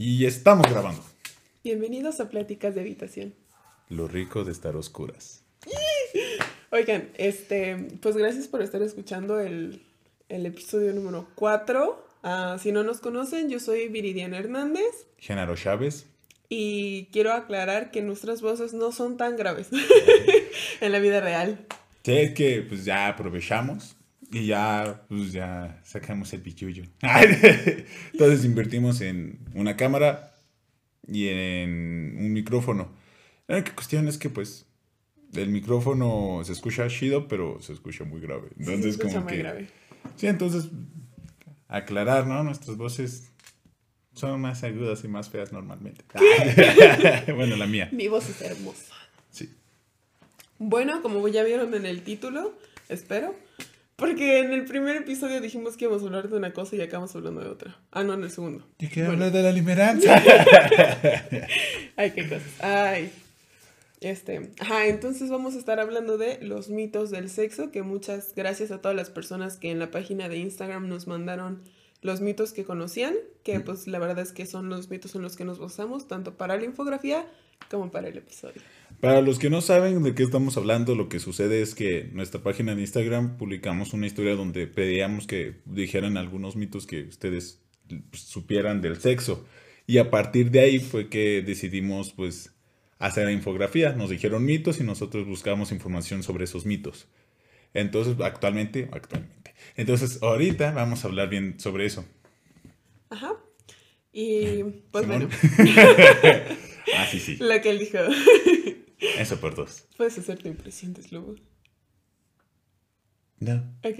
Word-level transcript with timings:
Y 0.00 0.26
estamos 0.26 0.64
grabando. 0.70 1.02
Bienvenidos 1.64 2.20
a 2.20 2.28
Pláticas 2.28 2.72
de 2.76 2.82
Habitación. 2.82 3.34
Lo 3.88 4.06
rico 4.06 4.44
de 4.44 4.52
estar 4.52 4.76
oscuras. 4.76 5.42
Oigan, 6.70 7.10
este, 7.16 7.88
pues 8.00 8.16
gracias 8.16 8.46
por 8.46 8.62
estar 8.62 8.80
escuchando 8.80 9.40
el, 9.40 9.82
el 10.28 10.46
episodio 10.46 10.92
número 10.92 11.26
4. 11.34 12.06
Ah, 12.22 12.58
si 12.62 12.70
no 12.70 12.84
nos 12.84 13.00
conocen, 13.00 13.50
yo 13.50 13.58
soy 13.58 13.88
Viridiana 13.88 14.38
Hernández 14.38 15.08
Genaro 15.18 15.56
Chávez. 15.56 16.06
y 16.48 17.06
quiero 17.06 17.32
aclarar 17.32 17.90
que 17.90 18.00
nuestras 18.00 18.40
voces 18.40 18.74
no 18.74 18.92
son 18.92 19.16
tan 19.16 19.34
graves 19.34 19.66
en 20.80 20.92
la 20.92 21.00
vida 21.00 21.20
real. 21.20 21.66
Sí, 22.04 22.12
es 22.12 22.34
que 22.34 22.62
pues 22.62 22.84
ya 22.84 23.08
aprovechamos 23.08 23.96
y 24.30 24.46
ya 24.46 25.04
pues 25.08 25.32
ya 25.32 25.80
sacamos 25.84 26.32
el 26.32 26.42
pichullo. 26.42 26.84
Entonces 28.12 28.44
invertimos 28.44 29.00
en 29.00 29.38
una 29.54 29.76
cámara 29.76 30.34
y 31.06 31.28
en 31.28 32.16
un 32.18 32.32
micrófono. 32.32 32.90
La 33.46 33.56
única 33.56 33.74
cuestión 33.74 34.08
es 34.08 34.18
que 34.18 34.28
pues 34.30 34.66
el 35.34 35.48
micrófono 35.48 36.42
se 36.44 36.52
escucha 36.52 36.88
chido, 36.88 37.28
pero 37.28 37.60
se 37.60 37.72
escucha 37.72 38.04
muy 38.04 38.20
grave. 38.20 38.48
Sí, 38.58 38.64
se 38.64 38.74
Entonces 38.74 38.92
escucha 38.92 39.14
como 39.14 39.24
muy 39.24 39.32
que 39.32 39.38
grave. 39.38 39.68
Sí, 40.16 40.26
entonces 40.26 40.68
aclarar, 41.68 42.26
¿no? 42.26 42.42
Nuestras 42.42 42.76
voces 42.76 43.30
son 44.12 44.40
más 44.40 44.64
agudas 44.64 45.04
y 45.04 45.08
más 45.08 45.30
feas 45.30 45.52
normalmente. 45.52 46.04
bueno, 47.34 47.56
la 47.56 47.66
mía. 47.66 47.88
Mi 47.92 48.08
voz 48.08 48.28
es 48.28 48.42
hermosa. 48.42 48.92
Sí. 49.30 49.54
Bueno, 50.58 51.02
como 51.02 51.26
ya 51.28 51.44
vieron 51.44 51.72
en 51.74 51.86
el 51.86 52.02
título, 52.02 52.58
espero. 52.88 53.34
Porque 53.98 54.38
en 54.38 54.52
el 54.52 54.64
primer 54.64 54.94
episodio 54.94 55.40
dijimos 55.40 55.76
que 55.76 55.86
íbamos 55.86 56.04
a 56.04 56.06
hablar 56.06 56.28
de 56.28 56.36
una 56.36 56.52
cosa 56.52 56.76
y 56.76 56.80
acabamos 56.80 57.16
hablando 57.16 57.40
de 57.40 57.48
otra. 57.48 57.76
Ah, 57.90 58.04
no, 58.04 58.14
en 58.14 58.22
el 58.22 58.30
segundo. 58.30 58.64
¿Y 58.78 58.86
qué 58.86 59.00
Bueno. 59.00 59.24
habla 59.24 59.30
de 59.36 59.42
la 59.42 59.50
limeranza? 59.50 60.22
Ay, 61.96 62.12
qué 62.12 62.28
cosas. 62.28 62.60
Ay. 62.60 63.10
Este, 64.00 64.50
ajá, 64.60 64.86
entonces 64.86 65.30
vamos 65.30 65.56
a 65.56 65.58
estar 65.58 65.80
hablando 65.80 66.16
de 66.16 66.38
los 66.42 66.68
mitos 66.68 67.10
del 67.10 67.28
sexo, 67.28 67.72
que 67.72 67.82
muchas 67.82 68.34
gracias 68.36 68.70
a 68.70 68.80
todas 68.80 68.96
las 68.96 69.10
personas 69.10 69.56
que 69.56 69.72
en 69.72 69.80
la 69.80 69.90
página 69.90 70.28
de 70.28 70.36
Instagram 70.38 70.88
nos 70.88 71.08
mandaron 71.08 71.60
los 72.00 72.20
mitos 72.20 72.52
que 72.52 72.64
conocían, 72.64 73.14
que 73.42 73.58
pues 73.58 73.88
la 73.88 73.98
verdad 73.98 74.20
es 74.20 74.30
que 74.30 74.46
son 74.46 74.68
los 74.68 74.88
mitos 74.90 75.16
en 75.16 75.22
los 75.22 75.34
que 75.36 75.44
nos 75.44 75.58
basamos, 75.58 76.06
tanto 76.06 76.34
para 76.36 76.56
la 76.56 76.64
infografía 76.64 77.26
como 77.68 77.90
para 77.90 78.06
el 78.06 78.16
episodio. 78.16 78.62
Para 79.00 79.20
los 79.22 79.38
que 79.38 79.48
no 79.48 79.60
saben 79.60 80.02
de 80.02 80.14
qué 80.14 80.24
estamos 80.24 80.56
hablando, 80.56 80.96
lo 80.96 81.08
que 81.08 81.20
sucede 81.20 81.62
es 81.62 81.74
que 81.76 82.00
en 82.00 82.14
nuestra 82.16 82.42
página 82.42 82.74
de 82.74 82.80
Instagram 82.80 83.36
publicamos 83.36 83.92
una 83.92 84.06
historia 84.06 84.34
donde 84.34 84.66
pedíamos 84.66 85.26
que 85.28 85.60
dijeran 85.66 86.16
algunos 86.16 86.56
mitos 86.56 86.86
que 86.86 87.02
ustedes 87.04 87.60
pues, 88.10 88.22
supieran 88.22 88.80
del 88.80 89.00
sexo. 89.00 89.46
Y 89.86 89.98
a 89.98 90.10
partir 90.10 90.50
de 90.50 90.60
ahí 90.60 90.78
fue 90.80 91.08
que 91.08 91.42
decidimos 91.42 92.12
pues 92.12 92.52
hacer 92.98 93.26
la 93.26 93.32
infografía. 93.32 93.92
Nos 93.92 94.10
dijeron 94.10 94.44
mitos 94.44 94.80
y 94.80 94.84
nosotros 94.84 95.26
buscamos 95.26 95.70
información 95.70 96.24
sobre 96.24 96.44
esos 96.44 96.66
mitos. 96.66 97.06
Entonces, 97.74 98.16
actualmente, 98.20 98.88
actualmente. 98.92 99.54
Entonces, 99.76 100.20
ahorita 100.22 100.72
vamos 100.72 101.04
a 101.04 101.08
hablar 101.08 101.28
bien 101.30 101.60
sobre 101.60 101.86
eso. 101.86 102.04
Ajá. 103.10 103.36
Y 104.12 104.64
pues 104.90 105.04
Simón. 105.04 105.28
bueno, 105.28 105.28
Ah, 106.96 107.06
sí, 107.10 107.20
sí. 107.20 107.36
lo 107.36 107.60
que 107.60 107.70
él 107.70 107.78
dijo. 107.78 107.98
Eso 109.00 109.38
por 109.40 109.54
dos. 109.54 109.84
Puedes 109.96 110.18
hacer 110.18 110.38
tu 110.38 110.48
impresión 110.48 110.92
de 110.94 111.02
Slobo. 111.02 111.34
No. 113.40 113.54
Ok. 113.84 113.98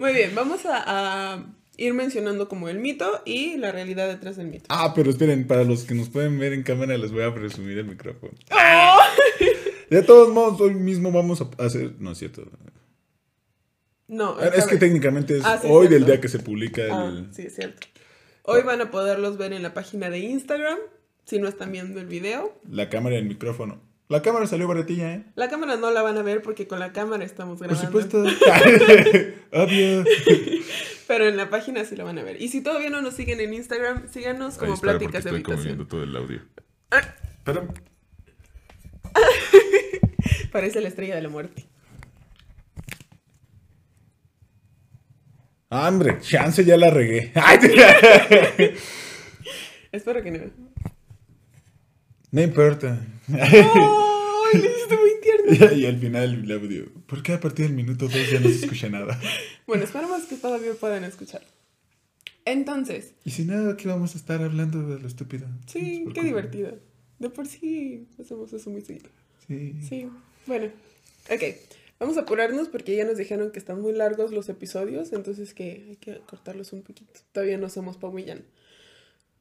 Muy 0.00 0.12
bien, 0.12 0.34
vamos 0.34 0.66
a, 0.66 1.32
a 1.34 1.46
ir 1.78 1.94
mencionando 1.94 2.48
como 2.48 2.68
el 2.68 2.78
mito 2.78 3.22
y 3.24 3.56
la 3.56 3.72
realidad 3.72 4.08
detrás 4.08 4.36
del 4.36 4.48
mito. 4.48 4.66
Ah, 4.68 4.92
pero 4.94 5.10
esperen, 5.10 5.46
para 5.46 5.64
los 5.64 5.84
que 5.84 5.94
nos 5.94 6.08
pueden 6.10 6.38
ver 6.38 6.52
en 6.52 6.62
cámara 6.62 6.96
les 6.98 7.10
voy 7.12 7.22
a 7.22 7.34
presumir 7.34 7.78
el 7.78 7.86
micrófono. 7.86 8.32
¡Oh! 8.50 8.98
De 9.88 10.02
todos 10.02 10.28
modos, 10.32 10.60
hoy 10.60 10.74
mismo 10.74 11.10
vamos 11.12 11.40
a 11.40 11.50
hacer... 11.64 11.94
No 11.98 12.12
es 12.12 12.18
cierto. 12.18 12.44
No, 14.08 14.38
Es 14.40 14.50
que 14.50 14.58
cabe- 14.60 14.78
técnicamente 14.78 15.38
es 15.38 15.44
Ah, 15.44 15.58
sí, 15.60 15.68
hoy 15.70 15.88
del 15.88 16.04
día 16.04 16.20
que 16.20 16.28
se 16.28 16.38
publica 16.38 16.82
Ah, 16.90 17.08
el... 17.08 17.34
sí, 17.34 17.42
es 17.42 17.54
cierto. 17.54 17.86
Hoy 18.42 18.62
van 18.62 18.80
a 18.80 18.90
poderlos 18.90 19.38
ver 19.38 19.52
en 19.52 19.62
la 19.62 19.72
página 19.72 20.10
de 20.10 20.18
Instagram, 20.18 20.78
si 21.32 21.38
no 21.38 21.48
están 21.48 21.72
viendo 21.72 21.98
el 21.98 22.06
video. 22.06 22.54
la 22.70 22.90
cámara 22.90 23.14
y 23.16 23.18
el 23.20 23.24
micrófono. 23.24 23.80
La 24.08 24.20
cámara 24.20 24.46
salió 24.46 24.68
baratilla, 24.68 25.14
¿eh? 25.14 25.24
La 25.34 25.48
cámara 25.48 25.76
no 25.76 25.90
la 25.90 26.02
van 26.02 26.18
a 26.18 26.22
ver 26.22 26.42
porque 26.42 26.66
con 26.66 26.78
la 26.78 26.92
cámara 26.92 27.24
estamos 27.24 27.58
Por 27.58 27.68
grabando. 27.68 27.86
supuesto. 27.86 28.22
Obvio. 29.52 30.04
Pero 31.08 31.26
en 31.26 31.38
la 31.38 31.48
página 31.48 31.86
sí 31.86 31.96
la 31.96 32.04
van 32.04 32.18
a 32.18 32.22
ver. 32.22 32.42
Y 32.42 32.48
si 32.48 32.60
todavía 32.60 32.90
no 32.90 33.00
nos 33.00 33.14
siguen 33.14 33.40
en 33.40 33.54
Instagram, 33.54 34.08
síganos 34.12 34.58
como 34.58 34.76
Pláticas 34.78 35.24
de 35.24 35.30
Habitación. 35.30 35.88
todo 35.88 36.02
el 36.02 36.14
audio. 36.14 36.42
Ah, 36.90 37.00
Pero... 37.44 37.66
parece 40.52 40.82
la 40.82 40.88
estrella 40.88 41.14
de 41.14 41.22
la 41.22 41.30
muerte. 41.30 41.64
Ah, 45.70 45.88
hombre, 45.88 46.18
chance 46.20 46.62
ya 46.66 46.76
la 46.76 46.90
regué. 46.90 47.32
Ay, 47.34 47.58
Espero 49.90 50.22
que 50.22 50.30
no. 50.30 50.71
No 52.32 52.42
importa. 52.42 52.98
¡Ay, 53.28 53.62
lo 54.54 54.58
hiciste 54.58 54.96
muy 54.96 55.10
tierno! 55.22 55.72
y 55.76 55.86
al 55.86 55.98
final 55.98 56.42
el 56.44 56.52
audio. 56.52 56.92
¿Por 57.06 57.22
qué 57.22 57.32
a 57.34 57.40
partir 57.40 57.66
del 57.66 57.74
minuto 57.76 58.08
2 58.08 58.30
ya 58.32 58.40
no 58.40 58.48
se 58.48 58.64
escucha 58.64 58.88
nada? 58.88 59.18
Bueno, 59.66 59.84
esperamos 59.84 60.24
que 60.24 60.36
todavía 60.36 60.72
puedan 60.74 61.04
escuchar. 61.04 61.42
Entonces, 62.44 63.14
Y 63.24 63.30
si 63.30 63.44
no, 63.44 63.70
aquí 63.70 63.86
vamos 63.86 64.14
a 64.14 64.18
estar 64.18 64.42
hablando 64.42 64.82
de 64.88 64.98
lo 65.00 65.06
estúpido. 65.06 65.46
sí, 65.66 66.04
qué 66.12 66.22
divertido. 66.22 66.78
De 67.20 67.30
por 67.30 67.46
sí 67.46 68.08
hacemos 68.20 68.52
eso 68.52 68.68
muy 68.70 68.80
seguido. 68.80 69.08
Sí. 69.46 69.74
Sí, 69.88 70.08
bueno. 70.46 70.66
Ok, 71.30 71.42
vamos 72.00 72.16
a 72.16 72.22
apurarnos 72.22 72.66
porque 72.68 72.96
ya 72.96 73.04
nos 73.04 73.16
dijeron 73.16 73.52
que 73.52 73.60
están 73.60 73.80
muy 73.80 73.92
largos 73.92 74.32
los 74.32 74.48
episodios, 74.48 75.12
entonces 75.12 75.54
que 75.54 75.86
hay 75.90 75.96
que 75.96 76.18
cortarlos 76.26 76.72
un 76.72 76.82
poquito. 76.82 77.12
Todavía 77.30 77.56
no 77.58 77.68
somos 77.70 77.96
Pau 77.96 78.12
Millán. 78.12 78.44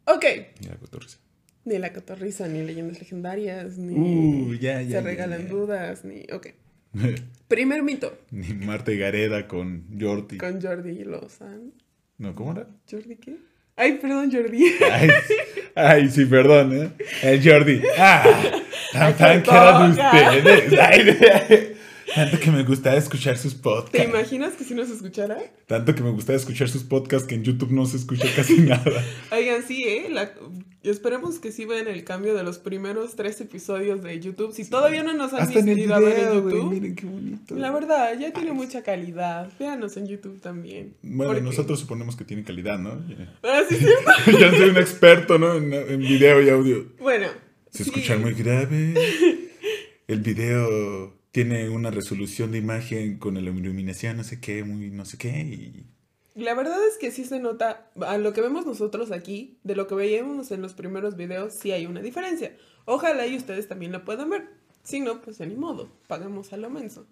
Ok, 0.05 0.25
Mira, 0.61 0.75
cotorriza. 0.77 1.17
Ni 1.65 1.77
la 1.77 1.93
cotorriza, 1.93 2.47
ni 2.47 2.63
leyendas 2.63 2.99
legendarias, 2.99 3.77
ni 3.77 3.93
Uh, 3.95 4.53
ya, 4.55 4.81
ya. 4.81 4.99
se 4.99 5.01
regalan 5.01 5.43
ya. 5.43 5.49
dudas, 5.49 6.03
ni... 6.05 6.25
Ok. 6.33 6.47
Primer 7.47 7.83
mito 7.83 8.17
Ni 8.31 8.53
Marta 8.53 8.91
y 8.91 8.97
Gareda 8.97 9.47
con 9.47 9.85
Jordi. 9.99 10.37
con 10.37 10.61
Jordi 10.61 11.03
Lozano. 11.03 11.71
No, 12.17 12.35
¿cómo 12.35 12.51
era? 12.51 12.67
¿Jordi 12.89 13.15
qué? 13.15 13.35
Ay, 13.77 13.93
perdón, 14.01 14.31
Jordi. 14.31 14.65
Ay, 14.91 15.09
ay, 15.75 16.09
sí, 16.09 16.25
perdón, 16.25 16.73
¿eh? 16.75 16.89
El 17.23 17.41
Jordi. 17.43 17.81
Ah, 17.97 18.23
tan 18.93 19.13
qué 19.41 19.49
que 19.49 19.55
era 19.55 19.79
de 19.79 19.95
poca. 19.95 20.11
ustedes. 20.11 20.79
Ay, 20.79 21.70
tanto 22.15 22.39
que 22.39 22.51
me 22.51 22.63
gustaba 22.63 22.95
escuchar 22.97 23.37
sus 23.37 23.55
¿Te 23.55 23.61
podcasts. 23.61 24.07
imaginas 24.09 24.53
que 24.53 24.63
si 24.63 24.73
nos 24.73 24.89
escuchara? 24.89 25.37
Tanto 25.67 25.93
que 25.95 26.01
me 26.03 26.11
gustaba 26.11 26.37
escuchar 26.37 26.69
sus 26.69 26.83
podcasts 26.83 27.27
que 27.27 27.35
en 27.35 27.43
YouTube 27.43 27.71
no 27.71 27.85
se 27.85 27.97
escucha 27.97 28.27
casi 28.35 28.57
nada. 28.61 29.03
Oigan, 29.31 29.63
sí, 29.67 29.83
¿eh? 29.83 30.07
La- 30.09 30.33
Esperemos 30.83 31.37
que 31.37 31.51
sí 31.51 31.65
vean 31.65 31.87
el 31.87 32.03
cambio 32.03 32.33
de 32.33 32.41
los 32.41 32.57
primeros 32.57 33.15
tres 33.15 33.39
episodios 33.39 34.01
de 34.01 34.19
YouTube. 34.19 34.51
Si 34.51 34.67
todavía 34.67 35.03
no 35.03 35.13
nos 35.13 35.31
han 35.31 35.41
Hasta 35.43 35.59
en 35.59 35.69
el 35.69 35.75
decidido 35.75 35.93
a 35.95 35.99
ver 35.99 36.09
en 36.13 36.15
video. 36.25 36.33
YouTube, 36.49 36.71
Miren 36.73 36.95
qué 36.95 37.05
bonito. 37.05 37.55
la 37.55 37.69
verdad, 37.71 38.17
ya 38.19 38.33
tiene 38.33 38.51
mucha 38.51 38.81
calidad. 38.81 39.51
Véanos 39.59 39.95
en 39.97 40.07
YouTube 40.07 40.41
también. 40.41 40.95
Bueno, 41.03 41.39
nosotros 41.41 41.79
suponemos 41.81 42.15
que 42.15 42.23
tiene 42.25 42.43
calidad, 42.43 42.79
¿no? 42.79 42.99
Ah, 43.43 43.61
sí, 43.69 43.77
ya 44.39 44.49
soy 44.49 44.69
un 44.69 44.77
experto, 44.77 45.37
¿no? 45.37 45.53
En, 45.55 45.71
en 45.71 45.99
video 45.99 46.41
y 46.41 46.49
audio. 46.49 46.87
Bueno. 46.99 47.27
Se 47.69 47.83
sí. 47.83 47.89
escucha 47.91 48.17
muy 48.17 48.33
grave. 48.33 48.95
El 50.07 50.19
video 50.21 51.13
tiene 51.31 51.69
una 51.69 51.91
resolución 51.91 52.51
de 52.51 52.57
imagen 52.57 53.17
con 53.17 53.35
la 53.35 53.39
iluminación, 53.41 54.17
no 54.17 54.23
sé 54.23 54.39
qué, 54.39 54.63
muy 54.63 54.89
no 54.91 55.05
sé 55.05 55.17
qué. 55.17 55.29
Y 55.29 55.85
La 56.35 56.53
verdad 56.53 56.77
es 56.87 56.97
que 56.97 57.11
sí 57.11 57.23
se 57.23 57.39
nota, 57.39 57.89
a 58.01 58.17
lo 58.17 58.33
que 58.33 58.41
vemos 58.41 58.65
nosotros 58.65 59.11
aquí, 59.11 59.57
de 59.63 59.75
lo 59.75 59.87
que 59.87 59.95
veíamos 59.95 60.51
en 60.51 60.61
los 60.61 60.73
primeros 60.73 61.15
videos, 61.15 61.53
sí 61.53 61.71
hay 61.71 61.85
una 61.85 62.01
diferencia. 62.01 62.55
Ojalá 62.85 63.25
y 63.27 63.37
ustedes 63.37 63.67
también 63.67 63.91
lo 63.91 64.03
puedan 64.03 64.29
ver. 64.29 64.49
Si 64.83 64.99
no, 64.99 65.21
pues 65.21 65.39
ni 65.39 65.55
modo, 65.55 65.89
pagamos 66.07 66.51
a 66.53 66.57
lo 66.57 66.69
menso. 66.69 67.05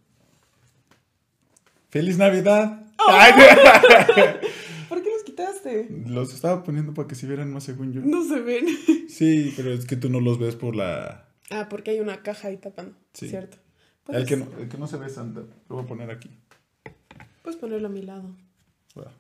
¡Feliz 1.90 2.18
Navidad! 2.18 2.86
Oh. 2.98 3.06
Ay, 3.10 3.32
¿Por 4.90 5.02
qué 5.02 5.10
los 5.10 5.24
quitaste? 5.24 5.88
los 6.08 6.34
estaba 6.34 6.64
poniendo 6.64 6.94
para 6.94 7.08
que 7.08 7.16
se 7.16 7.26
vieran 7.26 7.54
más 7.54 7.64
según 7.64 7.94
yo. 7.94 8.02
No 8.02 8.24
se 8.26 8.42
ven. 8.42 8.66
Sí, 9.08 9.54
pero 9.56 9.72
es 9.72 9.86
que 9.86 9.96
tú 9.96 10.10
no 10.10 10.20
los 10.20 10.40
ves 10.40 10.56
por 10.56 10.76
la... 10.76 11.28
Ah, 11.50 11.68
porque 11.70 11.92
hay 11.92 12.00
una 12.00 12.22
caja 12.22 12.50
ahí 12.50 12.58
tapando. 12.58 12.96
Sí. 13.14 13.30
Cierto. 13.30 13.58
El 14.08 14.26
Puedes, 14.26 14.28
que, 14.28 14.38
no, 14.38 14.48
el 14.60 14.70
que 14.70 14.78
no 14.78 14.88
se 14.88 14.98
ve 14.98 15.10
Santa. 15.10 15.42
Lo 15.42 15.76
voy 15.76 15.84
a 15.84 15.88
poner 15.88 16.12
aquí. 16.12 16.30
puedes 17.44 17.60
ponerlo 17.60 17.88
a 17.88 17.92
mi 17.92 18.02
lado. 18.02 18.36
Va. 18.98 19.12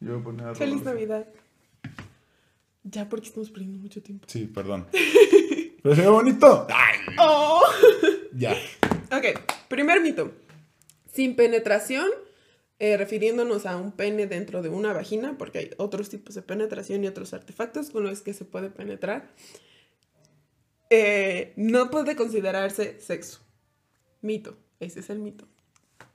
Yo 0.00 0.12
voy 0.12 0.20
a 0.20 0.24
poner 0.24 0.46
a 0.48 0.54
Feliz. 0.54 0.82
Navidad. 0.82 1.26
Ya, 2.84 3.08
porque 3.08 3.26
estamos 3.26 3.50
perdiendo 3.50 3.78
mucho 3.78 4.02
tiempo. 4.02 4.26
Sí, 4.28 4.46
perdón. 4.46 4.86
Pero 5.82 5.94
se 5.94 6.02
ve 6.02 6.08
bonito. 6.08 6.66
Ay, 6.70 6.98
¡Oh! 7.18 7.62
ya. 8.32 8.54
Ok, 9.10 9.40
primer 9.68 10.00
mito. 10.00 10.32
Sin 11.12 11.34
penetración 11.36 12.08
eh, 12.80 12.96
refiriéndonos 12.96 13.66
a 13.66 13.76
un 13.76 13.90
pene 13.92 14.26
dentro 14.26 14.62
de 14.62 14.68
una 14.68 14.92
vagina, 14.92 15.36
porque 15.36 15.58
hay 15.58 15.70
otros 15.78 16.08
tipos 16.08 16.34
de 16.36 16.42
penetración 16.42 17.02
y 17.02 17.08
otros 17.08 17.34
artefactos 17.34 17.90
con 17.90 18.04
los 18.04 18.20
que 18.22 18.32
se 18.32 18.44
puede 18.44 18.70
penetrar, 18.70 19.28
eh, 20.90 21.52
no 21.56 21.90
puede 21.90 22.16
considerarse 22.16 23.00
sexo. 23.00 23.40
Mito, 24.20 24.56
ese 24.80 25.00
es 25.00 25.10
el 25.10 25.18
mito. 25.18 25.46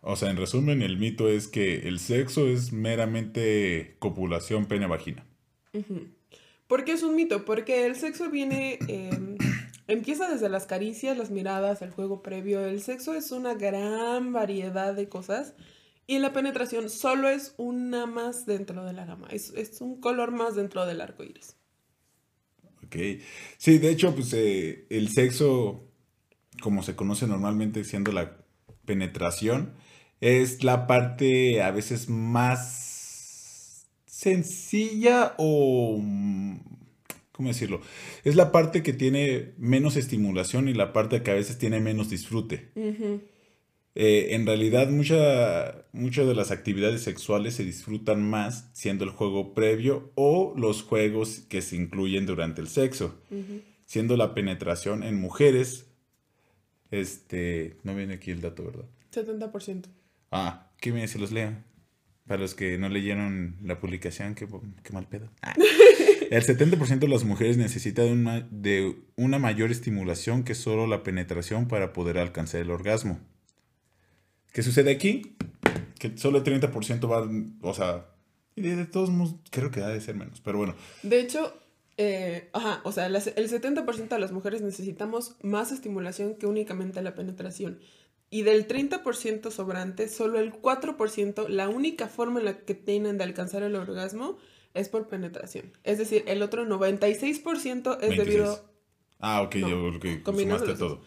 O 0.01 0.15
sea, 0.15 0.29
en 0.29 0.37
resumen, 0.37 0.81
el 0.81 0.97
mito 0.97 1.29
es 1.29 1.47
que 1.47 1.87
el 1.87 1.99
sexo 1.99 2.47
es 2.47 2.73
meramente 2.73 3.95
copulación 3.99 4.65
pene-vagina. 4.65 5.25
¿Por 6.67 6.83
qué 6.83 6.93
es 6.93 7.03
un 7.03 7.15
mito? 7.15 7.45
Porque 7.45 7.85
el 7.85 7.95
sexo 7.95 8.29
viene, 8.29 8.79
em, 8.87 9.37
empieza 9.87 10.29
desde 10.29 10.49
las 10.49 10.65
caricias, 10.65 11.17
las 11.17 11.31
miradas, 11.31 11.81
el 11.81 11.91
juego 11.91 12.21
previo. 12.21 12.65
El 12.65 12.81
sexo 12.81 13.13
es 13.13 13.31
una 13.31 13.53
gran 13.53 14.33
variedad 14.33 14.93
de 14.93 15.07
cosas 15.07 15.55
y 16.05 16.19
la 16.19 16.33
penetración 16.33 16.89
solo 16.89 17.29
es 17.29 17.53
una 17.57 18.05
más 18.05 18.45
dentro 18.45 18.83
de 18.83 18.93
la 18.93 19.05
gama. 19.05 19.27
Es, 19.31 19.53
un 19.79 20.01
color 20.01 20.31
más 20.31 20.55
dentro 20.55 20.85
del 20.85 21.01
arco 21.01 21.23
iris. 21.23 21.55
Ok. 22.85 22.95
Sí, 23.57 23.77
de 23.77 23.89
hecho, 23.89 24.13
pues 24.15 24.33
eh, 24.33 24.85
el 24.89 25.09
sexo, 25.09 25.83
como 26.61 26.83
se 26.83 26.95
conoce 26.95 27.27
normalmente 27.27 27.83
siendo 27.83 28.11
la 28.11 28.37
penetración, 28.85 29.73
es 30.21 30.63
la 30.63 30.87
parte 30.87 31.61
a 31.61 31.71
veces 31.71 32.09
más 32.09 33.87
sencilla 34.05 35.35
o... 35.37 36.01
¿Cómo 37.31 37.49
decirlo? 37.49 37.81
Es 38.23 38.35
la 38.35 38.51
parte 38.51 38.83
que 38.83 38.93
tiene 38.93 39.53
menos 39.57 39.97
estimulación 39.97 40.67
y 40.69 40.73
la 40.73 40.93
parte 40.93 41.23
que 41.23 41.31
a 41.31 41.33
veces 41.33 41.57
tiene 41.57 41.79
menos 41.79 42.09
disfrute. 42.09 42.69
Eh, 43.95 44.29
en 44.31 44.47
realidad 44.47 44.89
muchas 44.89 46.27
de 46.27 46.35
las 46.35 46.49
actividades 46.49 47.03
sexuales 47.03 47.53
se 47.53 47.63
disfrutan 47.63 48.27
más 48.27 48.69
siendo 48.73 49.03
el 49.03 49.11
juego 49.11 49.53
previo 49.53 50.11
o 50.15 50.53
los 50.57 50.81
juegos 50.81 51.41
que 51.47 51.61
se 51.61 51.75
incluyen 51.75 52.25
durante 52.25 52.61
el 52.61 52.67
sexo. 52.67 53.21
Siendo 53.85 54.17
la 54.17 54.33
penetración 54.33 55.03
en 55.03 55.19
mujeres, 55.19 55.85
este, 56.89 57.77
no 57.83 57.95
viene 57.95 58.15
aquí 58.15 58.31
el 58.31 58.41
dato, 58.41 58.65
¿verdad? 58.65 58.85
70%. 59.11 59.85
Ah, 60.31 60.71
¿qué 60.79 60.91
me 60.91 61.07
se 61.07 61.19
los 61.19 61.31
lean? 61.31 61.63
Para 62.25 62.41
los 62.41 62.55
que 62.55 62.77
no 62.77 62.89
leyeron 62.89 63.57
la 63.61 63.79
publicación, 63.79 64.33
qué, 64.33 64.47
mal 64.91 65.07
pedo. 65.07 65.29
Ah. 65.41 65.53
El 66.31 66.41
70% 66.41 66.99
de 66.99 67.07
las 67.07 67.25
mujeres 67.25 67.57
necesita 67.57 68.01
de 68.01 68.11
una, 68.11 68.47
de 68.49 68.95
una 69.15 69.37
mayor 69.37 69.69
estimulación 69.69 70.43
que 70.43 70.55
solo 70.55 70.87
la 70.87 71.03
penetración 71.03 71.67
para 71.67 71.93
poder 71.93 72.17
alcanzar 72.17 72.61
el 72.61 72.71
orgasmo. 72.71 73.19
¿Qué 74.53 74.61
sucede 74.61 74.91
aquí? 74.91 75.35
Que 75.99 76.15
solo 76.17 76.37
el 76.37 76.43
30% 76.43 77.11
va, 77.11 77.27
o 77.67 77.73
sea, 77.73 78.05
y 78.55 78.61
de 78.61 78.85
todos 78.85 79.09
modos 79.09 79.35
creo 79.49 79.71
que 79.71 79.81
debe 79.81 79.99
ser 79.99 80.15
menos, 80.15 80.41
pero 80.41 80.59
bueno. 80.59 80.75
De 81.01 81.19
hecho, 81.19 81.53
eh, 81.97 82.49
ajá, 82.53 82.81
o 82.83 82.91
sea, 82.91 83.07
el 83.07 83.15
70% 83.15 84.07
de 84.09 84.19
las 84.19 84.31
mujeres 84.31 84.61
necesitamos 84.61 85.35
más 85.41 85.71
estimulación 85.71 86.35
que 86.35 86.45
únicamente 86.45 87.01
la 87.01 87.15
penetración. 87.15 87.79
Y 88.29 88.43
del 88.43 88.67
30% 88.67 89.49
sobrante, 89.49 90.07
solo 90.07 90.39
el 90.39 90.53
4%, 90.53 91.47
la 91.49 91.69
única 91.69 92.07
forma 92.07 92.39
en 92.39 92.45
la 92.45 92.57
que 92.59 92.75
tienen 92.75 93.17
de 93.17 93.23
alcanzar 93.23 93.63
el 93.63 93.75
orgasmo 93.75 94.37
es 94.75 94.87
por 94.87 95.07
penetración. 95.07 95.71
Es 95.83 95.97
decir, 95.97 96.23
el 96.27 96.43
otro 96.43 96.65
96% 96.65 97.97
es 98.01 98.17
debido... 98.17 98.69
Ah, 99.19 99.41
ok, 99.41 99.55
yo 99.55 99.99
creo 99.99 100.23
que 100.23 100.23
sumaste 100.25 100.73
todo. 100.75 101.01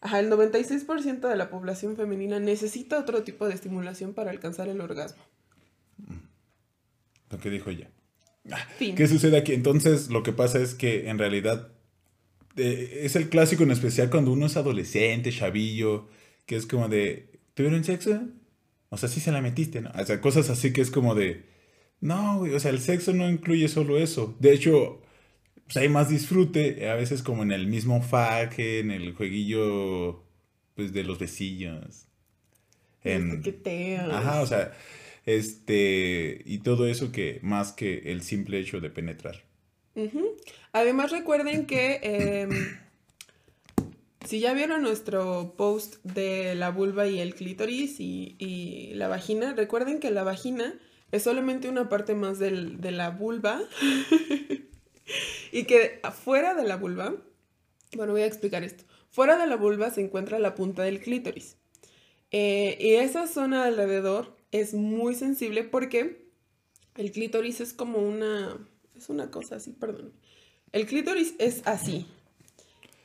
Ajá, 0.00 0.20
el 0.20 0.30
96% 0.30 1.28
de 1.28 1.36
la 1.36 1.50
población 1.50 1.96
femenina 1.96 2.40
necesita 2.40 2.98
otro 2.98 3.22
tipo 3.22 3.46
de 3.46 3.54
estimulación 3.54 4.14
para 4.14 4.30
alcanzar 4.30 4.68
el 4.68 4.80
orgasmo. 4.80 5.22
Lo 7.30 7.38
que 7.38 7.50
dijo 7.50 7.70
ella. 7.70 7.90
Ah, 8.50 8.66
¿Qué 8.78 9.06
sucede 9.06 9.36
aquí? 9.36 9.52
Entonces, 9.52 10.08
lo 10.08 10.22
que 10.22 10.32
pasa 10.32 10.58
es 10.58 10.74
que 10.74 11.10
en 11.10 11.18
realidad 11.18 11.72
eh, 12.56 13.00
es 13.02 13.14
el 13.14 13.28
clásico 13.28 13.62
en 13.62 13.70
especial 13.70 14.10
cuando 14.10 14.32
uno 14.32 14.46
es 14.46 14.56
adolescente, 14.56 15.30
chavillo, 15.30 16.08
que 16.46 16.56
es 16.56 16.66
como 16.66 16.88
de, 16.88 17.38
¿tuvieron 17.54 17.84
sexo? 17.84 18.22
O 18.88 18.96
sea, 18.96 19.08
sí 19.08 19.20
se 19.20 19.32
la 19.32 19.42
metiste, 19.42 19.82
¿no? 19.82 19.90
O 19.94 20.04
sea, 20.04 20.20
cosas 20.20 20.50
así 20.50 20.72
que 20.72 20.80
es 20.80 20.90
como 20.90 21.14
de, 21.14 21.46
no, 22.00 22.38
güey, 22.38 22.54
o 22.54 22.60
sea, 22.60 22.70
el 22.70 22.80
sexo 22.80 23.12
no 23.12 23.28
incluye 23.28 23.68
solo 23.68 23.98
eso. 23.98 24.36
De 24.40 24.52
hecho, 24.52 25.02
pues 25.70 25.84
hay 25.84 25.88
más 25.88 26.08
disfrute, 26.08 26.90
a 26.90 26.96
veces 26.96 27.22
como 27.22 27.44
en 27.44 27.52
el 27.52 27.68
mismo 27.68 28.02
faje, 28.02 28.80
en 28.80 28.90
el 28.90 29.14
jueguillo, 29.14 30.20
pues, 30.74 30.92
de 30.92 31.04
los 31.04 31.20
besillos. 31.20 32.08
En... 33.04 33.40
Ajá, 34.10 34.40
o 34.40 34.46
sea, 34.48 34.72
este, 35.26 36.42
y 36.44 36.58
todo 36.58 36.88
eso 36.88 37.12
que 37.12 37.38
más 37.42 37.70
que 37.70 37.98
el 38.06 38.22
simple 38.22 38.58
hecho 38.58 38.80
de 38.80 38.90
penetrar. 38.90 39.44
Además 40.72 41.12
recuerden 41.12 41.66
que 41.66 42.00
em, 42.02 42.50
si 44.26 44.40
ya 44.40 44.54
vieron 44.54 44.82
nuestro 44.82 45.54
post 45.56 46.04
de 46.04 46.56
la 46.56 46.70
vulva 46.70 47.06
y 47.06 47.20
el 47.20 47.36
clítoris 47.36 48.00
y, 48.00 48.90
la 48.94 49.06
vagina, 49.06 49.54
recuerden 49.54 50.00
que 50.00 50.10
la 50.10 50.24
vagina 50.24 50.74
es 51.12 51.22
solamente 51.22 51.68
una 51.68 51.88
parte 51.88 52.16
más 52.16 52.40
de 52.40 52.90
la 52.90 53.10
vulva 53.10 53.62
y 55.52 55.64
que 55.64 56.00
afuera 56.02 56.54
de 56.54 56.64
la 56.64 56.76
vulva, 56.76 57.14
bueno, 57.96 58.12
voy 58.12 58.22
a 58.22 58.26
explicar 58.26 58.64
esto, 58.64 58.84
fuera 59.10 59.36
de 59.36 59.46
la 59.46 59.56
vulva 59.56 59.90
se 59.90 60.00
encuentra 60.00 60.38
la 60.38 60.54
punta 60.54 60.82
del 60.82 61.00
clítoris. 61.00 61.56
Eh, 62.32 62.76
y 62.80 62.94
esa 62.94 63.26
zona 63.26 63.64
alrededor 63.64 64.36
es 64.52 64.74
muy 64.74 65.14
sensible 65.14 65.64
porque 65.64 66.28
el 66.96 67.12
clítoris 67.12 67.60
es 67.60 67.72
como 67.72 67.98
una, 67.98 68.56
es 68.96 69.08
una 69.08 69.30
cosa 69.30 69.56
así, 69.56 69.72
perdón. 69.72 70.12
El 70.72 70.86
clítoris 70.86 71.34
es 71.38 71.62
así. 71.64 72.06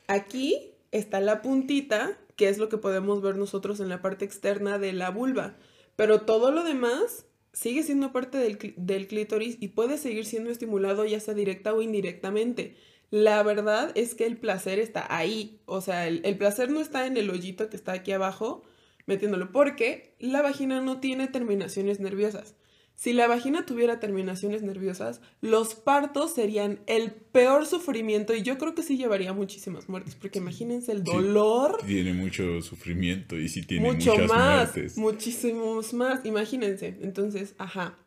Aquí 0.06 0.70
está 0.92 1.20
la 1.20 1.42
puntita, 1.42 2.18
que 2.36 2.48
es 2.48 2.58
lo 2.58 2.68
que 2.68 2.78
podemos 2.78 3.22
ver 3.22 3.36
nosotros 3.36 3.80
en 3.80 3.88
la 3.88 4.02
parte 4.02 4.24
externa 4.24 4.78
de 4.78 4.92
la 4.92 5.10
vulva. 5.10 5.56
Pero 5.96 6.22
todo 6.22 6.52
lo 6.52 6.62
demás 6.62 7.25
sigue 7.56 7.82
siendo 7.82 8.12
parte 8.12 8.36
del, 8.36 9.06
clítoris 9.08 9.56
y 9.58 9.68
puede 9.68 9.96
seguir 9.96 10.26
siendo 10.26 10.50
estimulado 10.50 11.06
ya 11.06 11.20
sea 11.20 11.32
directa 11.32 11.72
o 11.72 11.80
indirectamente. 11.80 12.76
La 13.10 13.42
verdad 13.42 13.92
es 13.94 14.14
que 14.14 14.26
el 14.26 14.36
placer 14.36 14.78
está 14.78 15.06
ahí. 15.08 15.58
O 15.64 15.80
sea, 15.80 16.06
el, 16.06 16.20
el 16.24 16.36
placer 16.36 16.70
no 16.70 16.82
está 16.82 17.06
en 17.06 17.16
el 17.16 17.30
hoyito 17.30 17.70
que 17.70 17.76
está 17.76 17.92
aquí 17.92 18.12
abajo 18.12 18.62
metiéndolo, 19.06 19.52
porque 19.52 20.14
la 20.18 20.42
vagina 20.42 20.82
no 20.82 21.00
tiene 21.00 21.28
terminaciones 21.28 21.98
nerviosas. 21.98 22.56
Si 22.96 23.12
la 23.12 23.28
vagina 23.28 23.66
tuviera 23.66 24.00
terminaciones 24.00 24.62
nerviosas, 24.62 25.20
los 25.42 25.74
partos 25.74 26.32
serían 26.32 26.80
el 26.86 27.12
peor 27.12 27.66
sufrimiento 27.66 28.34
y 28.34 28.42
yo 28.42 28.56
creo 28.56 28.74
que 28.74 28.82
sí 28.82 28.96
llevaría 28.96 29.34
muchísimas 29.34 29.90
muertes, 29.90 30.14
porque 30.14 30.38
imagínense 30.38 30.92
el 30.92 31.04
dolor. 31.04 31.76
tiene 31.86 32.14
mucho 32.14 32.62
sufrimiento 32.62 33.38
y 33.38 33.50
sí 33.50 33.62
tiene 33.62 33.92
mucho 33.92 34.12
muchas 34.12 34.28
más, 34.28 34.96
muchísimos 34.96 35.92
más, 35.92 36.24
imagínense. 36.24 36.96
Entonces, 37.02 37.54
ajá. 37.58 37.98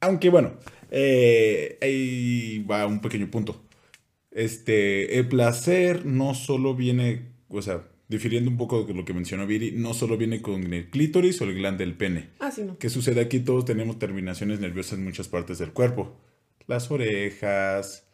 Aunque 0.00 0.30
bueno, 0.30 0.54
eh, 0.90 1.78
ahí 1.82 2.64
va 2.64 2.86
un 2.86 3.00
pequeño 3.00 3.30
punto. 3.30 3.60
Este, 4.30 5.18
el 5.18 5.28
placer 5.28 6.06
no 6.06 6.34
solo 6.34 6.74
viene, 6.74 7.32
o 7.48 7.60
sea, 7.60 7.84
difiriendo 8.14 8.50
un 8.50 8.56
poco 8.56 8.84
de 8.84 8.94
lo 8.94 9.04
que 9.04 9.12
mencionó 9.12 9.46
Viri, 9.46 9.72
no 9.72 9.94
solo 9.94 10.16
viene 10.16 10.40
con 10.40 10.72
el 10.72 10.88
clítoris 10.88 11.40
o 11.40 11.44
el 11.44 11.54
glande 11.54 11.84
del 11.84 11.96
pene. 11.96 12.30
Ah, 12.38 12.50
sí, 12.50 12.62
no. 12.62 12.78
¿Qué 12.78 12.88
sucede 12.88 13.20
aquí? 13.20 13.40
Todos 13.40 13.64
tenemos 13.64 13.98
terminaciones 13.98 14.60
nerviosas 14.60 14.98
en 14.98 15.04
muchas 15.04 15.28
partes 15.28 15.58
del 15.58 15.72
cuerpo. 15.72 16.16
Las 16.66 16.90
orejas, 16.90 18.06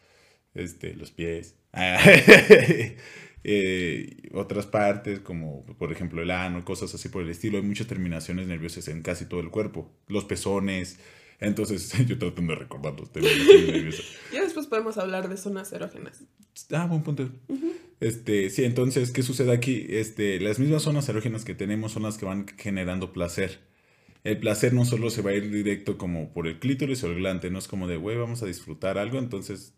este, 0.54 0.95
los 0.95 1.11
pies. 1.11 1.57
Eh, 3.42 4.28
otras 4.35 4.66
partes, 4.66 5.21
como 5.21 5.64
por 5.64 5.90
ejemplo 5.92 6.21
el 6.21 6.30
ano, 6.30 6.62
cosas 6.62 6.95
así 6.95 7.09
por 7.09 7.23
el 7.23 7.30
estilo. 7.30 7.57
Hay 7.57 7.64
muchas 7.64 7.87
terminaciones 7.87 8.47
nerviosas 8.47 8.87
en 8.88 9.00
casi 9.00 9.25
todo 9.25 9.40
el 9.40 9.49
cuerpo. 9.49 9.90
Los 10.09 10.26
pezones. 10.26 10.99
Entonces, 11.38 11.90
yo 12.07 12.19
tratando 12.19 12.52
de 12.52 12.59
recordar 12.59 13.00
los 13.00 13.11
terminaciones 13.11 13.66
nerviosas. 13.66 14.04
Ya 14.30 14.42
después 14.42 14.66
podemos 14.66 14.99
hablar 14.99 15.30
de 15.30 15.38
zonas 15.38 15.73
erógenas. 15.73 16.23
Ah, 16.71 16.85
buen 16.85 17.02
punto. 17.02 17.30
Este, 18.00 18.49
sí, 18.49 18.64
entonces, 18.64 19.11
¿qué 19.11 19.23
sucede 19.23 19.52
aquí? 19.52 19.87
Este, 19.90 20.40
las 20.40 20.59
mismas 20.59 20.83
zonas 20.83 21.09
erógenas 21.09 21.45
que 21.45 21.54
tenemos 21.54 21.92
son 21.92 22.02
las 22.02 22.16
que 22.16 22.25
van 22.25 22.47
generando 22.57 23.12
placer. 23.12 23.61
El 24.25 24.38
placer 24.38 24.73
no 24.73 24.85
solo 24.85 25.11
se 25.11 25.23
va 25.23 25.30
a 25.30 25.35
ir 25.35 25.50
directo 25.50 25.99
como 25.99 26.33
por 26.33 26.47
el 26.47 26.59
clítoris 26.59 27.04
o 27.04 27.09
el 27.09 27.16
glande, 27.16 27.50
no 27.50 27.59
es 27.59 27.69
como 27.69 27.87
de, 27.87 27.97
güey, 27.97 28.16
vamos 28.16 28.42
a 28.42 28.47
disfrutar 28.47 28.99
algo, 28.99 29.19
entonces... 29.19 29.75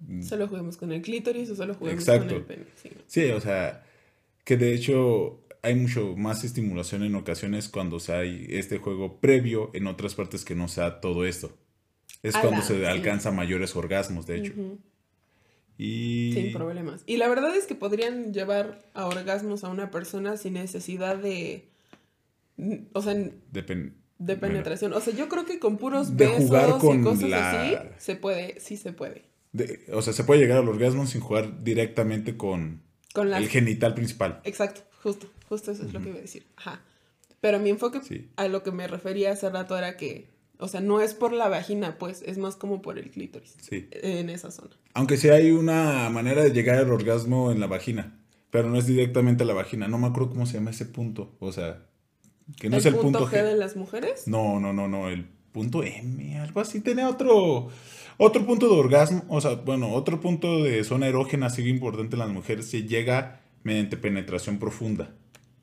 Mm. 0.00 0.22
Solo 0.22 0.48
juguemos 0.48 0.76
con 0.76 0.92
el 0.92 1.02
clítoris 1.02 1.50
o 1.50 1.56
solo 1.56 1.74
juguemos 1.74 2.04
con 2.04 2.30
el 2.30 2.42
pene. 2.42 2.64
Sí. 2.82 2.90
sí, 3.06 3.24
o 3.30 3.40
sea, 3.40 3.84
que 4.44 4.56
de 4.56 4.74
hecho 4.74 5.44
hay 5.62 5.74
mucho 5.74 6.14
más 6.16 6.44
estimulación 6.44 7.04
en 7.04 7.14
ocasiones 7.14 7.68
cuando 7.68 8.00
se 8.00 8.12
hay 8.12 8.46
este 8.50 8.78
juego 8.78 9.18
previo 9.18 9.70
en 9.72 9.86
otras 9.86 10.14
partes 10.14 10.44
que 10.44 10.54
no 10.54 10.68
sea 10.68 11.00
todo 11.00 11.24
esto. 11.24 11.56
Es 12.22 12.36
cuando 12.36 12.62
se 12.62 12.86
alcanza 12.86 13.30
mayores 13.30 13.76
orgasmos, 13.76 14.26
de 14.26 14.38
hecho. 14.38 14.52
Sin 15.76 16.52
problemas. 16.52 17.02
Y 17.06 17.16
la 17.16 17.28
verdad 17.28 17.54
es 17.54 17.66
que 17.66 17.74
podrían 17.74 18.32
llevar 18.32 18.78
a 18.94 19.06
orgasmos 19.06 19.64
a 19.64 19.68
una 19.68 19.90
persona 19.90 20.36
sin 20.36 20.54
necesidad 20.54 21.16
de... 21.16 21.68
O 22.92 23.02
sea... 23.02 23.14
de, 23.14 23.32
de 24.18 24.36
penetración. 24.36 24.92
O 24.92 25.00
sea, 25.00 25.14
yo 25.14 25.28
creo 25.28 25.44
que 25.44 25.58
con 25.58 25.76
puros 25.76 26.16
besos 26.16 26.44
y 26.84 27.02
cosas 27.02 27.32
así 27.32 27.76
se 27.98 28.16
puede, 28.16 28.60
sí 28.60 28.76
se 28.76 28.92
puede. 28.92 29.24
o 29.92 30.02
sea, 30.02 30.12
se 30.12 30.24
puede 30.24 30.40
llegar 30.40 30.58
al 30.58 30.68
orgasmo 30.68 31.06
sin 31.06 31.20
jugar 31.20 31.62
directamente 31.62 32.36
con, 32.36 32.82
el 33.14 33.48
genital 33.48 33.94
principal. 33.94 34.40
Exacto, 34.44 34.82
justo, 35.02 35.28
justo 35.48 35.72
eso 35.72 35.84
es 35.84 35.92
lo 35.92 36.00
que 36.00 36.10
iba 36.10 36.18
a 36.18 36.22
decir. 36.22 36.46
Ajá. 36.56 36.82
Pero 37.40 37.58
mi 37.58 37.70
enfoque 37.70 38.00
a 38.36 38.48
lo 38.48 38.62
que 38.62 38.72
me 38.72 38.88
refería 38.88 39.32
hace 39.32 39.50
rato 39.50 39.76
era 39.76 39.96
que, 39.96 40.30
o 40.58 40.68
sea, 40.68 40.80
no 40.80 41.00
es 41.00 41.12
por 41.12 41.32
la 41.32 41.48
vagina, 41.48 41.98
pues, 41.98 42.22
es 42.22 42.38
más 42.38 42.56
como 42.56 42.80
por 42.80 42.98
el 42.98 43.10
clítoris. 43.10 43.56
Sí. 43.60 43.88
En 43.90 44.30
esa 44.30 44.50
zona. 44.50 44.76
Aunque 44.94 45.16
sí 45.16 45.28
hay 45.28 45.50
una 45.50 46.08
manera 46.08 46.42
de 46.42 46.52
llegar 46.52 46.76
al 46.78 46.90
orgasmo 46.90 47.50
en 47.50 47.60
la 47.60 47.66
vagina, 47.66 48.20
pero 48.50 48.70
no 48.70 48.78
es 48.78 48.86
directamente 48.86 49.42
a 49.42 49.46
la 49.46 49.54
vagina. 49.54 49.88
No 49.88 49.98
me 49.98 50.06
acuerdo 50.06 50.30
cómo 50.30 50.46
se 50.46 50.54
llama 50.54 50.70
ese 50.70 50.86
punto. 50.86 51.36
O 51.40 51.50
sea, 51.50 51.86
que 52.58 52.70
no 52.70 52.76
es 52.76 52.86
el 52.86 52.94
punto 52.94 53.26
G, 53.26 53.42
de 53.42 53.56
las 53.56 53.74
mujeres? 53.74 54.28
No, 54.28 54.60
no, 54.60 54.72
no, 54.72 54.86
no, 54.86 55.08
el 55.08 55.26
punto 55.50 55.82
M, 55.82 56.38
algo 56.38 56.60
así. 56.60 56.80
Tiene 56.80 57.04
otro, 57.04 57.70
otro 58.18 58.46
punto 58.46 58.68
de 58.68 58.74
orgasmo, 58.76 59.24
o 59.28 59.40
sea, 59.40 59.54
bueno, 59.54 59.92
otro 59.92 60.20
punto 60.20 60.62
de 60.62 60.84
zona 60.84 61.08
erógena 61.08 61.46
así 61.46 61.68
importante 61.68 62.14
en 62.14 62.20
las 62.20 62.28
mujeres 62.28 62.66
se 62.70 62.84
llega 62.84 63.40
mediante 63.64 63.96
penetración 63.96 64.58
profunda. 64.58 65.14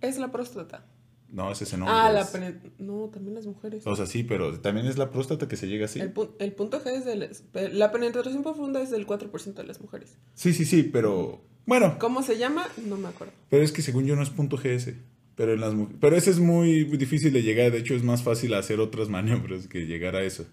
Es 0.01 0.17
la 0.17 0.31
próstata. 0.31 0.85
No, 1.31 1.51
ese 1.51 1.63
es 1.63 1.73
ese 1.73 1.81
Ah, 1.87 2.11
la 2.11 2.29
penetración. 2.29 2.73
No, 2.79 3.09
también 3.09 3.35
las 3.35 3.45
mujeres. 3.45 3.87
O 3.87 3.95
sea, 3.95 4.05
sí, 4.05 4.23
pero 4.23 4.59
también 4.59 4.85
es 4.85 4.97
la 4.97 5.11
próstata 5.11 5.47
que 5.47 5.55
se 5.55 5.67
llega 5.67 5.85
así. 5.85 5.99
El, 5.99 6.13
el 6.39 6.51
punto 6.53 6.83
G 6.83 6.87
es 6.87 7.05
de... 7.05 7.69
La 7.71 7.91
penetración 7.91 8.43
profunda 8.43 8.81
es 8.81 8.91
del 8.91 9.07
4% 9.07 9.53
de 9.53 9.63
las 9.63 9.79
mujeres. 9.79 10.17
Sí, 10.33 10.53
sí, 10.53 10.65
sí, 10.65 10.83
pero... 10.83 11.41
Bueno. 11.65 11.97
¿Cómo 11.99 12.21
se 12.21 12.37
llama? 12.37 12.67
No 12.85 12.97
me 12.97 13.07
acuerdo. 13.07 13.33
Pero 13.49 13.63
es 13.63 13.71
que 13.71 13.81
según 13.81 14.05
yo 14.05 14.15
no 14.15 14.23
es 14.23 14.29
punto 14.29 14.57
GS. 14.57 14.93
Pero, 15.35 15.53
en 15.53 15.61
las, 15.61 15.73
pero 15.99 16.17
ese 16.17 16.31
es 16.31 16.39
muy 16.39 16.83
difícil 16.83 17.31
de 17.31 17.43
llegar. 17.43 17.71
De 17.71 17.77
hecho, 17.77 17.95
es 17.95 18.03
más 18.03 18.23
fácil 18.23 18.53
hacer 18.53 18.79
otras 18.79 19.07
maniobras 19.07 19.67
que 19.67 19.85
llegar 19.85 20.15
a 20.15 20.23
eso. 20.23 20.45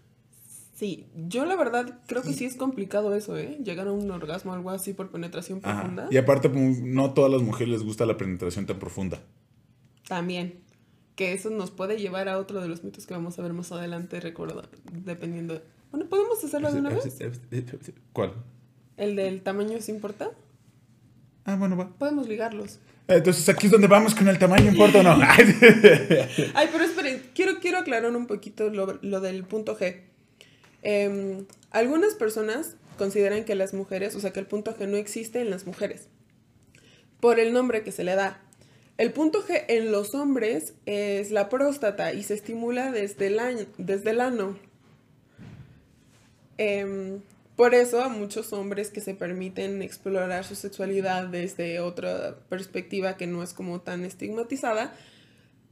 Sí, 0.75 1.07
yo 1.17 1.45
la 1.45 1.57
verdad 1.57 2.03
creo 2.07 2.23
que 2.23 2.33
sí 2.33 2.45
es 2.45 2.55
complicado 2.55 3.13
eso, 3.17 3.37
¿eh? 3.37 3.59
Llegar 3.65 3.89
a 3.89 3.93
un 3.93 4.09
orgasmo 4.13 4.53
o 4.53 4.55
algo 4.55 4.71
así 4.71 4.93
por 4.93 5.11
penetración 5.11 5.61
profunda. 5.61 6.07
Y 6.13 6.17
aparte, 6.19 6.49
pues, 6.49 6.81
no 6.81 7.07
a 7.07 7.15
todas 7.15 7.33
las 7.33 7.43
mujeres 7.43 7.73
les 7.73 7.83
gusta 7.83 8.07
la 8.07 8.17
penetración 8.17 8.65
tan 8.67 8.79
profunda. 8.79 9.21
También. 10.07 10.61
Que 11.19 11.33
eso 11.33 11.51
nos 11.51 11.73
puede 11.73 11.99
llevar 11.99 12.29
a 12.29 12.39
otro 12.39 12.61
de 12.61 12.69
los 12.69 12.85
mitos 12.85 13.05
que 13.05 13.13
vamos 13.13 13.37
a 13.41 13.43
ver 13.43 13.53
más 13.53 13.73
adelante, 13.73 14.21
recuerdo, 14.21 14.63
dependiendo. 14.93 15.61
Bueno, 15.91 16.07
¿podemos 16.07 16.45
hacerlo 16.45 16.71
de 16.71 16.79
una 16.79 16.91
vez? 16.91 17.19
¿Cuál? 18.13 18.35
¿El 18.97 19.17
del 19.17 19.43
tamaño 19.43 19.81
se 19.81 19.91
importa? 19.91 20.31
Ah, 21.45 21.57
bueno, 21.57 21.77
va. 21.77 21.89
Podemos 21.89 22.29
ligarlos. 22.29 22.79
Entonces 23.09 23.49
aquí 23.49 23.67
es 23.67 23.73
donde 23.73 23.89
vamos 23.89 24.15
con 24.15 24.29
el 24.29 24.39
tamaño, 24.39 24.71
¿importa 24.71 25.01
o 25.01 25.03
no? 25.03 25.19
Ay, 26.55 26.69
pero 26.71 26.85
esperen, 26.85 27.21
quiero, 27.35 27.59
quiero 27.59 27.79
aclarar 27.79 28.15
un 28.15 28.29
poquito 28.29 28.71
lo, 28.71 29.21
del 29.21 29.43
punto 29.43 29.77
G. 29.77 30.03
Em, 30.83 31.47
algunas 31.73 32.15
personas 32.15 32.77
consideran 32.97 33.45
que 33.45 33.57
las 33.57 33.75
mujeres, 33.75 34.15
o 34.15 34.21
sea, 34.21 34.33
que 34.33 34.39
el 34.39 34.47
punto 34.47 34.73
G 34.77 34.87
no 34.87 34.97
existe 34.97 35.41
en 35.41 35.51
las 35.51 35.67
mujeres, 35.67 36.07
por 37.19 37.41
el 37.41 37.53
nombre 37.53 37.83
que 37.83 37.91
se 37.91 38.05
le 38.05 38.15
da. 38.15 38.41
El 38.99 39.13
punto 39.13 39.47
G 39.47 39.65
en 39.69 39.93
los 39.93 40.15
hombres 40.15 40.75
es 40.85 41.31
la 41.31 41.49
próstata 41.49 42.13
y 42.13 42.23
se 42.25 42.35
estimula 42.35 42.93
desde 42.93 43.29
el, 43.29 43.39
el 43.79 44.21
ano. 44.21 44.59
Eh, 46.59 47.21
por 47.59 47.75
eso 47.75 48.01
a 48.01 48.09
muchos 48.09 48.53
hombres 48.53 48.91
que 48.91 49.01
se 49.01 49.15
permiten 49.15 49.83
explorar 49.83 50.45
su 50.45 50.55
sexualidad 50.55 51.27
desde 51.27 51.81
otra 51.81 52.39
perspectiva 52.49 53.17
que 53.17 53.27
no 53.27 53.43
es 53.43 53.53
como 53.53 53.81
tan 53.81 54.05
estigmatizada, 54.05 54.95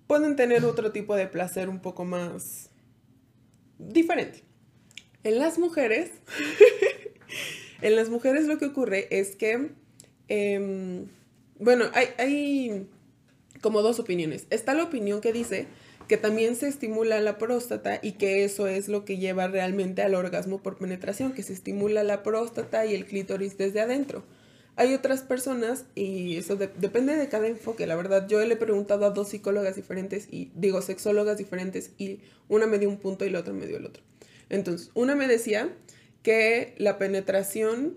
pueden 0.09 0.35
tener 0.35 0.65
otro 0.65 0.91
tipo 0.91 1.15
de 1.15 1.29
placer 1.29 1.69
un 1.69 1.79
poco 1.79 2.05
más 2.05 2.71
diferente. 3.79 4.43
En 5.23 5.39
las 5.39 5.61
mujeres, 5.61 6.11
en 7.83 7.95
las 7.95 8.09
mujeres 8.09 8.47
lo 8.47 8.59
que 8.59 8.67
ocurre 8.67 9.07
es 9.17 9.37
que, 9.37 9.71
em, 10.27 11.07
bueno, 11.61 11.85
hay, 11.95 12.09
hay 12.19 12.89
como 13.67 13.83
dos 13.83 13.99
opiniones. 13.99 14.47
Está 14.51 14.75
la 14.75 14.85
opinión 14.85 15.21
que 15.21 15.33
dice 15.33 15.67
que 16.07 16.17
también 16.17 16.55
se 16.55 16.69
estimula 16.69 17.21
la 17.21 17.37
próstata 17.37 17.99
y 18.01 18.13
que 18.13 18.45
eso 18.45 18.69
es 18.69 18.87
lo 18.87 19.05
que 19.05 19.19
lleva 19.19 19.49
realmente 19.49 20.03
al 20.03 20.15
orgasmo 20.15 20.63
por 20.63 20.79
penetración, 20.79 21.33
que 21.33 21.43
se 21.43 21.53
estimula 21.53 22.05
la 22.05 22.23
próstata 22.23 22.87
y 22.87 22.95
el 22.95 23.07
clítoris 23.07 23.59
desde 23.59 23.81
adentro. 23.81 24.23
Hay 24.77 24.95
otras 24.95 25.23
personas, 25.23 25.85
y 25.97 26.37
eso 26.37 26.55
depende 26.55 27.17
de 27.17 27.29
cada 27.29 27.49
enfoque, 27.49 27.89
la 27.89 27.97
verdad, 27.97 28.29
yo 28.29 28.39
le 28.45 28.55
he 28.55 28.57
preguntado 28.57 29.05
a 29.05 29.11
dos 29.11 29.31
psicólogas 29.31 29.75
diferentes, 29.75 30.29
y 30.31 30.53
digo 30.55 30.81
sexólogas 30.81 31.37
diferentes, 31.37 31.91
y 31.99 32.21
una 32.49 32.69
me 32.69 32.79
dio 32.79 32.89
un 32.89 32.99
punto 32.99 33.25
y 33.25 33.31
la 33.31 33.41
otra 33.41 33.53
me 33.53 33.67
dio 33.67 33.79
el 33.79 33.87
otro. 33.87 34.05
Entonces, 34.49 34.93
una 34.95 35.17
me 35.17 35.27
decía 35.27 35.75
que 36.23 36.77
la 36.79 36.99
penetración, 36.99 37.97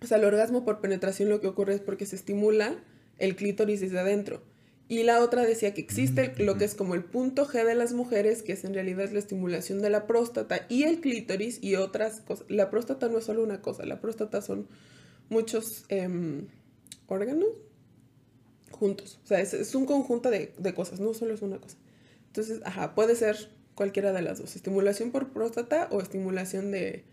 o 0.00 0.06
sea, 0.06 0.16
el 0.16 0.24
orgasmo 0.24 0.64
por 0.64 0.80
penetración 0.80 1.28
lo 1.28 1.42
que 1.42 1.48
ocurre 1.48 1.74
es 1.74 1.82
porque 1.82 2.06
se 2.06 2.16
estimula 2.16 2.74
el 3.18 3.36
clítoris 3.36 3.82
desde 3.82 3.98
adentro 3.98 4.53
y 4.86 5.02
la 5.02 5.22
otra 5.22 5.42
decía 5.42 5.72
que 5.72 5.80
existe 5.80 6.34
lo 6.36 6.58
que 6.58 6.66
es 6.66 6.74
como 6.74 6.94
el 6.94 7.04
punto 7.04 7.46
G 7.46 7.64
de 7.64 7.74
las 7.74 7.94
mujeres, 7.94 8.42
que 8.42 8.52
es 8.52 8.64
en 8.64 8.74
realidad 8.74 9.10
la 9.10 9.18
estimulación 9.18 9.80
de 9.80 9.88
la 9.88 10.06
próstata 10.06 10.66
y 10.68 10.82
el 10.82 11.00
clítoris 11.00 11.58
y 11.62 11.76
otras 11.76 12.20
cosas. 12.20 12.44
La 12.50 12.70
próstata 12.70 13.08
no 13.08 13.18
es 13.18 13.24
solo 13.24 13.42
una 13.42 13.62
cosa, 13.62 13.86
la 13.86 14.00
próstata 14.00 14.42
son 14.42 14.68
muchos 15.30 15.84
em, 15.88 16.48
órganos 17.06 17.48
juntos. 18.70 19.20
O 19.24 19.26
sea, 19.26 19.40
es, 19.40 19.74
un 19.74 19.86
conjunto 19.86 20.30
de, 20.30 20.52
cosas, 20.74 21.00
no 21.00 21.14
solo 21.14 21.32
es 21.32 21.40
una 21.40 21.58
cosa. 21.58 21.78
Entonces, 22.26 22.60
ajá, 22.64 22.94
puede 22.94 23.16
ser 23.16 23.50
cualquiera 23.74 24.12
de 24.12 24.20
las 24.20 24.38
dos, 24.38 24.54
estimulación 24.54 25.12
por 25.12 25.32
próstata 25.32 25.88
o 25.92 26.02
estimulación 26.02 26.70
de, 26.70 27.04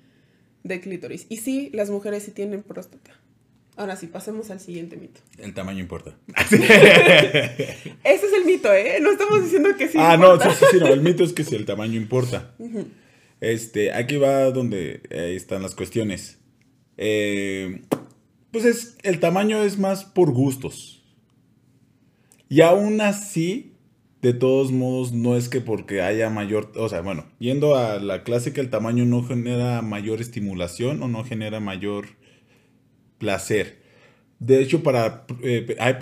de 0.64 0.82
clítoris. 0.82 1.26
Y 1.30 1.38
sí, 1.38 1.70
las 1.74 1.90
mujeres 1.90 2.24
sí 2.24 2.32
tienen 2.32 2.64
próstata. 2.64 3.21
Ahora 3.82 3.96
sí, 3.96 4.06
pasemos 4.06 4.52
al 4.52 4.60
siguiente 4.60 4.96
mito. 4.96 5.22
El 5.40 5.56
tamaño 5.56 5.80
importa. 5.80 6.16
Ese 6.52 7.96
es 8.04 8.34
el 8.38 8.46
mito, 8.46 8.72
¿eh? 8.72 9.00
No 9.02 9.12
estamos 9.12 9.44
diciendo 9.44 9.70
que 9.76 9.88
sí. 9.88 9.98
Ah, 10.00 10.18
no, 10.18 10.40
sí, 10.40 10.50
sí, 10.60 10.66
sí, 10.74 10.78
no. 10.80 10.86
El 10.86 11.02
mito 11.02 11.24
es 11.24 11.34
que 11.34 11.44
si 11.44 11.56
el 11.56 11.66
tamaño 11.66 11.98
importa. 11.98 12.54
Este, 13.40 13.92
aquí 13.92 14.18
va 14.18 14.52
donde 14.52 15.02
están 15.10 15.64
las 15.64 15.74
cuestiones. 15.74 16.38
Eh, 16.98 17.82
pues 18.52 18.66
es, 18.66 18.98
el 19.02 19.20
tamaño 19.20 19.64
es 19.64 19.80
más 19.80 20.04
por 20.04 20.32
gustos. 20.32 21.04
Y 22.50 22.62
aún 22.62 23.02
así, 23.02 23.74
de 24.22 24.34
todos 24.34 24.72
modos, 24.72 25.12
no 25.12 25.36
es 25.36 25.50
que 25.50 25.60
porque 25.60 26.04
haya 26.04 26.30
mayor, 26.30 26.72
o 26.76 26.88
sea, 26.88 27.02
bueno, 27.02 27.26
yendo 27.40 27.76
a 27.76 27.98
la 27.98 28.22
clásica, 28.22 28.62
el 28.62 28.70
tamaño 28.70 29.06
no 29.06 29.24
genera 29.24 29.82
mayor 29.82 30.22
estimulación 30.22 31.02
o 31.02 31.08
no 31.08 31.24
genera 31.24 31.60
mayor 31.60 32.21
placer. 33.22 33.80
De 34.40 34.60
hecho, 34.60 34.82
para, 34.82 35.28
eh, 35.44 35.78
hay, 35.80 35.94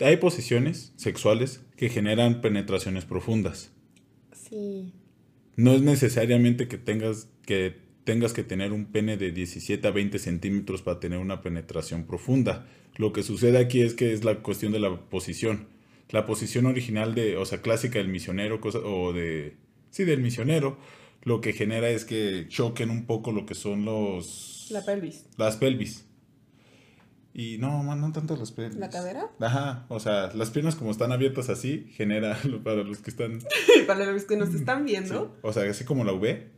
hay 0.00 0.16
posiciones 0.18 0.92
sexuales 0.96 1.62
que 1.74 1.88
generan 1.88 2.42
penetraciones 2.42 3.06
profundas. 3.06 3.72
Sí. 4.34 4.92
No 5.56 5.72
es 5.72 5.80
necesariamente 5.80 6.68
que 6.68 6.76
tengas 6.76 7.30
que, 7.46 7.74
tengas 8.04 8.34
que 8.34 8.44
tener 8.44 8.72
un 8.72 8.84
pene 8.84 9.16
de 9.16 9.32
17 9.32 9.88
a 9.88 9.90
20 9.90 10.18
centímetros 10.18 10.82
para 10.82 11.00
tener 11.00 11.18
una 11.18 11.40
penetración 11.40 12.04
profunda. 12.04 12.66
Lo 12.96 13.14
que 13.14 13.22
sucede 13.22 13.56
aquí 13.56 13.80
es 13.80 13.94
que 13.94 14.12
es 14.12 14.22
la 14.22 14.42
cuestión 14.42 14.72
de 14.72 14.80
la 14.80 15.08
posición. 15.08 15.68
La 16.10 16.26
posición 16.26 16.66
original 16.66 17.14
de, 17.14 17.38
o 17.38 17.46
sea, 17.46 17.62
clásica 17.62 17.98
del 17.98 18.08
misionero, 18.08 18.60
cosa, 18.60 18.80
o 18.80 19.14
de, 19.14 19.56
sí, 19.90 20.04
del 20.04 20.20
misionero, 20.20 20.78
lo 21.22 21.40
que 21.40 21.54
genera 21.54 21.88
es 21.88 22.04
que 22.04 22.46
choquen 22.48 22.90
un 22.90 23.06
poco 23.06 23.32
lo 23.32 23.46
que 23.46 23.54
son 23.54 23.86
los... 23.86 24.68
La 24.70 24.84
pelvis. 24.84 25.24
Las 25.38 25.56
pelvis. 25.56 26.07
Y 27.38 27.56
no, 27.58 27.84
no 27.94 28.10
tanto 28.10 28.36
las 28.36 28.50
piernas. 28.50 28.80
¿La 28.80 28.90
cadera? 28.90 29.30
Ajá, 29.38 29.86
o 29.90 30.00
sea, 30.00 30.32
las 30.34 30.50
piernas 30.50 30.74
como 30.74 30.90
están 30.90 31.12
abiertas 31.12 31.48
así, 31.48 31.86
genera 31.92 32.36
para 32.64 32.82
los 32.82 32.98
que 32.98 33.10
están... 33.10 33.38
para 33.86 34.10
los 34.10 34.24
que 34.24 34.36
nos 34.36 34.52
están 34.52 34.84
viendo. 34.84 35.38
O 35.42 35.52
sea, 35.52 35.70
así 35.70 35.84
como 35.84 36.02
la 36.02 36.12
V, 36.14 36.48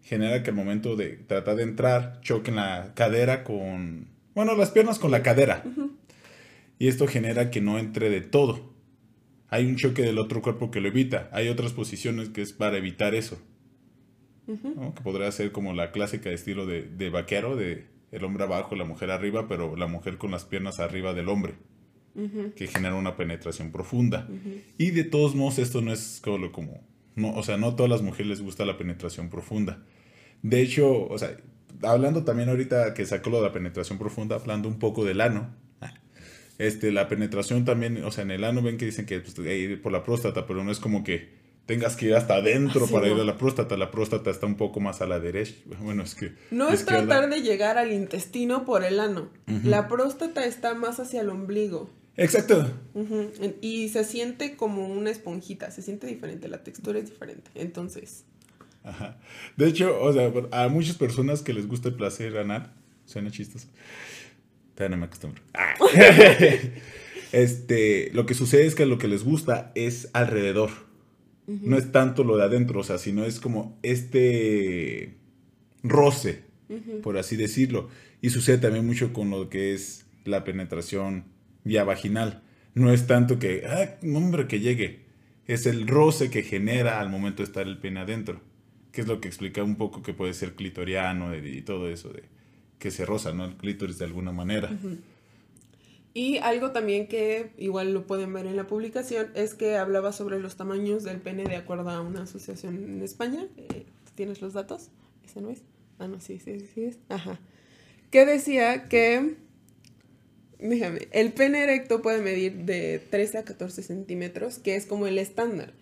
genera 0.00 0.42
que 0.42 0.48
al 0.48 0.56
momento 0.56 0.96
de 0.96 1.10
tratar 1.10 1.56
de 1.56 1.64
entrar, 1.64 2.22
choquen 2.22 2.56
la 2.56 2.92
cadera 2.94 3.44
con... 3.44 4.08
Bueno, 4.34 4.56
las 4.56 4.70
piernas 4.70 4.98
con 4.98 5.10
la 5.10 5.22
cadera. 5.22 5.62
Y 6.78 6.88
esto 6.88 7.06
genera 7.06 7.50
que 7.50 7.60
no 7.60 7.78
entre 7.78 8.08
de 8.08 8.22
todo. 8.22 8.72
Hay 9.48 9.66
un 9.66 9.76
choque 9.76 10.00
del 10.00 10.18
otro 10.18 10.40
cuerpo 10.40 10.70
que 10.70 10.80
lo 10.80 10.88
evita. 10.88 11.28
Hay 11.32 11.50
otras 11.50 11.74
posiciones 11.74 12.30
que 12.30 12.40
es 12.40 12.54
para 12.54 12.78
evitar 12.78 13.14
eso. 13.14 13.38
Que 14.46 15.02
podría 15.02 15.30
ser 15.32 15.52
como 15.52 15.74
la 15.74 15.92
clásica 15.92 16.30
estilo 16.30 16.64
de, 16.64 16.80
de 16.84 17.10
vaquero, 17.10 17.56
de 17.56 17.91
el 18.12 18.24
hombre 18.24 18.44
abajo, 18.44 18.76
la 18.76 18.84
mujer 18.84 19.10
arriba, 19.10 19.48
pero 19.48 19.74
la 19.74 19.86
mujer 19.86 20.18
con 20.18 20.30
las 20.30 20.44
piernas 20.44 20.78
arriba 20.78 21.14
del 21.14 21.28
hombre, 21.28 21.54
que 22.54 22.66
genera 22.68 22.94
una 22.94 23.16
penetración 23.16 23.72
profunda. 23.72 24.28
Y 24.78 24.90
de 24.90 25.04
todos 25.04 25.34
modos, 25.34 25.58
esto 25.58 25.80
no 25.80 25.92
es 25.92 26.20
como, 26.22 26.52
como 26.52 26.80
no, 27.16 27.34
o 27.34 27.42
sea, 27.42 27.56
no 27.56 27.68
a 27.68 27.76
todas 27.76 27.90
las 27.90 28.02
mujeres 28.02 28.28
les 28.28 28.42
gusta 28.42 28.64
la 28.64 28.76
penetración 28.76 29.30
profunda. 29.30 29.82
De 30.42 30.60
hecho, 30.60 31.06
o 31.08 31.18
sea, 31.18 31.36
hablando 31.82 32.24
también 32.24 32.50
ahorita 32.50 32.94
que 32.94 33.06
sacó 33.06 33.30
lo 33.30 33.38
de 33.38 33.44
la 33.48 33.52
penetración 33.52 33.98
profunda, 33.98 34.36
hablando 34.36 34.68
un 34.68 34.78
poco 34.78 35.04
del 35.04 35.20
ano, 35.20 35.54
este, 36.58 36.92
la 36.92 37.08
penetración 37.08 37.64
también, 37.64 38.04
o 38.04 38.10
sea, 38.10 38.22
en 38.22 38.30
el 38.30 38.44
ano 38.44 38.62
ven 38.62 38.76
que 38.76 38.84
dicen 38.84 39.06
que 39.06 39.20
pues, 39.20 39.34
por 39.80 39.90
la 39.90 40.04
próstata, 40.04 40.46
pero 40.46 40.62
no 40.62 40.70
es 40.70 40.78
como 40.78 41.02
que 41.02 41.41
tengas 41.66 41.96
que 41.96 42.06
ir 42.06 42.14
hasta 42.14 42.34
adentro 42.34 42.86
para 42.86 43.08
ir 43.08 43.14
a 43.14 43.24
la 43.24 43.38
próstata. 43.38 43.76
La 43.76 43.90
próstata 43.90 44.30
está 44.30 44.46
un 44.46 44.56
poco 44.56 44.80
más 44.80 45.00
a 45.00 45.06
la 45.06 45.20
derecha. 45.20 45.54
Bueno, 45.80 46.02
es 46.02 46.14
que... 46.14 46.32
No 46.50 46.68
es 46.68 46.84
tratar 46.84 47.30
de 47.30 47.42
llegar 47.42 47.78
al 47.78 47.92
intestino 47.92 48.64
por 48.64 48.84
el 48.84 49.00
ano. 49.00 49.30
La 49.64 49.88
próstata 49.88 50.44
está 50.44 50.74
más 50.74 51.00
hacia 51.00 51.20
el 51.20 51.28
ombligo. 51.28 51.90
Exacto. 52.16 52.70
Y 53.60 53.88
se 53.88 54.04
siente 54.04 54.56
como 54.56 54.86
una 54.86 55.10
esponjita, 55.10 55.70
se 55.70 55.82
siente 55.82 56.06
diferente, 56.06 56.48
la 56.48 56.62
textura 56.62 56.98
es 56.98 57.10
diferente. 57.10 57.50
Entonces... 57.54 58.24
Ajá. 58.84 59.16
De 59.56 59.68
hecho, 59.68 59.96
o 60.02 60.12
sea, 60.12 60.32
a 60.50 60.66
muchas 60.66 60.96
personas 60.96 61.42
que 61.42 61.52
les 61.52 61.68
gusta 61.68 61.88
el 61.88 61.94
placer 61.94 62.36
anal, 62.36 62.72
suena 63.06 63.30
chistoso. 63.30 63.68
Todavía 64.74 64.96
no 64.96 65.00
me 65.00 65.06
acostumbro. 65.06 65.40
Ah. 65.54 65.74
este, 67.32 68.10
lo 68.12 68.26
que 68.26 68.34
sucede 68.34 68.66
es 68.66 68.74
que 68.74 68.84
lo 68.84 68.98
que 68.98 69.06
les 69.06 69.22
gusta 69.22 69.70
es 69.76 70.08
alrededor. 70.12 70.70
No 71.60 71.76
es 71.76 71.92
tanto 71.92 72.24
lo 72.24 72.36
de 72.36 72.44
adentro, 72.44 72.80
o 72.80 72.84
sea, 72.84 72.98
sino 72.98 73.24
es 73.24 73.40
como 73.40 73.78
este 73.82 75.16
roce, 75.82 76.44
por 77.02 77.18
así 77.18 77.36
decirlo. 77.36 77.88
Y 78.20 78.30
sucede 78.30 78.58
también 78.58 78.86
mucho 78.86 79.12
con 79.12 79.30
lo 79.30 79.48
que 79.48 79.74
es 79.74 80.06
la 80.24 80.44
penetración 80.44 81.24
vía 81.64 81.84
vaginal. 81.84 82.42
No 82.74 82.92
es 82.92 83.06
tanto 83.06 83.38
que, 83.38 83.64
ah, 83.66 83.98
hombre, 84.14 84.46
que 84.46 84.60
llegue. 84.60 85.00
Es 85.46 85.66
el 85.66 85.86
roce 85.88 86.30
que 86.30 86.42
genera 86.42 87.00
al 87.00 87.10
momento 87.10 87.42
de 87.42 87.48
estar 87.48 87.66
el 87.66 87.78
pene 87.78 88.00
adentro. 88.00 88.40
Que 88.92 89.02
es 89.02 89.06
lo 89.06 89.20
que 89.20 89.28
explica 89.28 89.62
un 89.62 89.76
poco 89.76 90.02
que 90.02 90.14
puede 90.14 90.32
ser 90.34 90.54
clitoriano 90.54 91.36
y 91.36 91.62
todo 91.62 91.90
eso, 91.90 92.10
de 92.10 92.22
que 92.78 92.90
se 92.90 93.04
roza, 93.04 93.32
¿no? 93.32 93.44
El 93.44 93.56
clítoris 93.56 93.98
de 93.98 94.04
alguna 94.04 94.32
manera. 94.32 94.70
Y 96.14 96.38
algo 96.38 96.72
también 96.72 97.08
que 97.08 97.52
igual 97.56 97.94
lo 97.94 98.06
pueden 98.06 98.32
ver 98.32 98.46
en 98.46 98.56
la 98.56 98.66
publicación 98.66 99.30
es 99.34 99.54
que 99.54 99.76
hablaba 99.76 100.12
sobre 100.12 100.40
los 100.40 100.56
tamaños 100.56 101.04
del 101.04 101.20
pene 101.20 101.44
de 101.44 101.56
acuerdo 101.56 101.88
a 101.88 102.00
una 102.02 102.22
asociación 102.22 102.76
en 102.76 103.02
España. 103.02 103.48
Eh, 103.56 103.86
¿Tienes 104.14 104.42
los 104.42 104.52
datos? 104.52 104.90
¿Ese 105.24 105.40
no 105.40 105.48
es? 105.48 105.62
Ah, 105.98 106.08
no, 106.08 106.20
sí, 106.20 106.38
sí, 106.38 106.60
sí 106.74 106.84
es. 106.84 106.98
Ajá. 107.08 107.40
Que 108.10 108.26
decía 108.26 108.88
que, 108.88 109.36
déjame, 110.58 111.08
el 111.12 111.32
pene 111.32 111.62
erecto 111.62 112.02
puede 112.02 112.20
medir 112.20 112.64
de 112.64 113.00
13 113.10 113.38
a 113.38 113.44
14 113.44 113.82
centímetros, 113.82 114.58
que 114.58 114.76
es 114.76 114.84
como 114.84 115.06
el 115.06 115.18
estándar. 115.18 115.72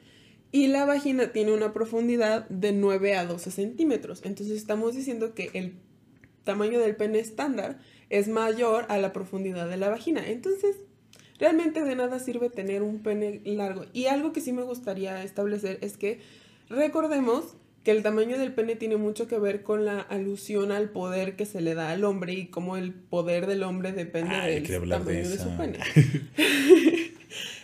Y 0.52 0.68
la 0.68 0.84
vagina 0.84 1.32
tiene 1.32 1.52
una 1.52 1.72
profundidad 1.72 2.48
de 2.48 2.72
9 2.72 3.16
a 3.16 3.24
12 3.24 3.50
centímetros. 3.50 4.20
Entonces 4.24 4.56
estamos 4.56 4.94
diciendo 4.94 5.34
que 5.34 5.50
el 5.54 5.74
tamaño 6.44 6.78
del 6.80 6.96
pene 6.96 7.18
estándar 7.18 7.78
es 8.10 8.28
mayor 8.28 8.84
a 8.88 8.98
la 8.98 9.12
profundidad 9.12 9.68
de 9.68 9.76
la 9.76 9.88
vagina. 9.88 10.28
Entonces, 10.28 10.76
realmente 11.38 11.82
de 11.82 11.96
nada 11.96 12.18
sirve 12.18 12.50
tener 12.50 12.82
un 12.82 13.02
pene 13.02 13.40
largo. 13.44 13.86
Y 13.92 14.06
algo 14.06 14.32
que 14.32 14.40
sí 14.40 14.52
me 14.52 14.62
gustaría 14.62 15.22
establecer 15.22 15.78
es 15.80 15.96
que 15.96 16.20
recordemos 16.68 17.56
que 17.84 17.92
el 17.92 18.02
tamaño 18.02 18.36
del 18.36 18.52
pene 18.52 18.76
tiene 18.76 18.96
mucho 18.96 19.26
que 19.26 19.38
ver 19.38 19.62
con 19.62 19.86
la 19.86 20.00
alusión 20.00 20.70
al 20.70 20.90
poder 20.90 21.36
que 21.36 21.46
se 21.46 21.62
le 21.62 21.74
da 21.74 21.90
al 21.90 22.04
hombre 22.04 22.34
y 22.34 22.46
cómo 22.48 22.76
el 22.76 22.92
poder 22.92 23.46
del 23.46 23.62
hombre 23.62 23.92
depende 23.92 24.36
del 24.36 24.88
tamaño 24.88 25.28
de, 25.30 25.38
su 25.38 25.56
pene. 25.56 25.78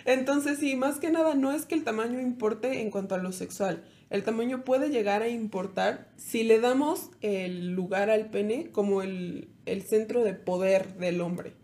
Entonces, 0.06 0.58
sí, 0.58 0.76
más 0.76 0.98
que 0.98 1.10
nada, 1.10 1.34
no 1.34 1.52
es 1.52 1.66
que 1.66 1.74
el 1.74 1.84
tamaño 1.84 2.20
importe 2.20 2.80
en 2.80 2.90
cuanto 2.90 3.14
a 3.14 3.18
lo 3.18 3.32
sexual. 3.32 3.84
El 4.08 4.22
tamaño 4.22 4.64
puede 4.64 4.88
llegar 4.88 5.22
a 5.22 5.28
importar 5.28 6.08
si 6.16 6.44
le 6.44 6.60
damos 6.60 7.10
el 7.22 7.72
lugar 7.72 8.08
al 8.08 8.30
pene 8.30 8.70
como 8.70 9.02
el, 9.02 9.48
el 9.66 9.82
centro 9.82 10.22
de 10.22 10.34
poder 10.34 10.94
del 10.94 11.20
hombre. 11.20 11.54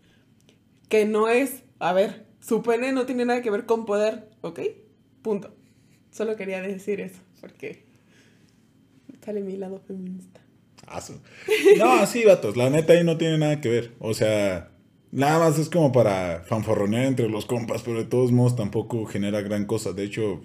Que 0.89 1.05
no 1.05 1.29
es, 1.29 1.63
a 1.79 1.93
ver, 1.93 2.25
su 2.39 2.61
pene 2.61 2.91
no 2.91 3.05
tiene 3.05 3.25
nada 3.25 3.41
que 3.41 3.49
ver 3.49 3.65
con 3.65 3.85
poder, 3.85 4.29
¿ok? 4.41 4.59
Punto. 5.21 5.55
Solo 6.11 6.35
quería 6.35 6.61
decir 6.61 6.99
eso, 6.99 7.21
porque 7.39 7.85
sale 9.23 9.41
mi 9.41 9.55
lado 9.57 9.81
feminista. 9.87 10.41
No, 11.77 12.05
sí, 12.05 12.25
vatos, 12.25 12.57
la 12.57 12.69
neta 12.69 12.93
ahí 12.93 13.03
no 13.03 13.17
tiene 13.17 13.37
nada 13.37 13.61
que 13.61 13.69
ver. 13.69 13.93
O 13.99 14.13
sea, 14.13 14.71
nada 15.11 15.39
más 15.39 15.57
es 15.57 15.69
como 15.69 15.91
para 15.91 16.43
fanforronear 16.45 17.05
entre 17.05 17.29
los 17.29 17.45
compas, 17.45 17.83
pero 17.83 17.97
de 17.97 18.05
todos 18.05 18.31
modos 18.31 18.55
tampoco 18.55 19.05
genera 19.05 19.41
gran 19.41 19.65
cosa. 19.65 19.93
De 19.93 20.03
hecho, 20.03 20.41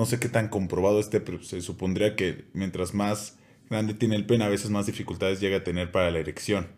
no 0.00 0.06
sé 0.06 0.18
qué 0.18 0.30
tan 0.30 0.48
comprobado 0.48 0.98
esté, 0.98 1.20
pero 1.20 1.42
se 1.42 1.60
supondría 1.60 2.16
que 2.16 2.46
mientras 2.54 2.94
más 2.94 3.36
grande 3.68 3.92
tiene 3.92 4.16
el 4.16 4.24
pene, 4.24 4.44
a 4.44 4.48
veces 4.48 4.70
más 4.70 4.86
dificultades 4.86 5.40
llega 5.40 5.58
a 5.58 5.62
tener 5.62 5.92
para 5.92 6.10
la 6.10 6.18
erección. 6.18 6.68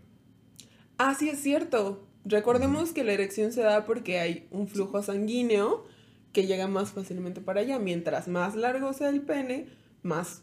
Ah, 0.99 1.15
sí, 1.17 1.29
es 1.29 1.41
cierto. 1.41 2.05
Recordemos 2.25 2.91
que 2.91 3.05
la 3.05 3.13
erección 3.13 3.53
se 3.53 3.63
da 3.63 3.87
porque 3.87 4.19
hay 4.19 4.49
un 4.51 4.67
flujo 4.67 5.05
sanguíneo 5.05 5.87
que 6.33 6.49
llega 6.49 6.67
más 6.67 6.91
fácilmente 6.91 7.41
para 7.41 7.61
allá. 7.61 7.79
Mientras 7.79 8.27
más 8.27 8.57
largo 8.57 8.93
sea 8.93 9.11
el 9.11 9.21
pene, 9.21 9.69
más 10.03 10.43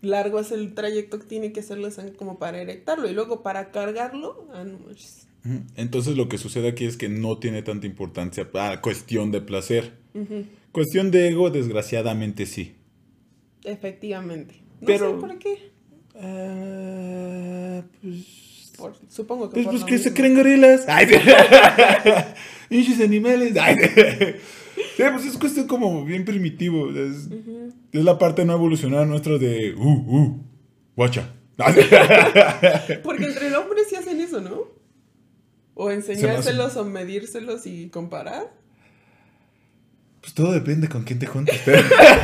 largo 0.00 0.40
es 0.40 0.52
el 0.52 0.72
trayecto 0.72 1.18
que 1.18 1.26
tiene 1.26 1.52
que 1.52 1.60
hacerlo 1.60 1.90
como 2.16 2.38
para 2.38 2.62
erectarlo. 2.62 3.10
Y 3.10 3.12
luego 3.12 3.42
para 3.42 3.72
cargarlo, 3.72 4.48
ah, 4.54 4.64
no 4.64 4.78
Entonces 5.76 6.16
lo 6.16 6.30
que 6.30 6.38
sucede 6.38 6.68
aquí 6.68 6.86
es 6.86 6.96
que 6.96 7.10
no 7.10 7.36
tiene 7.36 7.60
tanta 7.60 7.86
importancia 7.86 8.50
para 8.50 8.80
cuestión 8.80 9.32
de 9.32 9.42
placer. 9.42 9.98
Cuestión 10.72 11.10
de 11.10 11.28
ego, 11.28 11.50
desgraciadamente 11.50 12.46
sí. 12.46 12.76
Efectivamente. 13.64 14.62
No 14.80 14.86
Pero, 14.86 15.14
sé 15.14 15.20
por 15.20 15.38
qué. 15.38 15.72
Uh, 16.14 17.82
pues, 18.76 19.04
supongo 19.08 19.50
que. 19.50 19.62
Pues, 19.62 19.66
pues 19.66 19.84
que 19.84 19.98
se 19.98 20.14
creen 20.14 20.34
gorilas. 20.34 20.84
¡Ay! 20.88 21.08
Animales. 23.04 23.56
¡Ay! 23.56 23.76
Sí, 24.96 25.02
pues 25.12 25.26
es 25.26 25.38
cuestión 25.38 25.66
como 25.66 26.04
bien 26.04 26.24
primitivo. 26.24 26.90
Es, 26.90 27.28
es 27.92 28.04
la 28.04 28.18
parte 28.18 28.44
no 28.44 28.52
evolucionada 28.52 29.04
nuestra 29.04 29.38
de. 29.38 29.74
¡Uh, 29.74 29.88
uh! 29.88 30.44
¡Guacha! 30.96 31.34
Porque 33.02 33.24
entre 33.24 33.48
el 33.48 33.54
hombre 33.56 33.82
sí 33.88 33.96
hacen 33.96 34.20
eso, 34.20 34.40
¿no? 34.40 34.68
O 35.74 35.90
enseñárselos 35.90 36.76
o 36.76 36.84
medírselos 36.84 37.66
y 37.66 37.88
comparar. 37.88 38.52
Pues 40.20 40.34
todo 40.34 40.52
depende 40.52 40.88
con 40.88 41.04
quién 41.04 41.18
te 41.18 41.26
juntas. 41.26 41.56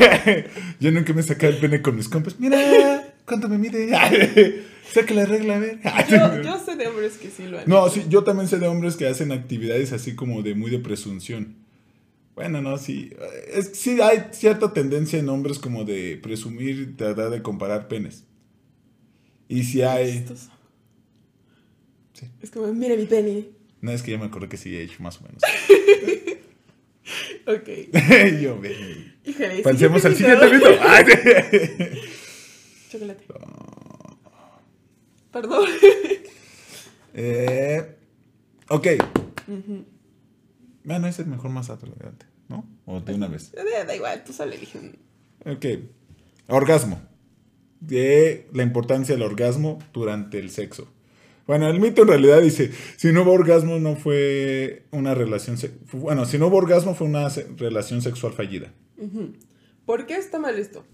Yo 0.80 0.90
nunca 0.90 1.12
me 1.12 1.22
saca 1.22 1.46
el 1.46 1.59
pene 1.59 1.80
con 1.80 1.96
mis 1.96 2.09
compas. 2.09 2.38
Mira, 2.40 3.14
¿cuánto 3.24 3.48
me 3.48 3.59
mide? 3.59 3.88
Saca 4.92 5.14
la 5.14 5.24
regla, 5.24 5.57
a 5.57 5.59
ver. 5.59 5.80
Yo, 6.42 6.59
sé 6.64 6.76
de 6.76 6.87
hombres 6.87 7.14
que 7.14 7.30
sí 7.30 7.46
lo 7.46 7.59
hacen. 7.59 7.70
No, 7.70 7.88
sí, 7.88 8.04
yo 8.09 8.22
también 8.22 8.48
sé 8.48 8.59
de 8.59 8.68
hombres 8.68 8.96
que 8.96 9.07
hacen 9.07 9.33
actividades 9.33 9.92
así 9.92 10.14
como 10.14 10.42
de 10.42 10.54
muy 10.54 10.70
de 10.70 10.78
presunción. 10.78 11.57
Bueno, 12.35 12.61
no, 12.61 12.76
sí. 12.78 13.11
Es, 13.50 13.70
sí 13.74 14.00
hay 14.00 14.26
cierta 14.33 14.72
tendencia 14.72 15.18
en 15.18 15.28
hombres 15.30 15.59
como 15.59 15.85
de 15.85 16.18
presumir, 16.22 16.96
tratar 16.96 17.30
de 17.30 17.42
comparar 17.42 17.88
penes. 17.88 18.24
Y 19.48 19.64
si 19.64 19.83
hay... 19.83 20.26
Sí. 22.12 22.26
Es 22.42 22.50
como, 22.50 22.72
mira 22.72 22.94
mi 22.94 23.07
pene. 23.07 23.48
No, 23.80 23.90
es 23.90 24.02
que 24.02 24.12
ya 24.12 24.18
me 24.18 24.26
acuerdo 24.26 24.48
que 24.48 24.57
sí 24.57 24.76
he 24.76 24.83
hecho 24.83 25.02
más 25.02 25.18
o 25.20 25.24
menos. 25.24 25.42
Ok. 27.46 27.68
Yo. 28.40 28.60
Híjole. 29.24 29.62
Pasemos 29.62 30.04
al 30.04 30.16
siguiente 30.16 30.50
mito. 30.52 30.66
Chocolate. 32.90 33.24
Perdón. 35.32 35.68
eh, 37.14 37.96
ok. 38.68 38.86
Bueno, 40.84 41.08
es 41.08 41.18
el 41.18 41.26
mejor 41.26 41.50
más 41.50 41.70
adelante, 41.70 42.26
¿no? 42.48 42.68
O 42.86 43.00
de 43.00 43.14
una 43.14 43.26
vez. 43.28 43.52
Da, 43.52 43.94
igual, 43.94 44.22
tú 44.24 44.32
solo 44.32 44.52
eliges. 44.52 44.82
Ok. 45.44 45.66
Orgasmo. 46.48 47.02
De 47.80 48.48
la 48.52 48.62
importancia 48.62 49.14
del 49.14 49.22
orgasmo 49.22 49.78
durante 49.92 50.38
el 50.38 50.50
sexo. 50.50 50.88
Bueno, 51.46 51.68
el 51.68 51.78
mito 51.78 52.02
en 52.02 52.09
realidad 52.09 52.40
dice, 52.40 52.70
si 52.96 53.12
no 53.12 53.22
hubo 53.22 53.33
orgasmo 53.33 53.78
no 53.78 53.96
fue 53.96 54.85
una 54.90 55.14
relación, 55.14 55.57
bueno, 55.92 56.24
si 56.24 56.38
no 56.38 56.46
hubo 56.46 56.57
orgasmo 56.57 56.94
fue 56.94 57.07
una 57.07 57.28
relación 57.59 58.00
sexual 58.00 58.33
fallida. 58.33 58.72
¿Por 59.85 60.07
qué 60.07 60.16
está 60.16 60.38
mal 60.38 60.59
esto? 60.59 60.85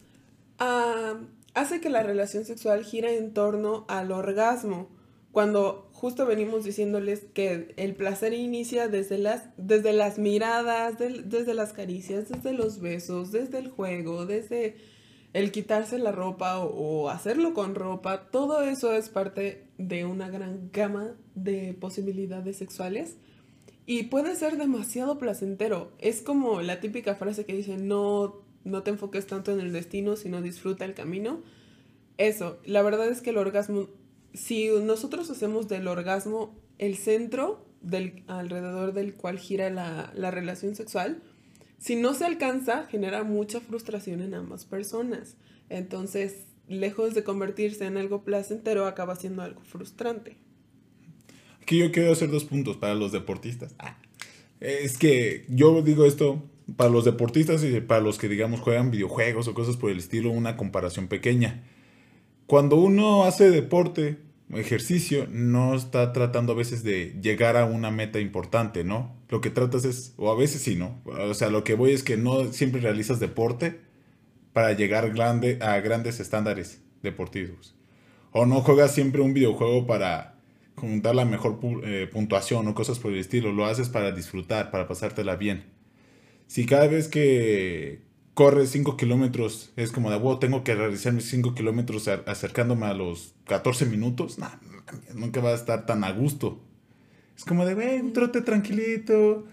Ah, 0.59 1.15
hace 1.55 1.81
que 1.81 1.89
la 1.89 2.03
relación 2.03 2.45
sexual 2.45 2.85
gira 2.85 3.13
en 3.13 3.33
torno 3.33 3.85
al 3.89 4.11
orgasmo, 4.11 4.89
cuando 5.31 5.89
justo 5.93 6.27
venimos 6.27 6.65
diciéndoles 6.65 7.27
que 7.33 7.73
el 7.77 7.95
placer 7.95 8.33
inicia 8.33 8.89
desde 8.89 9.19
las, 9.19 9.45
desde 9.57 9.93
las 9.93 10.19
miradas, 10.19 10.99
desde 10.99 11.55
las 11.55 11.73
caricias, 11.73 12.29
desde 12.29 12.53
los 12.53 12.81
besos, 12.81 13.31
desde 13.31 13.59
el 13.59 13.69
juego, 13.69 14.27
desde 14.27 14.77
el 15.33 15.53
quitarse 15.53 15.99
la 15.99 16.13
ropa 16.13 16.59
o, 16.59 17.09
hacerlo 17.09 17.55
con 17.55 17.75
ropa, 17.75 18.31
todo 18.31 18.63
eso 18.63 18.93
es 18.93 19.09
parte 19.09 19.67
de 19.79 20.05
una 20.05 20.29
gran 20.29 20.71
gama 20.73 21.15
de 21.35 21.75
posibilidades 21.75 22.57
sexuales 22.57 23.17
y 23.87 24.05
puede 24.05 24.35
ser 24.37 24.57
demasiado 24.57 25.19
placentero. 25.19 25.93
Es 25.99 26.23
como 26.23 26.63
la 26.63 26.81
típica 26.81 27.15
frase 27.15 27.45
que 27.45 27.55
dice, 27.55 27.77
no, 27.77 28.43
no 28.65 28.83
te 28.83 28.91
enfoques 28.91 29.27
tanto 29.27 29.53
en 29.53 29.61
el 29.61 29.73
destino, 29.73 30.17
sino 30.17 30.43
disfruta 30.43 30.85
el 30.85 30.95
camino. 30.95 31.43
Eso, 32.19 32.59
la 32.65 32.83
verdad 32.83 33.09
es 33.09 33.21
que 33.21 33.31
el 33.31 33.39
orgasmo, 33.39 33.89
si 34.35 34.69
nosotros 34.83 35.31
hacemos 35.31 35.69
del 35.69 35.89
orgasmo 35.89 36.55
el 36.79 36.97
centro 36.97 37.65
del, 37.81 38.25
alrededor 38.27 38.93
del 38.93 39.15
cual 39.15 39.39
gira 39.39 39.71
la, 39.71 40.13
la 40.15 40.31
relación 40.31 40.75
sexual, 40.75 41.23
si 41.81 41.97
no 41.97 42.13
se 42.13 42.27
alcanza, 42.27 42.87
genera 42.91 43.25
mucha 43.25 43.59
frustración 43.59 44.21
en 44.21 44.35
ambas 44.35 44.67
personas. 44.67 45.37
Entonces, 45.71 46.45
lejos 46.69 47.15
de 47.15 47.25
convertirse 47.25 47.87
en 47.87 47.97
algo 47.97 48.23
placentero, 48.23 48.87
acaba 48.87 49.17
siendo 49.17 49.41
algo 49.41 49.63
frustrante. 49.63 50.37
Aquí 51.63 51.79
yo 51.79 51.91
quiero 51.91 52.13
hacer 52.13 52.31
dos 52.31 52.45
puntos 52.45 52.77
para 52.77 52.95
los 52.95 53.13
deportistas. 53.13 53.75
Ah, 53.79 53.97
es 54.61 54.99
que 54.99 55.47
yo 55.49 55.81
digo 55.81 56.05
esto 56.05 56.45
para 56.77 56.91
los 56.91 57.07
deportistas 57.07 57.65
y 57.65 57.81
para 57.81 58.03
los 58.03 58.19
que, 58.19 58.29
digamos, 58.29 58.61
juegan 58.61 58.91
videojuegos 58.91 59.49
o 59.49 59.55
cosas 59.55 59.79
por 59.79 59.91
el 59.91 59.97
estilo, 59.97 60.31
una 60.31 60.59
comparación 60.59 61.09
pequeña. 61.09 61.65
Cuando 62.47 62.77
uno 62.77 63.25
hace 63.25 63.51
deporte, 63.51 64.19
ejercicio, 64.55 65.27
no 65.31 65.75
está 65.75 66.13
tratando 66.13 66.53
a 66.53 66.57
veces 66.57 66.83
de 66.83 67.17
llegar 67.23 67.57
a 67.57 67.65
una 67.65 67.91
meta 67.91 68.21
importante, 68.21 68.85
¿no? 68.85 69.17
Lo 69.29 69.41
que 69.41 69.51
tratas 69.51 69.85
es, 69.85 70.15
o 70.17 70.31
a 70.31 70.37
veces 70.37 70.63
sí, 70.63 70.77
¿no? 70.77 71.01
O 71.05 71.35
sea, 71.35 71.51
lo 71.51 71.63
que 71.65 71.75
voy 71.75 71.93
es 71.93 72.03
que 72.03 72.17
no 72.17 72.53
siempre 72.53 72.81
realizas 72.81 73.21
deporte 73.21 73.81
para 74.53 74.73
llegar 74.73 75.13
grande, 75.13 75.59
a 75.61 75.79
grandes 75.81 76.21
estándares 76.21 76.83
deportivos. 77.03 77.77
O 78.33 78.47
no 78.47 78.61
juegas 78.61 78.95
siempre 78.95 79.21
un 79.21 79.35
videojuego 79.35 79.87
para 79.87 80.41
juntar 80.77 81.15
la 81.15 81.25
mejor 81.25 81.61
eh, 81.85 82.09
puntuación 82.11 82.67
o 82.67 82.75
cosas 82.75 82.99
por 82.99 83.13
el 83.13 83.19
estilo. 83.19 83.53
Lo 83.53 83.67
haces 83.67 83.89
para 83.89 84.13
disfrutar, 84.13 84.71
para 84.71 84.89
pasártela 84.89 85.37
bien. 85.37 85.65
Si 86.47 86.67
cada 86.67 86.89
vez 86.89 87.09
que 87.09 88.03
corres 88.35 88.71
5 88.71 88.97
kilómetros 88.97 89.73
es 89.77 89.91
como 89.91 90.11
de, 90.11 90.19
wow, 90.19 90.39
tengo 90.39 90.65
que 90.65 90.75
realizar 90.75 91.13
mis 91.13 91.29
5 91.31 91.55
kilómetros 91.55 92.09
acercándome 92.09 92.87
a 92.87 92.95
los 92.95 93.35
14 93.47 93.87
minutos, 93.87 94.39
nunca 95.15 95.41
va 95.41 95.51
a 95.51 95.55
estar 95.55 95.87
tan 95.87 96.05
a 96.05 96.13
gusto. 96.13 96.61
Es 97.37 97.45
como 97.45 97.65
de, 97.65 97.75
güey, 97.75 98.01
un 98.01 98.13
trote 98.13 98.43
tranquilito. 98.43 99.47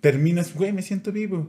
Terminas, 0.00 0.54
güey, 0.54 0.72
me 0.72 0.82
siento 0.82 1.10
vivo. 1.10 1.48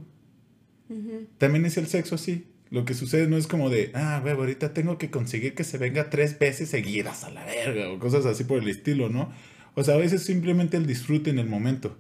También 1.38 1.66
es 1.66 1.78
el 1.78 1.88
sexo 1.88 2.16
así. 2.16 2.48
Lo 2.72 2.84
que 2.84 2.94
sucede 2.94 3.28
no 3.28 3.38
es 3.38 3.46
como 3.46 3.70
de, 3.70 3.92
ah, 3.94 4.20
güey, 4.22 4.34
ahorita 4.34 4.74
tengo 4.74 4.98
que 4.98 5.12
conseguir 5.12 5.54
que 5.54 5.64
se 5.64 5.78
venga 5.78 6.10
tres 6.10 6.40
veces 6.40 6.70
seguidas 6.70 7.24
a 7.24 7.30
la 7.30 7.46
verga 7.46 7.90
o 7.92 8.00
cosas 8.00 8.26
así 8.26 8.44
por 8.44 8.62
el 8.62 8.68
estilo, 8.70 9.10
¿no? 9.10 9.32
O 9.76 9.84
sea, 9.84 9.96
a 9.96 9.98
veces 9.98 10.24
simplemente 10.24 10.78
el 10.78 10.88
disfrute 10.88 11.30
en 11.30 11.40
el 11.40 11.48
momento. 11.48 11.96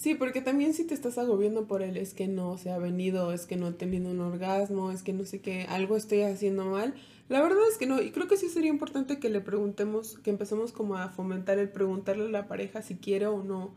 Sí, 0.00 0.14
porque 0.14 0.40
también 0.40 0.74
si 0.74 0.84
te 0.84 0.94
estás 0.94 1.18
agobiando 1.18 1.66
por 1.66 1.82
él, 1.82 1.96
es 1.96 2.14
que 2.14 2.28
no 2.28 2.56
se 2.56 2.70
ha 2.70 2.78
venido, 2.78 3.32
es 3.32 3.46
que 3.46 3.56
no 3.56 3.66
he 3.66 3.72
tenido 3.72 4.12
un 4.12 4.20
orgasmo, 4.20 4.92
es 4.92 5.02
que 5.02 5.12
no 5.12 5.24
sé 5.24 5.40
qué, 5.40 5.66
algo 5.68 5.96
estoy 5.96 6.22
haciendo 6.22 6.66
mal. 6.66 6.94
La 7.28 7.42
verdad 7.42 7.58
es 7.68 7.78
que 7.78 7.86
no, 7.86 8.00
y 8.00 8.12
creo 8.12 8.28
que 8.28 8.36
sí 8.36 8.48
sería 8.48 8.70
importante 8.70 9.18
que 9.18 9.28
le 9.28 9.40
preguntemos, 9.40 10.16
que 10.22 10.30
empecemos 10.30 10.70
como 10.70 10.96
a 10.96 11.08
fomentar 11.08 11.58
el 11.58 11.68
preguntarle 11.68 12.26
a 12.26 12.28
la 12.28 12.46
pareja 12.46 12.80
si 12.80 12.94
quiere 12.94 13.26
o 13.26 13.42
no 13.42 13.74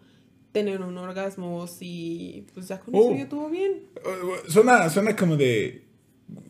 tener 0.51 0.81
un 0.81 0.95
orgasmo 0.99 1.57
o 1.57 1.65
si 1.65 2.45
pues 2.53 2.67
ya 2.67 2.79
con 2.79 2.93
eso 2.93 3.07
oh. 3.07 3.15
ya 3.15 3.23
estuvo 3.23 3.49
bien. 3.49 3.87
Suena, 4.47 4.91
suena 4.91 5.15
como 5.15 5.37
de 5.37 5.87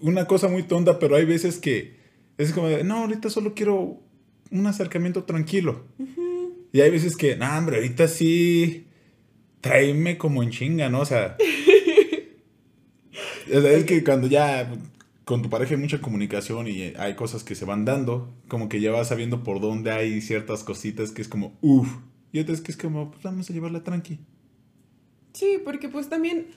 una 0.01 0.27
cosa 0.27 0.49
muy 0.49 0.63
tonta, 0.63 0.99
pero 0.99 1.15
hay 1.15 1.23
veces 1.23 1.60
que 1.60 1.95
es 2.38 2.51
como 2.51 2.67
de, 2.67 2.84
no, 2.84 2.97
ahorita 2.97 3.29
solo 3.29 3.53
quiero 3.53 4.01
un 4.51 4.67
acercamiento 4.67 5.23
tranquilo. 5.23 5.86
Y 6.73 6.81
hay 6.81 6.91
veces 6.91 7.15
que, 7.15 7.38
no, 7.38 7.57
hombre, 7.57 7.77
ahorita 7.77 8.10
sí, 8.10 8.88
tráeme 9.62 10.17
como 10.17 10.43
en 10.43 10.52
chinga, 10.52 10.89
¿no? 10.89 11.02
O 11.02 11.06
sea, 11.06 11.38
es 13.47 13.86
que 13.86 14.04
cuando 14.04 14.28
ya 14.28 14.71
con 15.26 15.41
tu 15.41 15.50
pareja 15.50 15.76
hay 15.76 15.80
mucha 15.80 16.02
comunicación 16.02 16.67
y 16.67 16.93
hay 16.97 17.15
cosas 17.15 17.43
que 17.43 17.56
se 17.56 17.65
van 17.65 17.86
dando, 17.86 18.34
como 18.47 18.67
que 18.67 18.82
ya 18.82 18.91
vas 18.91 19.08
sabiendo 19.08 19.43
por 19.43 19.62
dónde 19.62 19.91
hay 19.91 20.21
ciertas 20.21 20.63
cositas 20.63 21.12
que 21.12 21.21
es 21.21 21.28
como, 21.28 21.58
uff 21.62 21.88
y 22.34 22.39
otras 22.39 22.62
que 22.62 22.71
es 22.71 22.78
como, 22.78 23.12
pues 23.12 23.24
vamos 23.24 23.50
a 23.50 23.54
llevarla 23.54 23.84
tranqui. 23.84 24.19
Sí, 25.34 25.60
porque 25.63 25.89
pues 25.89 26.10
también 26.10 26.47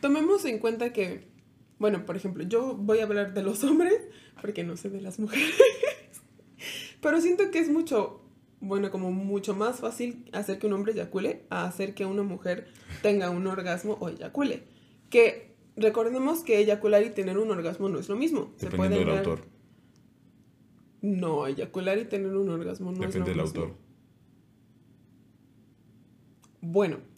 tomemos 0.00 0.44
en 0.44 0.58
cuenta 0.58 0.92
que, 0.92 1.26
bueno, 1.78 2.06
por 2.06 2.16
ejemplo, 2.16 2.44
yo 2.44 2.74
voy 2.74 3.00
a 3.00 3.04
hablar 3.04 3.34
de 3.34 3.42
los 3.42 3.64
hombres, 3.64 4.00
porque 4.40 4.64
no 4.64 4.76
sé 4.76 4.90
de 4.90 5.00
las 5.00 5.18
mujeres. 5.18 5.54
Pero 7.00 7.20
siento 7.20 7.50
que 7.50 7.58
es 7.58 7.70
mucho, 7.70 8.23
bueno, 8.64 8.90
como 8.90 9.12
mucho 9.12 9.54
más 9.54 9.80
fácil 9.80 10.28
hacer 10.32 10.58
que 10.58 10.66
un 10.66 10.72
hombre 10.72 10.92
eyacule 10.92 11.44
a 11.50 11.66
hacer 11.66 11.94
que 11.94 12.06
una 12.06 12.22
mujer 12.22 12.66
tenga 13.02 13.30
un 13.30 13.46
orgasmo 13.46 13.96
o 14.00 14.08
eyacule. 14.08 14.64
Que 15.10 15.54
recordemos 15.76 16.40
que 16.40 16.58
eyacular 16.58 17.02
y 17.04 17.10
tener 17.10 17.38
un 17.38 17.50
orgasmo 17.50 17.88
no 17.88 17.98
es 17.98 18.08
lo 18.08 18.16
mismo. 18.16 18.52
Dependiendo 18.58 18.98
del 18.98 19.18
autor. 19.18 19.40
No, 21.02 21.46
eyacular 21.46 21.98
y 21.98 22.06
tener 22.06 22.34
un 22.34 22.48
orgasmo 22.48 22.90
no 22.90 22.92
es 22.92 22.98
lo 22.98 23.06
mismo. 23.06 23.20
Depende 23.20 23.30
del 23.30 23.40
autor. 23.40 23.76
Bueno. 26.60 27.13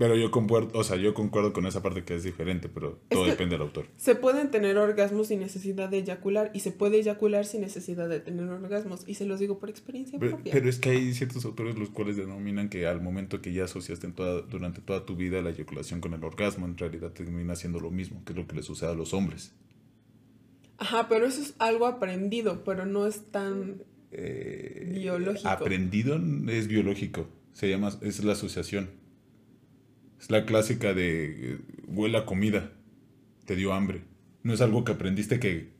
Pero 0.00 0.16
yo 0.16 0.30
concuerdo, 0.30 0.70
o 0.78 0.82
sea, 0.82 0.96
yo 0.96 1.12
concuerdo 1.12 1.52
con 1.52 1.66
esa 1.66 1.82
parte 1.82 2.04
que 2.04 2.14
es 2.14 2.22
diferente, 2.22 2.70
pero 2.70 2.98
todo 3.10 3.26
depende 3.26 3.56
del 3.56 3.60
autor. 3.60 3.84
Se 3.98 4.14
pueden 4.14 4.50
tener 4.50 4.78
orgasmos 4.78 5.26
sin 5.26 5.40
necesidad 5.40 5.90
de 5.90 5.98
eyacular 5.98 6.50
y 6.54 6.60
se 6.60 6.72
puede 6.72 6.96
eyacular 6.96 7.44
sin 7.44 7.60
necesidad 7.60 8.08
de 8.08 8.18
tener 8.18 8.48
orgasmos 8.48 9.04
y 9.06 9.12
se 9.12 9.26
los 9.26 9.38
digo 9.40 9.58
por 9.58 9.68
experiencia 9.68 10.18
propia. 10.18 10.54
Pero 10.54 10.70
es 10.70 10.78
que 10.78 10.88
hay 10.88 11.12
ciertos 11.12 11.44
autores 11.44 11.78
los 11.78 11.90
cuales 11.90 12.16
denominan 12.16 12.70
que 12.70 12.86
al 12.86 13.02
momento 13.02 13.42
que 13.42 13.52
ya 13.52 13.64
asociaste 13.64 14.08
toda, 14.12 14.40
durante 14.40 14.80
toda 14.80 15.04
tu 15.04 15.16
vida 15.16 15.42
la 15.42 15.50
eyaculación 15.50 16.00
con 16.00 16.14
el 16.14 16.24
orgasmo, 16.24 16.64
en 16.64 16.78
realidad 16.78 17.12
termina 17.12 17.54
siendo 17.54 17.78
lo 17.78 17.90
mismo, 17.90 18.24
que 18.24 18.32
es 18.32 18.38
lo 18.38 18.46
que 18.46 18.56
le 18.56 18.62
sucede 18.62 18.92
a 18.92 18.94
los 18.94 19.12
hombres. 19.12 19.52
Ajá, 20.78 21.10
pero 21.10 21.26
eso 21.26 21.42
es 21.42 21.54
algo 21.58 21.84
aprendido, 21.84 22.64
pero 22.64 22.86
no 22.86 23.06
es 23.06 23.30
tan 23.30 23.82
eh, 24.12 24.94
biológico. 24.94 25.46
Aprendido 25.46 26.18
es 26.48 26.68
biológico. 26.68 27.28
Se 27.52 27.68
llama, 27.68 27.92
es 28.00 28.24
la 28.24 28.32
asociación. 28.32 28.99
Es 30.20 30.30
la 30.30 30.44
clásica 30.44 30.92
de 30.92 31.52
eh, 31.52 31.58
huele 31.86 32.18
a 32.18 32.26
comida, 32.26 32.72
te 33.46 33.56
dio 33.56 33.72
hambre. 33.72 34.02
No 34.42 34.52
es 34.52 34.60
algo 34.60 34.84
que 34.84 34.92
aprendiste 34.92 35.40
que 35.40 35.70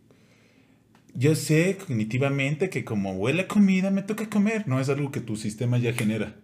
yo 1.15 1.35
sé 1.35 1.77
cognitivamente 1.77 2.71
que 2.71 2.85
como 2.85 3.13
huele 3.13 3.43
a 3.43 3.49
comida 3.49 3.91
me 3.91 4.03
toca 4.03 4.31
comer. 4.31 4.67
No 4.67 4.81
es 4.81 4.89
algo 4.89 5.11
que 5.11 5.21
tu 5.21 5.37
sistema 5.37 5.79
ya 5.79 5.93
genera. 5.93 6.37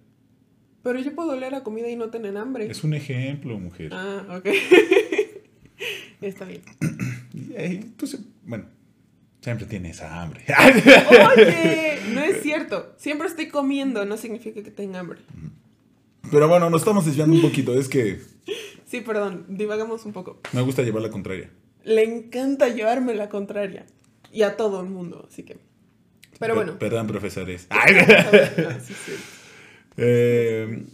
Pero 0.82 1.00
yo 1.00 1.14
puedo 1.14 1.30
oler 1.30 1.54
a 1.54 1.62
comida 1.62 1.88
y 1.88 1.96
no 1.96 2.10
tener 2.10 2.36
hambre. 2.36 2.70
Es 2.70 2.84
un 2.84 2.94
ejemplo, 2.94 3.58
mujer. 3.58 3.90
Ah, 3.92 4.38
ok. 4.38 4.46
Está 6.20 6.44
bien. 6.44 6.62
Entonces, 7.56 8.20
bueno, 8.44 8.66
siempre 9.40 9.66
tienes 9.66 10.00
hambre. 10.02 10.44
Oye, 11.34 11.98
no 12.12 12.20
es 12.20 12.42
cierto. 12.42 12.94
Siempre 12.98 13.26
estoy 13.26 13.48
comiendo, 13.48 14.04
no 14.04 14.16
significa 14.16 14.62
que 14.62 14.70
tenga 14.70 15.00
hambre. 15.00 15.20
Pero 16.30 16.48
bueno, 16.48 16.70
nos 16.70 16.82
estamos 16.82 17.04
desviando 17.06 17.34
un 17.34 17.42
poquito, 17.42 17.78
es 17.78 17.88
que... 17.88 18.20
Sí, 18.84 19.00
perdón, 19.00 19.46
divagamos 19.48 20.04
un 20.04 20.12
poco. 20.12 20.40
Me 20.52 20.62
gusta 20.62 20.82
llevar 20.82 21.02
la 21.02 21.10
contraria. 21.10 21.50
Le 21.84 22.04
encanta 22.04 22.68
llevarme 22.68 23.14
la 23.14 23.28
contraria. 23.28 23.86
Y 24.32 24.42
a 24.42 24.56
todo 24.56 24.80
el 24.80 24.88
mundo, 24.88 25.26
así 25.28 25.42
que... 25.42 25.58
Pero 26.38 26.54
bueno. 26.54 26.78
Perdón, 26.78 27.06
profesores. 27.06 27.68
Eh, 29.98 30.84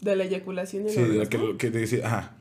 de 0.00 0.16
la 0.16 0.24
eyaculación 0.24 0.86
y 0.86 0.88
Sí, 0.88 1.00
la 1.06 1.26
que, 1.26 1.56
que, 1.58 1.70
te 1.70 1.80
decía, 1.80 2.06
ajá. 2.06 2.36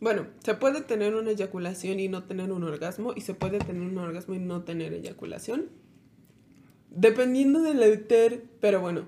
Bueno, 0.00 0.26
se 0.42 0.54
puede 0.54 0.80
tener 0.80 1.14
una 1.14 1.30
eyaculación 1.32 2.00
y 2.00 2.08
no 2.08 2.24
tener 2.24 2.52
un 2.52 2.62
orgasmo, 2.64 3.12
y 3.14 3.20
se 3.20 3.34
puede 3.34 3.58
tener 3.58 3.82
un 3.82 3.98
orgasmo 3.98 4.34
y 4.34 4.38
no 4.38 4.62
tener 4.62 4.94
eyaculación. 4.94 5.66
Dependiendo 6.90 7.60
del 7.60 7.82
ether, 7.82 8.44
pero 8.60 8.80
bueno, 8.80 9.06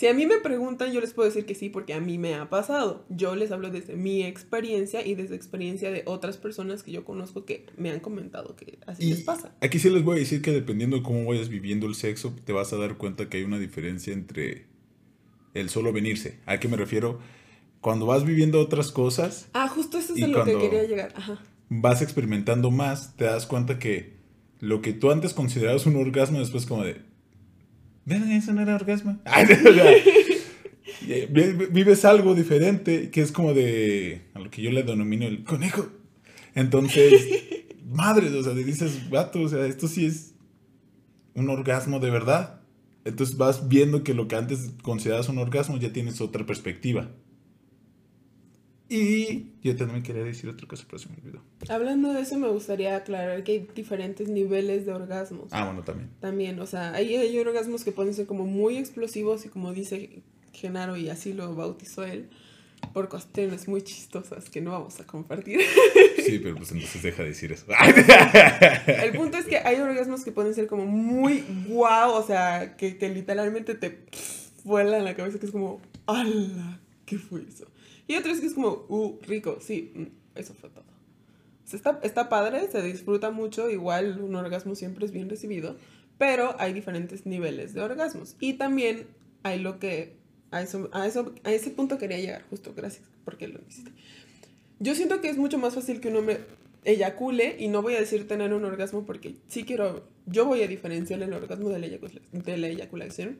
si 0.00 0.06
a 0.08 0.14
mí 0.14 0.24
me 0.24 0.38
preguntan, 0.38 0.92
yo 0.92 1.00
les 1.00 1.12
puedo 1.12 1.28
decir 1.28 1.44
que 1.44 1.54
sí, 1.54 1.68
porque 1.68 1.92
a 1.92 2.00
mí 2.00 2.16
me 2.16 2.34
ha 2.34 2.48
pasado. 2.48 3.04
Yo 3.10 3.36
les 3.36 3.52
hablo 3.52 3.70
desde 3.70 3.96
mi 3.96 4.22
experiencia 4.22 5.06
y 5.06 5.14
desde 5.14 5.36
experiencia 5.36 5.90
de 5.90 6.02
otras 6.06 6.38
personas 6.38 6.82
que 6.82 6.90
yo 6.90 7.04
conozco 7.04 7.44
que 7.44 7.66
me 7.76 7.90
han 7.90 8.00
comentado 8.00 8.56
que 8.56 8.78
así 8.86 9.10
les 9.10 9.20
pasa. 9.20 9.54
Aquí 9.60 9.78
sí 9.78 9.90
les 9.90 10.02
voy 10.02 10.16
a 10.16 10.20
decir 10.20 10.40
que 10.40 10.52
dependiendo 10.52 10.96
de 10.96 11.02
cómo 11.02 11.26
vayas 11.26 11.50
viviendo 11.50 11.86
el 11.86 11.94
sexo, 11.94 12.34
te 12.44 12.52
vas 12.52 12.72
a 12.72 12.78
dar 12.78 12.96
cuenta 12.96 13.28
que 13.28 13.36
hay 13.36 13.44
una 13.44 13.58
diferencia 13.58 14.12
entre 14.12 14.66
el 15.54 15.68
solo 15.68 15.92
venirse. 15.92 16.38
¿A 16.46 16.58
qué 16.58 16.66
me 16.66 16.76
refiero? 16.78 17.20
cuando 17.80 18.06
vas 18.06 18.24
viviendo 18.24 18.60
otras 18.60 18.90
cosas. 18.90 19.48
Ah, 19.52 19.68
justo 19.68 19.98
eso 19.98 20.14
es 20.14 20.22
a 20.22 20.26
lo 20.26 20.44
que 20.44 20.58
quería 20.58 20.84
llegar. 20.84 21.12
Ajá. 21.16 21.38
Vas 21.68 22.02
experimentando 22.02 22.70
más, 22.70 23.16
te 23.16 23.24
das 23.24 23.46
cuenta 23.46 23.78
que 23.78 24.18
lo 24.58 24.82
que 24.82 24.92
tú 24.92 25.10
antes 25.10 25.34
considerabas 25.34 25.86
un 25.86 25.96
orgasmo, 25.96 26.38
después 26.38 26.66
como 26.66 26.84
de. 26.84 27.00
Ven, 28.04 28.30
eso 28.32 28.52
no 28.52 28.62
era 28.62 28.74
orgasmo. 28.74 29.18
vives 31.70 32.04
algo 32.04 32.34
diferente 32.34 33.10
que 33.10 33.22
es 33.22 33.32
como 33.32 33.54
de. 33.54 34.22
a 34.34 34.40
lo 34.40 34.50
que 34.50 34.62
yo 34.62 34.70
le 34.70 34.82
denomino 34.82 35.26
el 35.26 35.44
conejo. 35.44 35.88
Entonces, 36.54 37.66
madre, 37.86 38.28
o 38.30 38.42
sea, 38.42 38.54
le 38.54 38.64
dices, 38.64 39.10
gato, 39.10 39.42
o 39.42 39.48
sea, 39.48 39.66
esto 39.66 39.88
sí 39.88 40.06
es 40.06 40.34
un 41.34 41.48
orgasmo 41.48 42.00
de 42.00 42.10
verdad. 42.10 42.60
Entonces 43.04 43.36
vas 43.36 43.68
viendo 43.68 44.04
que 44.04 44.14
lo 44.14 44.28
que 44.28 44.36
antes 44.36 44.70
considerabas 44.82 45.28
un 45.28 45.38
orgasmo 45.38 45.78
ya 45.78 45.92
tienes 45.92 46.20
otra 46.20 46.44
perspectiva. 46.44 47.10
Y 48.92 49.52
yo 49.62 49.76
también 49.76 50.02
quería 50.02 50.24
decir 50.24 50.50
otra 50.50 50.66
cosa, 50.66 50.84
pero 50.88 50.98
se 50.98 51.08
me 51.08 51.14
olvidó. 51.18 51.40
Hablando 51.68 52.12
de 52.12 52.22
eso, 52.22 52.36
me 52.36 52.48
gustaría 52.48 52.96
aclarar 52.96 53.44
que 53.44 53.52
hay 53.52 53.68
diferentes 53.72 54.28
niveles 54.28 54.84
de 54.84 54.92
orgasmos. 54.92 55.46
Ah, 55.52 55.64
bueno, 55.64 55.84
también. 55.84 56.10
También, 56.18 56.58
o 56.58 56.66
sea, 56.66 56.92
hay, 56.92 57.14
hay 57.14 57.38
orgasmos 57.38 57.84
que 57.84 57.92
pueden 57.92 58.14
ser 58.14 58.26
como 58.26 58.46
muy 58.46 58.78
explosivos 58.78 59.46
y 59.46 59.48
como 59.48 59.72
dice 59.72 60.24
Genaro 60.52 60.96
y 60.96 61.08
así 61.08 61.32
lo 61.32 61.54
bautizó 61.54 62.02
él, 62.02 62.30
por 62.92 63.08
cuestiones 63.08 63.68
muy 63.68 63.82
chistosas 63.82 64.50
que 64.50 64.60
no 64.60 64.72
vamos 64.72 64.98
a 64.98 65.06
compartir. 65.06 65.60
Sí, 66.20 66.38
pero 66.38 66.54
pues 66.54 66.70
entonces 66.70 67.02
deja 67.02 67.22
de 67.22 67.30
decir 67.30 67.50
eso. 67.50 67.66
El 68.86 69.12
punto 69.12 69.38
es 69.38 69.46
que 69.46 69.56
hay 69.56 69.80
orgasmos 69.80 70.22
que 70.22 70.30
pueden 70.30 70.54
ser 70.54 70.66
como 70.68 70.84
muy 70.86 71.42
guau, 71.66 72.12
o 72.12 72.24
sea, 72.24 72.76
que, 72.76 72.98
que 72.98 73.08
literalmente 73.08 73.74
te 73.74 74.04
vuela 74.62 74.98
en 74.98 75.04
la 75.04 75.16
cabeza, 75.16 75.40
que 75.40 75.46
es 75.46 75.52
como, 75.52 75.80
¡ala! 76.06 76.78
¿Qué 77.06 77.18
fue 77.18 77.42
eso? 77.48 77.66
Y 78.10 78.16
otros 78.16 78.40
que 78.40 78.46
es 78.46 78.54
como, 78.54 78.86
¡uh, 78.88 79.20
rico! 79.22 79.58
Sí, 79.60 79.92
mm, 79.94 80.36
eso 80.36 80.52
fue 80.54 80.68
todo. 80.68 80.82
está, 81.72 82.00
está 82.02 82.28
padre, 82.28 82.66
se 82.66 82.82
disfruta 82.82 83.30
mucho, 83.30 83.70
igual 83.70 84.20
un 84.20 84.34
orgasmo 84.34 84.74
siempre 84.74 85.06
es 85.06 85.12
bien 85.12 85.30
recibido, 85.30 85.76
pero 86.18 86.56
hay 86.58 86.72
diferentes 86.72 87.24
niveles 87.24 87.72
de 87.72 87.82
orgasmos. 87.82 88.34
Y 88.40 88.54
también 88.54 89.06
hay 89.44 89.60
lo 89.60 89.78
que 89.78 90.16
a 90.50 90.60
eso, 90.60 90.90
a 90.92 91.06
eso, 91.06 91.32
a 91.44 91.52
ese 91.52 91.70
punto 91.70 91.98
quería 91.98 92.18
llegar, 92.18 92.42
justo, 92.50 92.74
gracias, 92.74 93.06
porque 93.24 93.46
lo 93.46 93.60
hiciste. 93.68 93.92
Yo 94.80 94.96
siento 94.96 95.20
que 95.20 95.28
es 95.28 95.36
mucho 95.36 95.58
más 95.58 95.76
fácil 95.76 96.00
que 96.00 96.08
un 96.08 96.16
hombre 96.16 96.40
eyacule, 96.82 97.58
y 97.60 97.68
no 97.68 97.80
voy 97.80 97.94
a 97.94 98.00
decir 98.00 98.26
tener 98.26 98.52
un 98.52 98.64
orgasmo 98.64 99.06
porque 99.06 99.36
sí 99.46 99.62
quiero, 99.62 100.04
yo 100.26 100.46
voy 100.46 100.64
a 100.64 100.66
diferenciar 100.66 101.22
el 101.22 101.32
orgasmo 101.32 101.68
de 101.68 101.78
la, 101.78 101.86
de 102.32 102.56
la 102.56 102.66
eyaculación. 102.66 103.38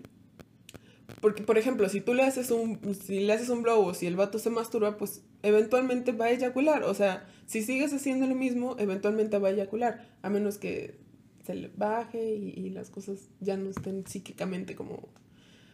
Porque, 1.20 1.42
por 1.42 1.59
ejemplo, 1.59 1.88
si 1.88 2.01
tú 2.01 2.14
le 2.14 2.23
haces 2.23 2.51
un, 2.51 2.79
si 2.94 3.20
le 3.20 3.33
haces 3.33 3.49
un 3.49 3.62
blow 3.62 3.85
o 3.85 3.94
si 3.94 4.07
el 4.07 4.16
vato 4.16 4.38
se 4.38 4.51
masturba, 4.51 4.96
pues 4.96 5.23
eventualmente 5.42 6.12
va 6.12 6.27
a 6.27 6.31
eyacular. 6.31 6.85
O 6.85 6.94
sea, 6.94 7.27
si 7.46 7.62
sigues 7.62 7.92
haciendo 7.92 8.27
lo 8.27 8.35
mismo, 8.35 8.77
eventualmente 8.79 9.38
va 9.38 9.49
a 9.49 9.53
eyacular. 9.53 10.09
A 10.23 10.31
menos 10.31 10.59
que 10.59 10.99
se 11.44 11.55
le 11.55 11.70
baje 11.77 12.35
y, 12.35 12.51
y 12.51 12.70
las 12.70 12.90
cosas 12.90 13.29
ya 13.40 13.57
no 13.57 13.70
estén 13.70 14.07
psíquicamente 14.07 14.75
como 14.75 15.09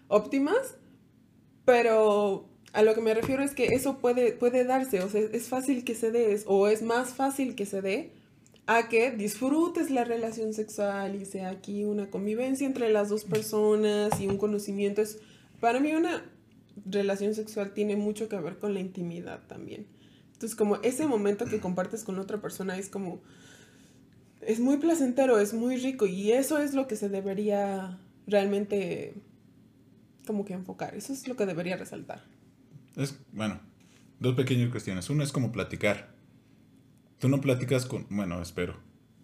óptimas. 0.09 0.77
Pero 1.64 2.49
a 2.72 2.83
lo 2.83 2.94
que 2.94 3.01
me 3.01 3.14
refiero 3.14 3.42
es 3.42 3.55
que 3.55 3.66
eso 3.75 3.99
puede, 3.99 4.33
puede 4.33 4.64
darse, 4.64 5.01
o 5.01 5.09
sea, 5.09 5.20
es 5.20 5.49
fácil 5.49 5.83
que 5.83 5.94
se 5.94 6.11
dé, 6.11 6.38
o 6.46 6.68
es 6.68 6.83
más 6.83 7.14
fácil 7.14 7.55
que 7.55 7.64
se 7.64 7.81
dé 7.81 8.12
a 8.66 8.88
que 8.88 9.12
disfrutes 9.12 9.90
la 9.90 10.05
relación 10.05 10.52
sexual 10.52 11.14
y 11.14 11.24
sea 11.24 11.50
aquí 11.50 11.85
una 11.85 12.11
convivencia 12.11 12.66
entre 12.66 12.90
las 12.90 13.09
dos 13.09 13.24
personas 13.24 14.20
y 14.20 14.26
un 14.26 14.38
conocimiento. 14.38 15.02
Es, 15.02 15.18
para 15.61 15.79
mí 15.79 15.92
una 15.92 16.24
relación 16.85 17.35
sexual 17.35 17.72
tiene 17.72 17.96
mucho 17.96 18.29
que 18.29 18.37
ver 18.37 18.59
con 18.59 18.74
la 18.74 18.81
intimidad 18.81 19.46
también. 19.46 19.87
Entonces, 20.33 20.57
como 20.57 20.76
ese 20.83 21.07
momento 21.07 21.46
que 21.46 21.61
compartes 21.61 22.05
con 22.05 22.18
otra 22.18 22.42
persona 22.42 22.76
es 22.76 22.88
como, 22.88 23.22
es 24.42 24.61
muy 24.61 24.76
placentero, 24.76 25.38
es 25.38 25.55
muy 25.55 25.76
rico 25.76 26.07
y 26.07 26.33
eso 26.33 26.59
es 26.59 26.74
lo 26.74 26.87
que 26.87 26.96
se 26.96 27.09
debería 27.09 27.98
realmente 28.26 29.14
como 30.26 30.44
que 30.44 30.55
enfocar. 30.55 30.94
Eso 30.94 31.12
es 31.12 31.29
lo 31.29 31.37
que 31.37 31.46
debería 31.46 31.76
resaltar. 31.76 32.24
Es, 32.96 33.16
bueno, 33.33 33.61
dos 34.18 34.35
pequeñas 34.35 34.70
cuestiones. 34.70 35.09
Uno 35.09 35.22
es 35.22 35.33
como 35.33 35.52
platicar. 35.52 36.15
Tú 37.18 37.29
no 37.29 37.40
platicas 37.40 37.87
con, 37.87 38.07
bueno, 38.11 38.40
espero. 38.42 38.76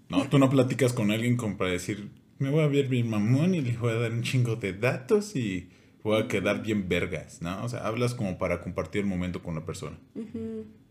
No, 0.09 0.29
tú 0.29 0.39
no 0.39 0.51
platicas 0.51 0.93
con 0.93 1.11
alguien 1.11 1.37
como 1.37 1.57
para 1.57 1.71
decir, 1.71 2.11
me 2.39 2.51
voy 2.51 2.63
a 2.63 2.67
ver 2.67 2.89
bien 2.89 3.09
mamón 3.09 3.55
y 3.55 3.61
le 3.61 3.77
voy 3.77 3.93
a 3.93 3.97
dar 3.97 4.13
un 4.13 4.23
chingo 4.23 4.57
de 4.57 4.73
datos 4.73 5.37
y 5.37 5.71
voy 6.03 6.21
a 6.21 6.29
quedar 6.29 6.63
bien 6.63 6.89
vergas, 6.89 7.41
¿no? 7.41 7.65
O 7.65 7.69
sea, 7.69 7.87
hablas 7.87 8.15
como 8.15 8.39
para 8.39 8.61
compartir 8.61 9.03
el 9.03 9.07
momento 9.07 9.43
con 9.43 9.55
la 9.55 9.65
persona. 9.65 9.99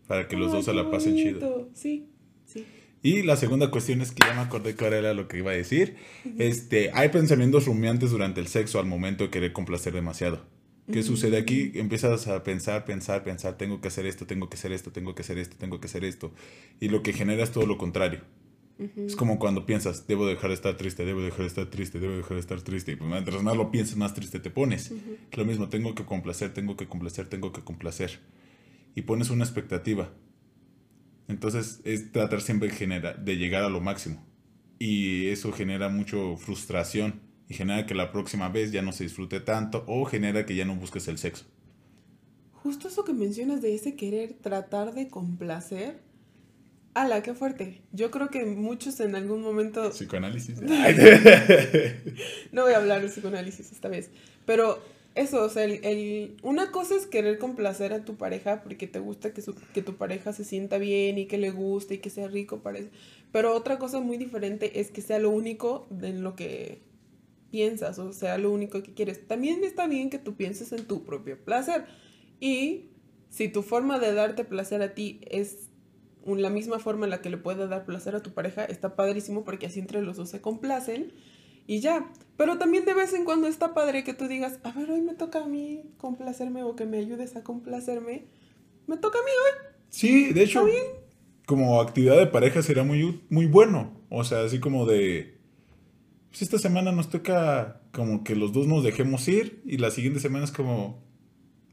Para 0.06 0.28
que 0.28 0.36
los 0.36 0.52
dos 0.52 0.64
se 0.64 0.72
la 0.72 0.90
pasen 0.90 1.16
chido. 1.16 1.68
Sí, 1.74 2.08
sí. 2.44 2.66
Y 3.02 3.22
la 3.22 3.36
segunda 3.36 3.70
cuestión 3.70 4.00
es 4.00 4.12
que 4.12 4.24
ya 4.26 4.34
me 4.34 4.42
acordé 4.42 4.76
que 4.76 4.84
ahora 4.84 4.98
era 4.98 5.14
lo 5.14 5.26
que 5.26 5.38
iba 5.38 5.50
a 5.50 5.54
decir. 5.54 5.96
Este, 6.38 6.90
hay 6.94 7.08
pensamientos 7.08 7.66
rumiantes 7.66 8.12
durante 8.12 8.40
el 8.40 8.46
sexo 8.46 8.78
al 8.78 8.86
momento 8.86 9.24
de 9.24 9.30
querer 9.30 9.52
complacer 9.52 9.92
demasiado. 9.92 10.46
¿Qué 10.90 11.02
sucede 11.02 11.36
aquí? 11.36 11.72
Empiezas 11.74 12.26
a 12.26 12.42
pensar, 12.42 12.84
pensar, 12.84 13.22
pensar, 13.22 13.56
tengo 13.56 13.80
que 13.80 13.88
hacer 13.88 14.04
esto, 14.04 14.26
tengo 14.26 14.48
que 14.48 14.56
hacer 14.56 14.72
esto, 14.72 14.90
tengo 14.90 15.14
que 15.14 15.22
hacer 15.22 15.38
esto, 15.38 15.56
tengo 15.56 15.80
que 15.80 15.86
hacer 15.86 16.04
esto. 16.04 16.32
Y 16.80 16.88
lo 16.88 17.02
que 17.02 17.12
genera 17.12 17.44
es 17.44 17.52
todo 17.52 17.66
lo 17.66 17.78
contrario. 17.78 18.20
Es 18.96 19.14
como 19.14 19.38
cuando 19.38 19.64
piensas, 19.64 20.08
debo 20.08 20.26
dejar 20.26 20.48
de 20.50 20.54
estar 20.54 20.76
triste, 20.76 21.04
debo 21.04 21.22
dejar 21.22 21.42
de 21.42 21.46
estar 21.46 21.66
triste, 21.66 22.00
debo 22.00 22.16
dejar 22.16 22.32
de 22.34 22.40
estar 22.40 22.60
triste. 22.62 22.92
Y 22.92 22.96
pues 22.96 23.08
mientras 23.08 23.40
más 23.42 23.56
lo 23.56 23.70
piensas, 23.70 23.96
más 23.96 24.12
triste 24.12 24.40
te 24.40 24.50
pones. 24.50 24.92
Lo 25.32 25.44
mismo, 25.44 25.68
tengo 25.68 25.94
que 25.94 26.04
complacer, 26.04 26.52
tengo 26.52 26.76
que 26.76 26.88
complacer, 26.88 27.28
tengo 27.28 27.52
que 27.52 27.62
complacer. 27.62 28.18
Y 28.96 29.02
pones 29.02 29.30
una 29.30 29.44
expectativa. 29.44 30.12
Entonces 31.28 31.80
es 31.84 32.10
tratar 32.10 32.40
siempre 32.40 32.70
de 32.70 33.36
llegar 33.36 33.62
a 33.62 33.68
lo 33.68 33.80
máximo. 33.80 34.26
Y 34.80 35.28
eso 35.28 35.52
genera 35.52 35.88
mucho 35.88 36.36
frustración 36.36 37.20
y 37.52 37.54
genera 37.54 37.84
que 37.84 37.94
la 37.94 38.10
próxima 38.10 38.48
vez 38.48 38.72
ya 38.72 38.80
no 38.80 38.92
se 38.92 39.04
disfrute 39.04 39.38
tanto 39.38 39.84
o 39.86 40.06
genera 40.06 40.46
que 40.46 40.56
ya 40.56 40.64
no 40.64 40.74
busques 40.74 41.06
el 41.08 41.18
sexo. 41.18 41.44
Justo 42.54 42.88
eso 42.88 43.04
que 43.04 43.12
mencionas 43.12 43.60
de 43.60 43.74
ese 43.74 43.94
querer 43.94 44.32
tratar 44.40 44.94
de 44.94 45.08
complacer. 45.08 46.00
¡Hala, 46.94 47.22
qué 47.22 47.34
fuerte! 47.34 47.82
Yo 47.92 48.10
creo 48.10 48.30
que 48.30 48.46
muchos 48.46 49.00
en 49.00 49.16
algún 49.16 49.42
momento... 49.42 49.90
Psicoanálisis. 49.90 50.62
no 52.52 52.62
voy 52.62 52.72
a 52.72 52.78
hablar 52.78 53.02
de 53.02 53.08
psicoanálisis 53.08 53.70
esta 53.70 53.88
vez, 53.88 54.08
pero 54.46 54.82
eso, 55.14 55.44
o 55.44 55.50
sea, 55.50 55.64
el, 55.64 56.38
una 56.42 56.70
cosa 56.70 56.94
es 56.94 57.04
querer 57.06 57.36
complacer 57.38 57.92
a 57.92 58.02
tu 58.02 58.16
pareja 58.16 58.62
porque 58.62 58.86
te 58.86 58.98
gusta 58.98 59.34
que, 59.34 59.42
que 59.74 59.82
tu 59.82 59.96
pareja 59.96 60.32
se 60.32 60.44
sienta 60.44 60.78
bien 60.78 61.18
y 61.18 61.26
que 61.26 61.36
le 61.36 61.50
guste 61.50 61.96
y 61.96 61.98
que 61.98 62.08
sea 62.08 62.28
rico, 62.28 62.62
parece. 62.62 62.88
Pero 63.30 63.54
otra 63.54 63.78
cosa 63.78 64.00
muy 64.00 64.16
diferente 64.16 64.80
es 64.80 64.90
que 64.90 65.02
sea 65.02 65.18
lo 65.18 65.28
único 65.28 65.86
en 66.00 66.22
lo 66.22 66.34
que 66.34 66.80
piensas, 67.52 67.98
o 67.98 68.12
sea, 68.12 68.38
lo 68.38 68.50
único 68.50 68.82
que 68.82 68.94
quieres. 68.94 69.28
También 69.28 69.62
está 69.62 69.86
bien 69.86 70.10
que 70.10 70.18
tú 70.18 70.34
pienses 70.34 70.72
en 70.72 70.86
tu 70.86 71.04
propio 71.04 71.38
placer. 71.44 71.84
Y 72.40 72.88
si 73.28 73.48
tu 73.48 73.62
forma 73.62 73.98
de 73.98 74.14
darte 74.14 74.44
placer 74.44 74.82
a 74.82 74.94
ti 74.94 75.20
es 75.30 75.68
la 76.26 76.50
misma 76.50 76.78
forma 76.78 77.04
en 77.04 77.10
la 77.10 77.20
que 77.20 77.30
le 77.30 77.36
puede 77.36 77.68
dar 77.68 77.84
placer 77.84 78.16
a 78.16 78.22
tu 78.22 78.32
pareja, 78.32 78.64
está 78.64 78.96
padrísimo 78.96 79.44
porque 79.44 79.66
así 79.66 79.80
entre 79.80 80.02
los 80.02 80.16
dos 80.16 80.30
se 80.30 80.40
complacen 80.40 81.12
y 81.66 81.80
ya. 81.80 82.10
Pero 82.38 82.56
también 82.58 82.86
de 82.86 82.94
vez 82.94 83.12
en 83.12 83.24
cuando 83.24 83.46
está 83.46 83.74
padre 83.74 84.02
que 84.02 84.14
tú 84.14 84.28
digas, 84.28 84.58
a 84.62 84.72
ver, 84.72 84.90
hoy 84.90 85.02
me 85.02 85.14
toca 85.14 85.44
a 85.44 85.46
mí 85.46 85.82
complacerme 85.98 86.64
o 86.64 86.74
que 86.74 86.86
me 86.86 86.98
ayudes 86.98 87.36
a 87.36 87.44
complacerme. 87.44 88.24
Me 88.86 88.96
toca 88.96 89.18
a 89.18 89.22
mí 89.22 89.30
hoy. 89.30 89.66
Sí, 89.90 90.32
de 90.32 90.44
hecho, 90.44 90.64
como 91.44 91.82
actividad 91.82 92.16
de 92.16 92.26
pareja 92.26 92.62
sería 92.62 92.82
muy, 92.82 93.20
muy 93.28 93.44
bueno. 93.44 93.92
O 94.08 94.24
sea, 94.24 94.42
así 94.42 94.58
como 94.58 94.86
de, 94.86 95.41
pues 96.32 96.40
esta 96.40 96.58
semana 96.58 96.92
nos 96.92 97.10
toca 97.10 97.82
como 97.92 98.24
que 98.24 98.34
los 98.34 98.54
dos 98.54 98.66
nos 98.66 98.82
dejemos 98.82 99.28
ir 99.28 99.60
y 99.66 99.76
la 99.76 99.90
siguiente 99.90 100.18
semana 100.18 100.46
es 100.46 100.50
como, 100.50 101.04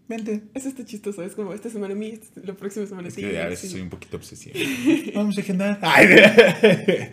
vente. 0.09 0.41
Eso 0.53 0.67
está 0.67 0.83
chistoso, 0.83 1.23
es 1.23 1.33
como 1.33 1.53
esta 1.53 1.69
semana 1.69 1.93
a 1.93 1.97
mí, 1.97 2.19
la 2.43 2.53
próxima 2.55 2.85
semana 2.85 3.07
a 3.07 3.11
ti. 3.11 3.23
a 3.23 3.47
veces 3.47 3.71
soy 3.71 3.79
un 3.79 3.89
poquito 3.89 4.17
obsesivo. 4.17 4.59
Vamos 5.15 5.37
a 5.37 5.41
agendar. 5.41 5.79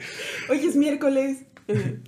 Hoy 0.50 0.58
es 0.58 0.74
miércoles. 0.74 1.44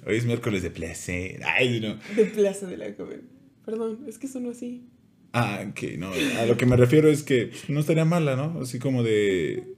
Hoy 0.05 0.17
es 0.17 0.27
miércoles 0.27 0.65
de 0.65 0.73
placer. 0.73 1.41
Ay, 1.45 1.79
no. 1.79 1.97
De 2.17 2.25
placer 2.25 2.69
de 2.69 2.77
la 2.77 2.93
joven. 2.95 3.29
Perdón, 3.65 4.07
es 4.09 4.19
que 4.19 4.27
sonó 4.27 4.51
así. 4.51 4.89
Ah, 5.33 5.67
que 5.73 5.99
no. 5.99 6.11
A 6.41 6.47
lo 6.47 6.57
que 6.57 6.67
me 6.67 6.77
refiero 6.77 7.09
es 7.09 7.23
que 7.23 7.53
no 7.69 7.79
estaría 7.79 8.05
mala, 8.05 8.35
¿no? 8.35 8.61
Así 8.61 8.81
como 8.81 9.05
de. 9.05 9.77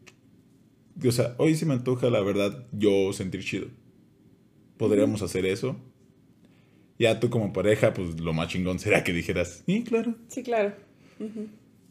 O 1.06 1.12
sea, 1.12 1.34
hoy 1.36 1.54
se 1.54 1.66
me 1.66 1.74
antoja, 1.74 2.08
la 2.08 2.22
verdad, 2.22 2.66
yo 2.72 3.12
sentir 3.12 3.44
chido. 3.44 3.68
Podríamos 4.80 5.20
hacer 5.20 5.44
eso. 5.44 5.76
Ya 6.98 7.20
tú 7.20 7.28
como 7.28 7.52
pareja, 7.52 7.92
pues 7.92 8.18
lo 8.18 8.32
más 8.32 8.48
chingón 8.48 8.78
será 8.78 9.04
que 9.04 9.12
dijeras, 9.12 9.62
sí, 9.66 9.84
claro. 9.84 10.14
Sí, 10.28 10.42
claro. 10.42 10.72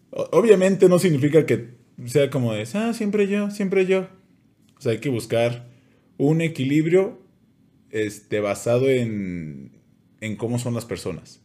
Obviamente 0.09 0.89
no 0.89 0.97
significa 0.97 1.45
que 1.45 1.75
sea 2.07 2.31
como 2.31 2.51
de, 2.51 2.67
ah, 2.73 2.93
siempre 2.95 3.27
yo, 3.27 3.51
siempre 3.51 3.85
yo. 3.85 4.07
O 4.75 4.81
sea, 4.81 4.93
hay 4.93 4.97
que 4.97 5.09
buscar 5.09 5.69
un 6.17 6.41
equilibrio 6.41 7.21
este, 7.91 8.39
basado 8.39 8.89
en, 8.89 9.77
en 10.19 10.35
cómo 10.35 10.57
son 10.57 10.73
las 10.73 10.85
personas. 10.85 11.43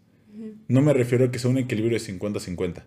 No 0.66 0.80
me 0.80 0.94
refiero 0.94 1.26
a 1.26 1.30
que 1.30 1.38
sea 1.38 1.50
un 1.50 1.58
equilibrio 1.58 1.98
de 1.98 2.04
50-50, 2.06 2.84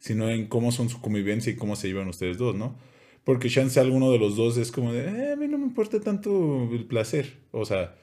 sino 0.00 0.28
en 0.28 0.48
cómo 0.48 0.72
son 0.72 0.88
su 0.88 1.00
convivencia 1.00 1.52
y 1.52 1.54
cómo 1.54 1.76
se 1.76 1.86
llevan 1.86 2.08
ustedes 2.08 2.38
dos, 2.38 2.56
¿no? 2.56 2.76
Porque 3.24 3.48
chance 3.48 3.78
alguno 3.78 4.10
de 4.10 4.18
los 4.18 4.36
dos 4.36 4.56
es 4.56 4.72
como 4.72 4.92
de, 4.92 5.04
eh, 5.04 5.32
a 5.32 5.36
mí 5.36 5.48
no 5.48 5.58
me 5.58 5.64
importa 5.64 6.00
tanto 6.00 6.68
el 6.72 6.86
placer. 6.86 7.38
O 7.50 7.64
sea, 7.64 7.96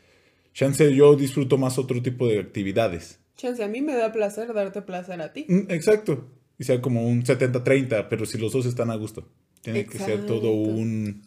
chance 0.53 0.93
yo 0.93 1.15
disfruto 1.15 1.57
más 1.57 1.77
otro 1.77 2.01
tipo 2.01 2.27
de 2.27 2.39
actividades. 2.39 3.19
Chance, 3.35 3.63
a 3.63 3.67
mí 3.67 3.81
me 3.81 3.95
da 3.95 4.11
placer 4.11 4.53
darte 4.53 4.81
placer 4.81 5.21
a 5.21 5.33
ti. 5.33 5.45
Mm, 5.47 5.71
exacto. 5.71 6.29
Y 6.57 6.63
sea 6.63 6.81
como 6.81 7.05
un 7.05 7.23
70-30, 7.23 8.07
pero 8.09 8.25
si 8.25 8.37
los 8.37 8.53
dos 8.53 8.65
están 8.65 8.91
a 8.91 8.95
gusto. 8.95 9.27
Tiene 9.61 9.85
que 9.85 9.97
ser 9.97 10.25
todo 10.25 10.51
un... 10.51 11.23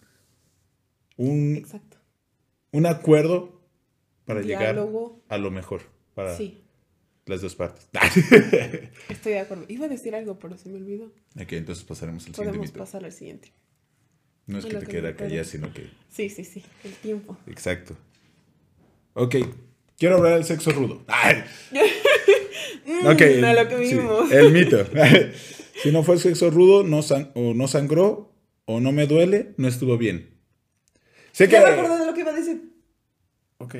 Un, 1.16 1.56
Exacto 1.56 1.98
un 2.72 2.86
acuerdo 2.86 3.60
para 4.24 4.42
llegar 4.42 4.78
a 5.28 5.38
lo 5.38 5.50
mejor 5.50 5.82
para 6.14 6.36
las 7.26 7.42
dos 7.42 7.54
partes. 7.54 7.88
Estoy 9.08 9.32
de 9.32 9.40
acuerdo. 9.40 9.66
Iba 9.68 9.84
a 9.84 9.88
decir 9.88 10.14
algo, 10.14 10.38
pero 10.38 10.56
se 10.56 10.68
me 10.68 10.76
olvidó. 10.76 11.06
Ok, 11.40 11.52
entonces 11.52 11.84
pasaremos 11.84 12.26
al 12.26 12.34
siguiente. 12.34 12.58
Podemos 12.58 12.72
pasar 12.72 13.04
al 13.04 13.12
siguiente. 13.12 13.52
No 14.48 14.58
es 14.58 14.64
que 14.64 14.76
te 14.76 14.86
quede 14.86 15.14
callar, 15.14 15.44
sino 15.44 15.72
que... 15.72 15.90
Sí, 16.10 16.30
sí, 16.30 16.42
sí, 16.42 16.64
el 16.82 16.94
tiempo. 16.94 17.36
Exacto. 17.46 17.94
Ok, 19.12 19.36
quiero 19.98 20.16
hablar 20.16 20.34
del 20.34 20.44
sexo 20.44 20.72
rudo. 20.72 21.04
Mm, 22.84 23.06
ok. 23.06 23.20
lo 23.54 23.68
que 23.68 23.76
vimos. 23.76 24.32
el 24.32 24.50
mito. 24.50 24.78
si 25.82 25.92
no 25.92 26.02
fue 26.02 26.18
sexo 26.18 26.50
rudo, 26.50 26.82
no 26.82 27.00
o 27.34 27.54
no 27.54 27.68
sangró, 27.68 28.32
o 28.64 28.80
no 28.80 28.92
me 28.92 29.06
duele, 29.06 29.52
no 29.58 29.68
estuvo 29.68 29.98
bien. 29.98 30.30
Sé 31.32 31.48
que... 31.48 31.60
me 31.60 31.66
de 31.66 32.06
lo 32.06 32.14
que 32.14 32.20
iba 32.20 32.30
a 32.30 32.34
decir. 32.34 32.72
Ok. 33.58 33.74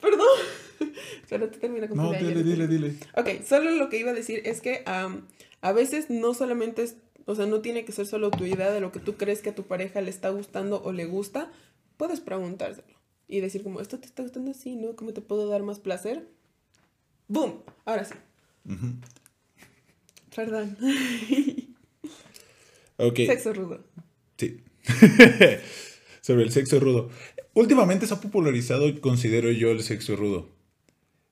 Perdón. 0.00 0.28
Pero 1.28 1.48
te 1.48 1.58
termina 1.58 1.88
con 1.88 1.96
No, 1.96 2.12
dile, 2.12 2.42
dile, 2.44 2.68
dile. 2.68 2.94
Ok, 3.16 3.44
solo 3.44 3.72
lo 3.72 3.88
que 3.88 3.98
iba 3.98 4.12
a 4.12 4.14
decir 4.14 4.42
es 4.44 4.60
que 4.60 4.84
a 4.86 5.72
veces 5.72 6.10
no 6.10 6.32
solamente 6.34 6.82
es, 6.84 6.96
o 7.26 7.34
sea, 7.34 7.46
no 7.46 7.60
tiene 7.60 7.84
que 7.84 7.92
ser 7.92 8.06
solo 8.06 8.30
tu 8.30 8.44
idea 8.44 8.70
de 8.70 8.80
lo 8.80 8.92
que 8.92 9.00
tú 9.00 9.16
crees 9.16 9.40
que 9.40 9.50
a 9.50 9.54
tu 9.54 9.64
pareja 9.64 10.00
le 10.00 10.10
está 10.10 10.30
gustando 10.30 10.82
o 10.82 10.92
le 10.92 11.06
gusta. 11.06 11.50
Puedes 11.96 12.20
preguntárselo 12.20 12.94
y 13.28 13.40
decir 13.40 13.62
como, 13.62 13.80
¿esto 13.80 13.98
te 13.98 14.06
está 14.06 14.22
gustando 14.22 14.50
así, 14.50 14.76
no? 14.76 14.96
¿Cómo 14.96 15.12
te 15.12 15.20
puedo 15.20 15.48
dar 15.48 15.62
más 15.62 15.78
placer? 15.78 16.28
¡Boom! 17.28 17.62
Ahora 17.84 18.04
sí. 18.04 18.14
Perdón. 20.34 20.76
ok. 22.98 23.16
Sexo 23.16 23.52
rudo. 23.52 23.84
Sí. 24.36 24.62
Sobre 26.20 26.42
el 26.42 26.50
sexo 26.50 26.80
rudo. 26.80 27.10
Últimamente 27.54 28.06
se 28.06 28.14
ha 28.14 28.20
popularizado, 28.20 29.00
considero 29.00 29.50
yo, 29.50 29.70
el 29.70 29.82
sexo 29.82 30.16
rudo. 30.16 30.50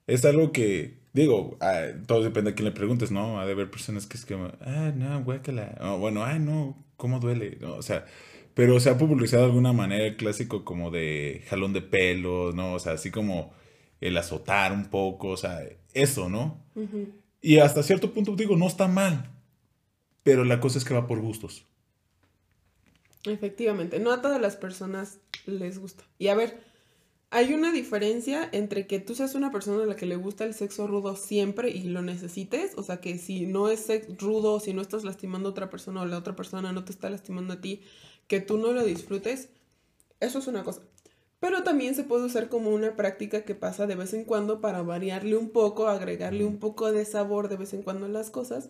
Es 0.06 0.24
algo 0.24 0.52
que, 0.52 1.01
digo, 1.12 1.56
ah, 1.60 1.86
todo 2.06 2.22
depende 2.22 2.50
de 2.50 2.54
quién 2.54 2.66
le 2.66 2.72
preguntes, 2.72 3.10
¿no? 3.10 3.40
Ha 3.40 3.46
de 3.46 3.52
haber 3.52 3.70
personas 3.70 4.06
que 4.06 4.16
es 4.16 4.24
que, 4.24 4.34
ah, 4.34 4.92
no, 4.94 5.22
guácala. 5.22 5.78
O 5.80 5.98
bueno, 5.98 6.24
ah, 6.24 6.38
no, 6.38 6.76
¿cómo 6.96 7.20
duele? 7.20 7.58
o 7.64 7.82
sea, 7.82 8.06
pero 8.54 8.80
se 8.80 8.90
ha 8.90 8.98
popularizado 8.98 9.44
de 9.44 9.48
alguna 9.48 9.72
manera 9.72 10.06
el 10.06 10.16
clásico 10.16 10.64
como 10.64 10.90
de 10.90 11.42
jalón 11.48 11.72
de 11.72 11.82
pelo, 11.82 12.52
¿no? 12.52 12.74
O 12.74 12.78
sea, 12.78 12.92
así 12.92 13.10
como 13.10 13.52
el 14.00 14.16
azotar 14.16 14.72
un 14.72 14.86
poco, 14.86 15.28
o 15.28 15.36
sea, 15.36 15.60
eso, 15.94 16.28
¿no? 16.28 16.62
Y 17.40 17.58
hasta 17.58 17.82
cierto 17.82 18.12
punto, 18.12 18.36
digo, 18.36 18.56
no 18.56 18.66
está 18.66 18.88
mal, 18.88 19.30
pero 20.22 20.44
la 20.44 20.60
cosa 20.60 20.78
es 20.78 20.84
que 20.84 20.94
va 20.94 21.06
por 21.06 21.20
gustos. 21.20 21.66
Efectivamente, 23.24 24.00
no 24.00 24.12
a 24.12 24.20
todas 24.20 24.40
las 24.40 24.56
personas 24.56 25.18
les 25.46 25.78
gusta. 25.78 26.04
Y 26.18 26.28
a 26.28 26.34
ver, 26.34 26.60
hay 27.32 27.54
una 27.54 27.72
diferencia 27.72 28.46
entre 28.52 28.86
que 28.86 29.00
tú 29.00 29.14
seas 29.14 29.34
una 29.34 29.50
persona 29.50 29.82
a 29.82 29.86
la 29.86 29.96
que 29.96 30.04
le 30.04 30.16
gusta 30.16 30.44
el 30.44 30.52
sexo 30.52 30.86
rudo 30.86 31.16
siempre 31.16 31.70
y 31.70 31.84
lo 31.84 32.02
necesites, 32.02 32.72
o 32.76 32.82
sea 32.82 33.00
que 33.00 33.16
si 33.16 33.46
no 33.46 33.70
es 33.70 33.80
sexo 33.80 34.14
rudo, 34.18 34.60
si 34.60 34.74
no 34.74 34.82
estás 34.82 35.02
lastimando 35.02 35.48
a 35.48 35.52
otra 35.52 35.70
persona 35.70 36.02
o 36.02 36.04
la 36.04 36.18
otra 36.18 36.36
persona 36.36 36.72
no 36.72 36.84
te 36.84 36.92
está 36.92 37.08
lastimando 37.08 37.54
a 37.54 37.60
ti, 37.62 37.80
que 38.26 38.40
tú 38.40 38.58
no 38.58 38.72
lo 38.72 38.84
disfrutes, 38.84 39.48
eso 40.20 40.40
es 40.40 40.46
una 40.46 40.62
cosa. 40.62 40.82
Pero 41.40 41.62
también 41.62 41.94
se 41.94 42.04
puede 42.04 42.26
usar 42.26 42.50
como 42.50 42.68
una 42.68 42.96
práctica 42.96 43.46
que 43.46 43.54
pasa 43.54 43.86
de 43.86 43.94
vez 43.94 44.12
en 44.12 44.24
cuando 44.24 44.60
para 44.60 44.82
variarle 44.82 45.34
un 45.34 45.48
poco, 45.48 45.88
agregarle 45.88 46.44
un 46.44 46.58
poco 46.58 46.92
de 46.92 47.06
sabor 47.06 47.48
de 47.48 47.56
vez 47.56 47.72
en 47.72 47.82
cuando 47.82 48.04
a 48.04 48.10
las 48.10 48.28
cosas. 48.28 48.68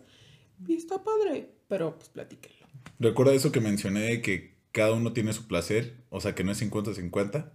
Y 0.65 0.75
está 0.75 1.03
padre, 1.03 1.49
pero 1.67 1.97
pues 1.97 2.07
platíquenlo. 2.07 2.65
Recuerda 2.97 3.33
eso 3.33 3.51
que 3.51 3.59
mencioné 3.59 4.03
de 4.03 4.21
que 4.21 4.55
cada 4.71 4.93
uno 4.93 5.11
tiene 5.11 5.33
su 5.33 5.49
placer, 5.49 5.97
o 6.09 6.21
sea 6.21 6.33
que 6.33 6.45
no 6.45 6.53
es 6.53 6.61
50-50 6.61 7.51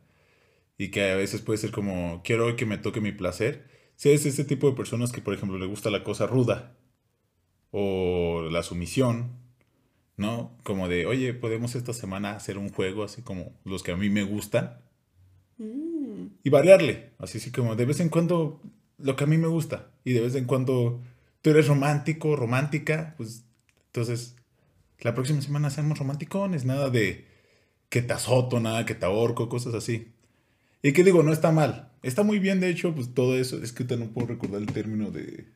y 0.79 0.91
que 0.91 1.11
a 1.11 1.17
veces 1.17 1.43
puede 1.43 1.59
ser 1.59 1.73
como, 1.73 2.23
quiero 2.25 2.55
que 2.57 2.65
me 2.65 2.79
toque 2.79 3.01
mi 3.01 3.13
placer. 3.13 3.69
Si 3.97 4.11
es 4.11 4.25
ese 4.25 4.45
tipo 4.45 4.71
de 4.71 4.77
personas 4.77 5.11
que, 5.11 5.21
por 5.21 5.35
ejemplo, 5.35 5.59
le 5.59 5.67
gusta 5.67 5.91
la 5.91 6.05
cosa 6.05 6.27
ruda 6.29 6.79
o 7.73 8.49
la 8.51 8.63
sumisión, 8.63 9.33
¿no? 10.17 10.57
Como 10.63 10.89
de, 10.89 11.07
oye, 11.07 11.35
podemos 11.35 11.75
esta 11.75 11.93
semana 11.93 12.33
hacer 12.33 12.59
un 12.59 12.71
juego 12.71 13.03
así 13.03 13.23
como 13.23 13.53
los 13.65 13.83
que 13.83 13.93
a 13.93 13.97
mí 13.97 14.09
me 14.09 14.23
gustan 14.23 14.81
mm. 15.59 16.27
y 16.45 16.51
variarle, 16.51 17.11
así, 17.19 17.39
así 17.39 17.51
como 17.51 17.77
de 17.77 17.85
vez 17.85 18.01
en 18.01 18.09
cuando 18.09 18.61
lo 18.99 19.17
que 19.17 19.25
a 19.25 19.27
mí 19.27 19.37
me 19.37 19.49
gusta 19.49 19.91
y 20.05 20.13
de 20.13 20.21
vez 20.21 20.35
en 20.37 20.45
cuando 20.45 21.03
tú 21.43 21.51
eres 21.51 21.67
romántico, 21.69 22.37
romántica, 22.37 23.15
pues 23.17 23.45
entonces 23.87 24.37
la 25.01 25.15
próxima 25.15 25.41
semana 25.41 25.69
hacemos 25.69 25.99
romanticones, 25.99 26.65
nada 26.65 26.91
de 26.91 27.27
que 27.89 28.03
te 28.03 28.13
azoto, 28.13 28.61
nada 28.61 28.87
que 28.87 28.95
te 28.95 29.07
ahorco, 29.07 29.49
cosas 29.49 29.75
así. 29.75 30.13
Y 30.83 30.93
que 30.93 31.05
digo, 31.05 31.23
no 31.23 31.33
está 31.33 31.51
mal. 31.51 31.91
Está 32.03 32.23
muy 32.23 32.39
bien, 32.39 32.61
de 32.61 32.71
hecho, 32.71 32.95
pues 32.95 33.13
todo 33.15 33.37
eso. 33.37 33.63
Es 33.63 33.73
que 33.73 33.85
no 33.97 34.13
puedo 34.13 34.29
recordar 34.29 34.61
el 34.61 34.73
término 34.73 35.11
de 35.11 35.47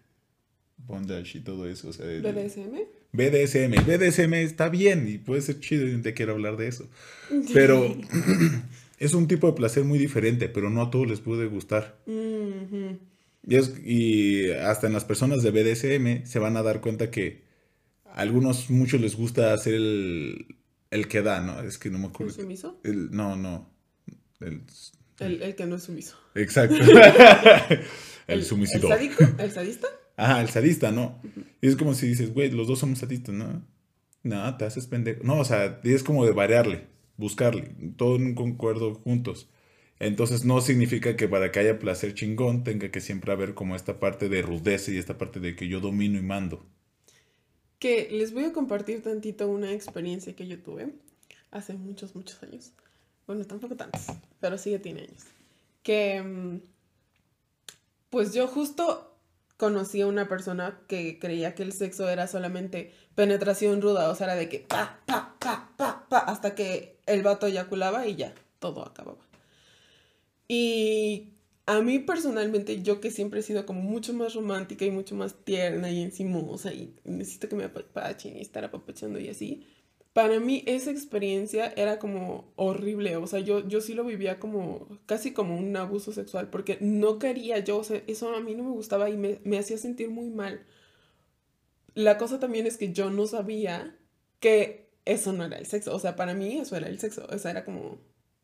bondage 0.87 1.39
y 1.39 1.41
todo 1.41 1.69
eso. 1.69 1.89
O 1.89 1.93
sea, 1.93 2.07
¿BDSM? 2.07 2.79
BDSM. 3.13 3.85
BDSM 3.87 4.35
está 4.35 4.69
bien 4.69 5.07
y 5.09 5.19
puede 5.19 5.43
ser 5.43 5.61
chido 5.61 5.87
y 5.87 6.01
te 6.01 6.15
quiero 6.15 6.33
hablar 6.33 6.57
de 6.57 6.69
eso. 6.69 6.89
Pero 7.53 7.97
es 8.99 9.15
un 9.15 9.29
tipo 9.29 9.47
de 9.47 9.53
placer 9.53 9.85
muy 9.85 9.99
diferente, 9.99 10.49
pero 10.49 10.71
no 10.71 10.83
a 10.83 10.91
todos 10.91 11.09
les 11.09 11.21
puede 11.21 11.47
gustar. 11.47 11.99
y, 12.07 13.57
es, 13.57 13.75
y 13.85 14.51
hasta 14.51 14.87
en 14.87 14.93
las 14.93 15.05
personas 15.05 15.43
de 15.43 15.51
BDSM 15.51 16.25
se 16.25 16.39
van 16.39 16.57
a 16.57 16.63
dar 16.63 16.81
cuenta 16.81 17.11
que 17.11 17.43
a 18.05 18.21
algunos, 18.21 18.71
muchos 18.71 19.01
les 19.01 19.17
gusta 19.17 19.53
hacer 19.53 19.75
el, 19.75 20.57
el 20.91 21.09
que 21.09 21.23
da, 21.23 21.41
¿no? 21.41 21.61
Es 21.63 21.79
que 21.79 21.91
no 21.91 21.99
me 21.99 22.07
acuerdo. 22.07 22.33
¿El 22.35 22.43
sumiso? 22.43 22.81
El, 22.85 23.11
no, 23.11 23.37
no. 23.37 23.71
El, 24.41 24.63
el, 25.27 25.55
que 25.55 25.67
no 25.67 25.77
es 25.77 25.83
sumiso. 25.85 26.17
Exacto. 26.35 26.77
el, 28.27 28.45
sumisidor. 28.45 28.93
¿El 29.01 29.11
¿El 29.39 29.51
sadista? 29.51 29.89
Ajá, 30.17 30.41
el 30.41 30.49
sadista, 30.49 30.93
¿no? 30.93 31.21
Y 31.61 31.69
es 31.69 31.77
como 31.77 31.95
si 31.95 32.07
dices, 32.09 32.33
güey, 32.33 32.51
los 32.51 32.67
dos 32.67 32.79
somos 32.79 32.99
sadistas, 32.99 33.35
¿no? 33.35 33.63
No, 34.23 34.57
te 34.57 34.65
haces 34.65 34.87
pendejo. 34.87 35.23
No, 35.25 35.41
o 35.41 35.45
sea, 35.45 35.81
es 35.83 36.03
como 36.03 36.25
de 36.25 36.33
variarle, 36.33 36.87
buscarle, 37.17 37.75
todo 37.97 38.17
en 38.17 38.27
un 38.27 38.35
concuerdo 38.35 38.95
juntos. 38.95 39.49
Entonces 39.99 40.45
no 40.45 40.61
significa 40.61 41.17
que 41.17 41.29
para 41.29 41.53
que 41.53 41.61
haya 41.61 41.79
placer 41.79 42.15
chingón 42.15 42.65
tenga 42.65 42.91
que 42.91 43.01
siempre 43.01 43.33
haber 43.33 43.55
como 43.55 43.77
esta 43.77 44.01
parte 44.01 44.29
de 44.29 44.43
rudeza 44.43 44.91
y 44.91 44.99
esta 44.99 45.17
parte 45.17 45.39
de 45.39 45.55
que 45.55 45.69
yo 45.69 45.81
domino 45.81 46.19
y 46.19 46.23
mando. 46.23 46.67
Que 47.79 48.09
les 48.11 48.33
voy 48.33 48.45
a 48.45 48.53
compartir 48.53 49.03
tantito 49.03 49.49
una 49.49 49.73
experiencia 49.73 50.35
que 50.35 50.47
yo 50.47 50.59
tuve 50.61 50.93
hace 51.53 51.75
muchos, 51.75 52.17
muchos 52.17 52.43
años. 52.43 52.73
Bueno, 53.33 53.47
tampoco 53.47 53.77
tantos, 53.77 54.03
pero 54.41 54.59
sí 54.59 54.73
que 54.73 54.79
tiene 54.79 55.01
años. 55.05 55.25
Que, 55.83 56.21
mm, 56.21 56.61
pues 58.11 58.35
yo 58.35 58.47
justo 58.47 59.17
conocí 59.57 60.03
a 60.03 60.07
una 60.07 60.29
persona 60.29 60.83
que 60.87 61.19
creía 61.19 61.55
que 61.55 61.63
el 61.63 61.73
sexo 61.73 62.11
era 62.11 62.27
solamente 62.27 62.93
penetración 63.15 63.81
ruda, 63.81 64.11
o 64.11 64.15
sea, 64.15 64.27
era 64.27 64.37
de 64.37 64.51
que 64.51 64.59
pa, 64.59 65.01
pa, 65.07 65.35
pa, 65.39 65.73
pa, 65.79 66.07
pa, 66.11 66.19
hasta 66.19 66.55
que 66.55 66.99
el 67.07 67.23
vato 67.23 67.47
eyaculaba 67.47 68.07
y 68.07 68.17
ya, 68.17 68.35
todo 68.59 68.85
acababa. 68.85 69.25
Y 70.47 71.33
a 71.65 71.81
mí 71.81 72.01
personalmente, 72.01 72.83
yo 72.83 73.01
que 73.01 73.11
siempre 73.11 73.41
he 73.41 73.43
sido 73.43 73.65
como 73.65 73.81
mucho 73.81 74.13
más 74.13 74.35
romántica 74.35 74.85
y 74.85 74.91
mucho 74.91 75.15
más 75.15 75.37
tierna 75.43 75.91
y 75.91 76.03
encimosa 76.03 76.75
y 76.75 76.95
necesito 77.05 77.49
que 77.49 77.57
me 77.57 77.65
apapachen 77.65 78.37
y 78.37 78.43
estar 78.43 78.63
apapachando 78.63 79.19
y 79.19 79.31
así, 79.31 79.67
para 80.13 80.41
mí 80.41 80.63
esa 80.67 80.91
experiencia 80.91 81.73
era 81.77 81.99
como 81.99 82.53
horrible, 82.57 83.17
o 83.17 83.27
sea, 83.27 83.41
yo, 83.41 83.67
yo 83.67 83.81
sí 83.81 83.95
lo 83.95 84.05
vivía 84.05 84.39
como 84.39 84.87
casi 85.07 85.33
como 85.33 85.57
un 85.57 85.75
abuso 85.77 86.13
sexual, 86.13 86.51
porque 86.51 86.79
no 86.81 87.19
quería 87.19 87.59
yo, 87.61 87.79
o 87.79 87.85
sea, 87.85 88.03
eso 88.07 88.35
a 88.35 88.41
mí 88.41 88.55
no 88.55 88.65
me 88.65 88.71
gustaba 88.73 89.09
y 89.11 89.17
me, 89.17 89.41
me 89.45 89.59
hacía 89.59 89.79
sentir 89.79 90.11
muy 90.11 90.29
mal. 90.31 90.67
La 91.95 92.19
cosa 92.19 92.39
también 92.41 92.67
es 92.67 92.77
que 92.77 92.93
yo 92.93 93.11
no 93.11 93.27
sabía 93.27 93.99
que 94.41 94.91
eso 95.05 95.33
no 95.33 95.45
era 95.45 95.59
el 95.59 95.67
sexo, 95.67 95.95
o 95.95 95.99
sea, 95.99 96.17
para 96.17 96.35
mí 96.35 96.59
eso 96.59 96.77
era 96.77 96.89
el 96.89 96.99
sexo, 96.99 97.27
o 97.31 97.39
sea, 97.39 97.51
era 97.51 97.65
como, 97.65 97.99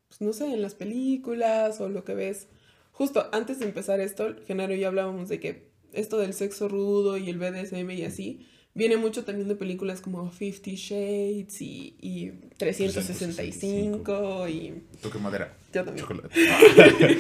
pues, 0.09 0.21
no 0.21 0.33
sé, 0.33 0.47
en 0.47 0.63
las 0.63 0.75
películas 0.75 1.81
o 1.81 1.89
lo 1.89 2.05
que 2.05 2.15
ves. 2.15 2.49
Justo 2.93 3.29
antes 3.33 3.59
de 3.59 3.67
empezar 3.67 4.01
esto, 4.01 4.35
Genaro 4.47 4.75
y 4.75 4.81
yo 4.81 4.89
hablábamos 4.89 5.29
de 5.29 5.39
que 5.41 5.71
esto 5.93 6.19
del 6.19 6.35
sexo 6.35 6.69
rudo 6.69 7.17
y 7.17 7.31
el 7.31 7.39
BDSM 7.39 7.91
y 7.91 8.05
así, 8.05 8.47
Viene 8.79 8.97
mucho 8.97 9.25
también 9.25 9.49
de 9.49 9.57
películas 9.57 10.01
como 10.01 10.31
Fifty 10.31 10.77
Shades 10.77 11.61
y, 11.61 11.97
y 12.01 12.31
365 12.59 14.47
y... 14.47 14.85
Toque 15.03 15.19
madera. 15.19 15.53
Yo 15.75 15.85
también. 15.85 16.07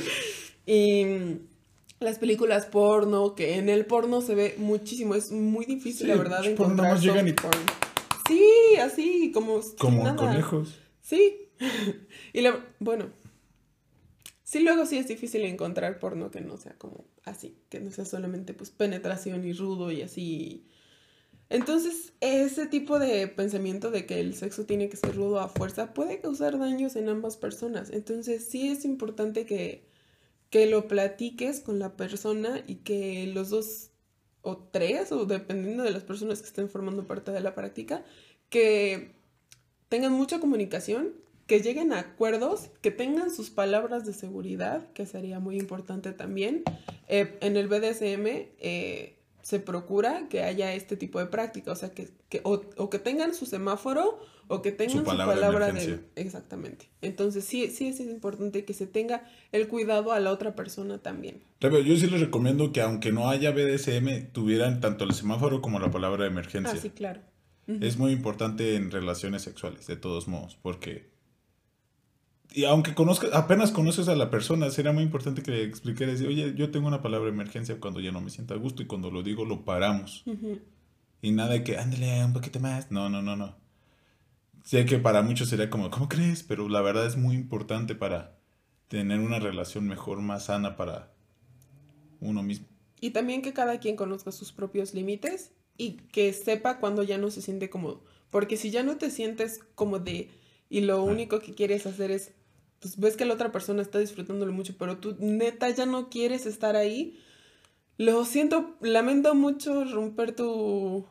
y 0.66 1.05
las 1.99 2.21
películas 2.21 2.66
porno, 2.66 3.35
que 3.35 3.57
en 3.57 3.68
el 3.68 3.87
porno 3.87 4.21
se 4.21 4.37
ve 4.37 4.55
muchísimo. 4.59 5.16
Es 5.16 5.33
muy 5.33 5.66
difícil, 5.66 6.07
la 6.07 6.15
verdad, 6.15 6.44
encontrar 6.44 6.92
más 6.92 7.02
llegan 7.02 7.27
y... 7.27 7.35
Sí, 8.29 8.77
así, 8.81 9.33
como... 9.35 9.61
Como 9.81 10.15
conejos. 10.15 10.79
Sí. 11.02 11.48
y 12.33 12.40
la... 12.40 12.65
Bueno. 12.79 13.06
Sí, 14.44 14.61
luego 14.61 14.87
sí 14.87 14.96
es 14.96 15.09
difícil 15.09 15.44
encontrar 15.44 15.98
porno 15.98 16.31
que 16.31 16.40
no 16.40 16.56
sea 16.56 16.75
como 16.79 17.04
así, 17.25 17.59
que 17.69 17.81
no 17.81 17.90
sea 17.90 18.04
solamente 18.04 18.54
pues 18.54 18.71
penetración 18.71 19.44
y 19.44 19.52
rudo 19.54 19.90
y 19.90 20.02
así 20.02 20.65
entonces, 21.51 22.13
ese 22.21 22.67
tipo 22.67 22.99
de 22.99 23.27
pensamiento 23.27 23.90
de 23.90 24.05
que 24.05 24.21
el 24.21 24.35
sexo 24.35 24.67
tiene 24.67 24.88
que 24.90 24.99
ser 24.99 25.17
rudo 25.17 25.40
a 25.40 25.49
fuerza 25.49 25.94
puede 25.94 26.21
causar 26.21 26.59
daños 26.59 26.94
en 26.96 27.09
ambas 27.09 27.37
personas. 27.38 27.90
Entonces, 27.90 28.46
sí 28.46 28.69
es 28.69 28.85
importante 28.85 29.46
que, 29.46 29.88
que 30.51 30.67
lo 30.67 30.88
platiques 30.88 31.61
con 31.61 31.79
la 31.79 31.96
persona 31.96 32.63
y 32.67 32.77
que 32.77 33.27
los 33.33 33.49
dos 33.49 33.90
o 34.42 34.59
tres, 34.59 35.11
o 35.13 35.25
dependiendo 35.25 35.85
de 35.85 35.90
las 35.90 36.05
personas 36.05 36.40
que 36.40 36.49
estén 36.49 36.69
formando 36.69 37.07
parte 37.07 37.33
de 37.33 37.40
la 37.40 37.55
práctica, 37.55 38.05
que 38.51 39.15
tengan 39.88 40.13
mucha 40.13 40.40
comunicación, 40.40 41.15
que 41.46 41.61
lleguen 41.61 41.94
a 41.94 42.01
acuerdos, 42.01 42.69
que 42.83 42.90
tengan 42.90 43.35
sus 43.35 43.49
palabras 43.49 44.05
de 44.05 44.13
seguridad, 44.13 44.92
que 44.92 45.07
sería 45.07 45.40
muy 45.40 45.57
importante 45.57 46.13
también. 46.13 46.63
Eh, 47.09 47.38
en 47.40 47.57
el 47.57 47.69
BDSM, 47.69 48.27
eh, 48.59 49.17
se 49.49 49.61
procura 49.61 50.29
que 50.29 50.42
haya 50.42 50.75
este 50.75 50.94
tipo 50.99 51.19
de 51.21 51.25
práctica, 51.25 51.73
o 51.73 51.75
sea, 51.75 51.94
que, 51.94 52.11
que 52.29 52.42
o, 52.44 52.90
que 52.90 52.99
tengan 52.99 53.33
su 53.33 53.46
semáforo 53.46 54.21
o 54.46 54.61
que 54.61 54.73
tengan 54.73 54.99
su 54.99 55.05
palabra, 55.05 55.73
de, 55.73 56.01
Exactamente. 56.17 56.90
Entonces 57.01 57.44
sí, 57.44 57.71
sí 57.71 57.88
es 57.88 57.99
importante 58.01 58.67
que 58.67 58.75
se 58.75 58.87
tenga 58.87 59.25
el 59.51 59.67
cuidado 59.67 60.13
a 60.13 60.21
la 60.21 60.33
otra 60.33 60.55
persona 60.55 60.99
también. 60.99 61.40
Yo 61.61 61.96
sí 61.96 62.09
les 62.09 62.21
recomiendo 62.21 62.75
que 62.75 62.83
aunque 62.83 63.11
no 63.11 63.31
haya 63.31 63.51
BDSM, 63.53 64.33
tuvieran 64.33 64.83
tanto 64.83 65.05
el 65.05 65.15
semáforo 65.15 65.63
como 65.63 65.79
la 65.79 65.90
palabra 65.90 66.25
de 66.25 66.31
emergencia. 66.31 66.75
Ah, 66.75 66.79
sí, 66.79 66.90
claro. 66.90 67.23
Es 67.69 67.96
muy 67.96 68.13
importante 68.13 68.77
en 68.77 68.90
relaciones 68.90 69.40
sexuales, 69.40 69.87
de 69.87 69.96
todos 69.96 70.29
modos, 70.29 70.59
porque 70.61 71.09
y 72.53 72.65
aunque 72.65 72.94
conozcas, 72.94 73.33
apenas 73.35 73.73
conoces 73.73 74.09
a 74.09 74.17
la 74.17 74.31
persona, 74.31 74.71
sería 74.71 74.92
muy 74.92 75.03
importante 75.03 75.42
que 75.42 75.51
le 75.51 75.63
expliques, 75.65 76.23
oye, 76.23 76.55
yo 76.55 76.71
tengo 76.71 76.88
una 76.88 77.03
palabra 77.03 77.27
de 77.27 77.35
emergencia 77.35 77.79
cuando 77.79 78.01
ya 78.01 78.11
no 78.11 78.21
me 78.21 78.31
sienta 78.31 78.55
a 78.55 78.57
gusto 78.59 78.83
y 78.83 78.87
cuando 78.87 79.11
lo 79.11 79.23
digo 79.23 79.44
lo 79.44 79.65
paramos. 79.65 80.25
Y 81.21 81.33
nada 81.33 81.51
de 81.51 81.65
que, 81.65 81.77
ándale 81.77 82.25
un 82.25 82.33
poquito 82.33 82.61
más. 82.61 82.90
No, 82.90 83.09
no, 83.11 83.23
no, 83.23 83.37
no. 83.37 83.57
Sé 84.65 84.85
que 84.87 84.99
para 84.99 85.23
muchos 85.23 85.49
sería 85.49 85.69
como, 85.69 85.90
¿cómo 85.90 86.09
crees? 86.09 86.42
Pero 86.42 86.69
la 86.69 86.81
verdad 86.81 87.07
es 87.07 87.17
muy 87.17 87.35
importante 87.35 87.94
para 87.94 88.38
tener 88.88 89.21
una 89.21 89.38
relación 89.38 89.87
mejor, 89.87 90.21
más 90.21 90.46
sana 90.46 90.77
para 90.77 91.13
uno 92.21 92.42
mismo. 92.42 92.67
Y 93.01 93.11
también 93.11 93.42
que 93.42 93.53
cada 93.53 93.79
quien 93.79 93.96
conozca 93.96 94.33
sus 94.33 94.53
propios 94.53 94.94
límites 94.94 95.53
y 95.77 95.92
que 96.13 96.33
sepa 96.33 96.79
cuando 96.79 97.03
ya 97.03 97.19
no 97.19 97.31
se 97.31 97.42
siente 97.42 97.71
cómodo. 97.71 98.05
Porque 98.31 98.57
si 98.57 98.71
ya 98.71 98.83
no 98.83 98.96
te 98.96 99.11
sientes 99.11 99.61
como 99.75 99.99
de 99.99 100.31
y 100.71 100.81
lo 100.83 101.03
único 101.03 101.40
que 101.40 101.55
quieres 101.55 101.87
hacer 101.87 102.11
es, 102.11 102.33
pues 102.81 102.98
ves 102.98 103.16
que 103.16 103.24
la 103.24 103.35
otra 103.35 103.52
persona 103.52 103.83
está 103.83 103.98
disfrutándolo 103.98 104.52
mucho, 104.52 104.74
pero 104.79 104.98
tú 104.98 105.16
neta 105.18 105.68
ya 105.70 105.87
no 105.87 106.08
quieres 106.10 106.46
estar 106.46 106.76
ahí, 106.76 107.18
lo 107.96 108.24
siento, 108.24 108.76
lamento 108.81 109.35
mucho 109.35 109.85
romper 109.85 110.35
tu, 110.35 111.06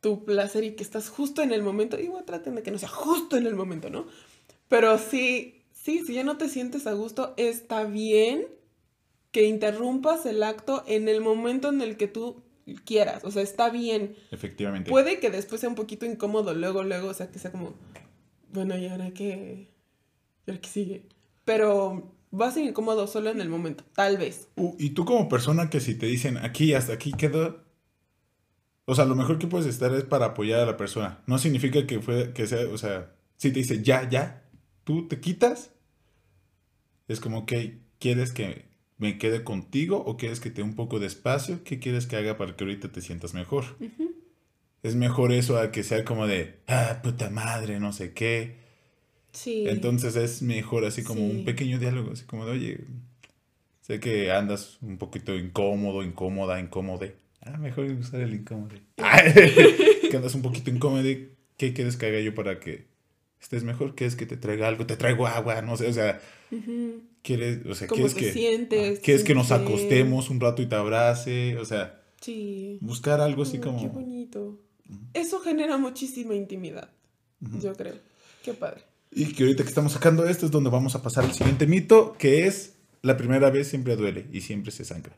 tu 0.00 0.24
placer 0.24 0.64
y 0.64 0.76
que 0.76 0.82
estás 0.82 1.08
justo 1.08 1.42
en 1.42 1.52
el 1.52 1.62
momento, 1.62 1.98
igual 1.98 2.24
traten 2.24 2.54
de 2.54 2.62
que 2.62 2.70
no 2.70 2.78
sea 2.78 2.88
justo 2.88 3.36
en 3.36 3.46
el 3.46 3.56
momento, 3.56 3.90
¿no? 3.90 4.06
Pero 4.68 4.98
sí, 4.98 5.64
sí, 5.72 6.04
si 6.06 6.14
ya 6.14 6.22
no 6.22 6.36
te 6.36 6.48
sientes 6.48 6.86
a 6.86 6.92
gusto, 6.92 7.34
está 7.36 7.84
bien 7.84 8.46
que 9.32 9.44
interrumpas 9.44 10.26
el 10.26 10.42
acto 10.42 10.84
en 10.86 11.08
el 11.08 11.20
momento 11.20 11.68
en 11.68 11.80
el 11.82 11.96
que 11.96 12.08
tú 12.08 12.42
quieras, 12.84 13.24
o 13.24 13.30
sea, 13.32 13.42
está 13.42 13.70
bien. 13.70 14.14
Efectivamente. 14.30 14.90
Puede 14.90 15.18
que 15.18 15.30
después 15.30 15.60
sea 15.60 15.70
un 15.70 15.74
poquito 15.74 16.06
incómodo 16.06 16.54
luego, 16.54 16.84
luego, 16.84 17.08
o 17.08 17.14
sea, 17.14 17.30
que 17.30 17.40
sea 17.40 17.50
como, 17.50 17.74
bueno, 18.52 18.76
¿y 18.78 18.86
ahora 18.86 19.10
qué? 19.10 19.69
¿Y 20.50 20.52
ahora 20.52 20.60
qué 20.60 20.68
sigue? 20.68 21.06
Pero 21.44 22.12
va 22.32 22.48
a 22.48 22.50
ser 22.50 22.64
incómodo 22.64 23.06
solo 23.06 23.30
en 23.30 23.40
el 23.40 23.48
momento, 23.48 23.84
tal 23.94 24.16
vez. 24.16 24.48
Uh, 24.56 24.74
y 24.78 24.90
tú 24.90 25.04
como 25.04 25.28
persona 25.28 25.70
que 25.70 25.80
si 25.80 25.94
te 25.94 26.06
dicen 26.06 26.38
aquí 26.38 26.74
hasta 26.74 26.92
aquí 26.92 27.12
quedó, 27.12 27.64
o 28.84 28.94
sea, 28.94 29.04
lo 29.04 29.14
mejor 29.14 29.38
que 29.38 29.46
puedes 29.46 29.66
estar 29.66 29.94
es 29.94 30.04
para 30.04 30.26
apoyar 30.26 30.60
a 30.60 30.66
la 30.66 30.76
persona. 30.76 31.22
No 31.26 31.38
significa 31.38 31.86
que 31.86 32.00
fue 32.00 32.32
que 32.32 32.46
sea, 32.46 32.68
o 32.68 32.78
sea, 32.78 33.14
si 33.36 33.52
te 33.52 33.60
dice 33.60 33.82
ya, 33.82 34.08
ya, 34.08 34.42
tú 34.84 35.06
te 35.06 35.20
quitas, 35.20 35.70
es 37.06 37.20
como 37.20 37.46
que 37.46 37.78
quieres 37.98 38.32
que 38.32 38.66
me 38.98 39.18
quede 39.18 39.44
contigo 39.44 39.98
o 39.98 40.16
quieres 40.16 40.40
que 40.40 40.50
te 40.50 40.56
dé 40.56 40.62
un 40.62 40.74
poco 40.74 40.98
de 40.98 41.06
espacio, 41.06 41.62
¿qué 41.64 41.78
quieres 41.78 42.06
que 42.06 42.16
haga 42.16 42.36
para 42.36 42.56
que 42.56 42.64
ahorita 42.64 42.90
te 42.90 43.00
sientas 43.00 43.34
mejor? 43.34 43.64
Es 44.82 44.94
mejor 44.94 45.32
eso 45.32 45.58
a 45.58 45.70
que 45.72 45.82
sea 45.82 46.04
como 46.04 46.26
de, 46.26 46.60
ah, 46.66 47.00
puta 47.02 47.30
madre, 47.30 47.80
no 47.80 47.92
sé 47.92 48.12
qué. 48.12 48.59
Sí. 49.32 49.64
Entonces 49.68 50.16
es 50.16 50.42
mejor 50.42 50.84
así 50.84 51.02
como 51.02 51.24
un 51.24 51.44
pequeño 51.44 51.78
diálogo, 51.78 52.12
así 52.12 52.24
como 52.24 52.46
de, 52.46 52.52
oye, 52.52 52.80
sé 53.80 54.00
que 54.00 54.30
andas 54.32 54.78
un 54.82 54.98
poquito 54.98 55.36
incómodo, 55.36 56.02
incómoda, 56.02 56.60
incómode. 56.60 57.16
Ah, 57.42 57.56
mejor 57.56 57.86
usar 57.86 58.20
el 58.20 58.34
incómodo. 58.34 58.76
que 58.96 60.16
andas 60.16 60.34
un 60.34 60.42
poquito 60.42 60.70
incómodo. 60.70 61.02
¿Qué 61.56 61.72
quieres 61.72 61.96
que 61.96 62.06
haga 62.06 62.20
yo 62.20 62.34
para 62.34 62.58
que 62.58 62.86
estés 63.40 63.64
mejor? 63.64 63.94
¿Quieres 63.94 64.16
que 64.16 64.26
te 64.26 64.36
traiga 64.36 64.68
algo? 64.68 64.86
Te 64.86 64.96
traigo 64.96 65.26
agua, 65.26 65.60
no 65.62 65.76
sé, 65.76 65.88
o 65.88 65.92
sea, 65.92 66.20
quieres, 67.22 67.66
o 67.66 67.74
sea, 67.74 67.88
quieres 67.88 68.14
que 68.14 68.32
sientes, 68.32 69.00
quieres 69.00 69.24
que 69.24 69.34
nos 69.34 69.50
acostemos 69.50 70.30
un 70.30 70.40
rato 70.40 70.62
y 70.62 70.66
te 70.66 70.74
abrace, 70.74 71.56
o 71.58 71.64
sea, 71.64 72.02
sí. 72.20 72.78
buscar 72.80 73.20
algo 73.20 73.42
así 73.42 73.58
como 73.58 73.80
Qué 73.80 73.88
bonito. 73.88 74.58
Eso 75.14 75.40
genera 75.40 75.76
muchísima 75.78 76.34
intimidad, 76.34 76.90
yo 77.60 77.74
creo. 77.74 77.94
Qué 78.44 78.54
padre. 78.54 78.89
Y 79.10 79.32
que 79.34 79.42
ahorita 79.42 79.64
que 79.64 79.68
estamos 79.68 79.92
sacando 79.92 80.26
esto 80.26 80.46
es 80.46 80.52
donde 80.52 80.70
vamos 80.70 80.94
a 80.94 81.02
pasar 81.02 81.24
al 81.24 81.32
siguiente 81.32 81.66
mito, 81.66 82.14
que 82.18 82.46
es 82.46 82.76
la 83.02 83.16
primera 83.16 83.50
vez 83.50 83.68
siempre 83.68 83.96
duele 83.96 84.26
y 84.32 84.42
siempre 84.42 84.70
se 84.70 84.84
sangra. 84.84 85.16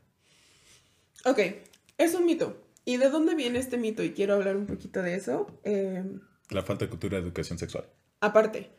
Ok, 1.24 1.38
es 1.98 2.14
un 2.14 2.24
mito. 2.24 2.56
¿Y 2.84 2.96
de 2.96 3.10
dónde 3.10 3.34
viene 3.34 3.58
este 3.58 3.76
mito? 3.76 4.02
Y 4.02 4.12
quiero 4.12 4.34
hablar 4.34 4.56
un 4.56 4.66
poquito 4.66 5.02
de 5.02 5.14
eso. 5.14 5.46
Em, 5.62 6.20
la 6.50 6.62
falta 6.62 6.86
de 6.86 6.90
cultura 6.90 7.18
de 7.18 7.24
educación 7.24 7.58
sexual. 7.58 7.84
Aparte. 8.20 8.70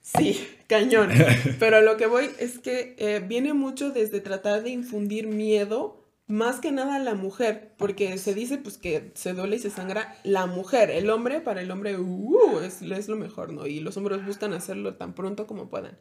Sí, 0.00 0.46
cañón. 0.68 1.10
Pero 1.58 1.82
lo 1.82 1.96
que 1.96 2.06
voy 2.06 2.30
es 2.38 2.58
que 2.58 2.94
eh, 2.98 3.20
viene 3.26 3.52
mucho 3.52 3.90
desde 3.90 4.20
tratar 4.20 4.62
de 4.62 4.70
infundir 4.70 5.26
miedo 5.26 6.03
más 6.26 6.60
que 6.60 6.72
nada 6.72 6.98
la 6.98 7.14
mujer, 7.14 7.72
porque 7.76 8.16
se 8.18 8.34
dice 8.34 8.56
pues 8.56 8.78
que 8.78 9.12
se 9.14 9.34
duele 9.34 9.56
y 9.56 9.58
se 9.58 9.70
sangra 9.70 10.16
la 10.24 10.46
mujer, 10.46 10.90
el 10.90 11.10
hombre 11.10 11.40
para 11.40 11.60
el 11.60 11.70
hombre 11.70 11.98
uh, 11.98 12.60
es, 12.60 12.80
es, 12.80 13.08
lo 13.08 13.16
mejor, 13.16 13.52
¿no? 13.52 13.66
Y 13.66 13.80
los 13.80 13.96
hombres 13.96 14.24
buscan 14.24 14.54
hacerlo 14.54 14.94
tan 14.94 15.14
pronto 15.14 15.46
como 15.46 15.68
puedan. 15.68 15.98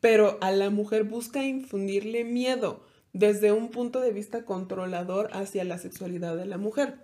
Pero 0.00 0.38
a 0.40 0.50
la 0.50 0.70
mujer 0.70 1.04
busca 1.04 1.44
infundirle 1.44 2.24
miedo 2.24 2.86
desde 3.12 3.52
un 3.52 3.70
punto 3.70 4.00
de 4.00 4.12
vista 4.12 4.44
controlador 4.44 5.28
hacia 5.32 5.64
la 5.64 5.76
sexualidad 5.76 6.36
de 6.36 6.46
la 6.46 6.56
mujer, 6.56 6.94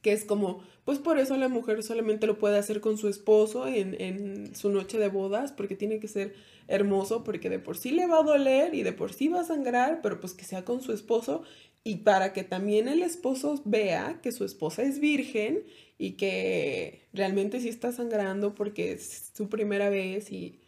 que 0.00 0.12
es 0.12 0.24
como, 0.24 0.62
pues 0.84 0.98
por 0.98 1.18
eso 1.18 1.36
la 1.36 1.48
mujer 1.48 1.82
solamente 1.82 2.28
lo 2.28 2.38
puede 2.38 2.56
hacer 2.56 2.80
con 2.80 2.98
su 2.98 3.08
esposo 3.08 3.66
en, 3.66 4.00
en 4.00 4.54
su 4.54 4.70
noche 4.70 4.96
de 4.98 5.08
bodas, 5.08 5.50
porque 5.50 5.74
tiene 5.74 5.98
que 5.98 6.08
ser 6.08 6.34
hermoso, 6.68 7.24
porque 7.24 7.50
de 7.50 7.58
por 7.58 7.76
sí 7.76 7.90
le 7.90 8.06
va 8.06 8.20
a 8.20 8.22
doler 8.22 8.74
y 8.74 8.84
de 8.84 8.92
por 8.92 9.12
sí 9.12 9.28
va 9.28 9.40
a 9.40 9.44
sangrar, 9.44 10.00
pero 10.02 10.20
pues 10.20 10.34
que 10.34 10.44
sea 10.44 10.64
con 10.64 10.80
su 10.80 10.92
esposo 10.92 11.42
y 11.82 11.96
para 11.98 12.32
que 12.32 12.44
también 12.44 12.88
el 12.88 13.02
esposo 13.02 13.60
vea 13.64 14.20
que 14.22 14.32
su 14.32 14.44
esposa 14.44 14.82
es 14.82 15.00
virgen 15.00 15.64
y 15.98 16.12
que 16.12 17.02
realmente 17.12 17.60
sí 17.60 17.68
está 17.68 17.92
sangrando 17.92 18.54
porque 18.54 18.92
es 18.92 19.30
su 19.34 19.48
primera 19.48 19.88
vez 19.88 20.30
y... 20.30 20.60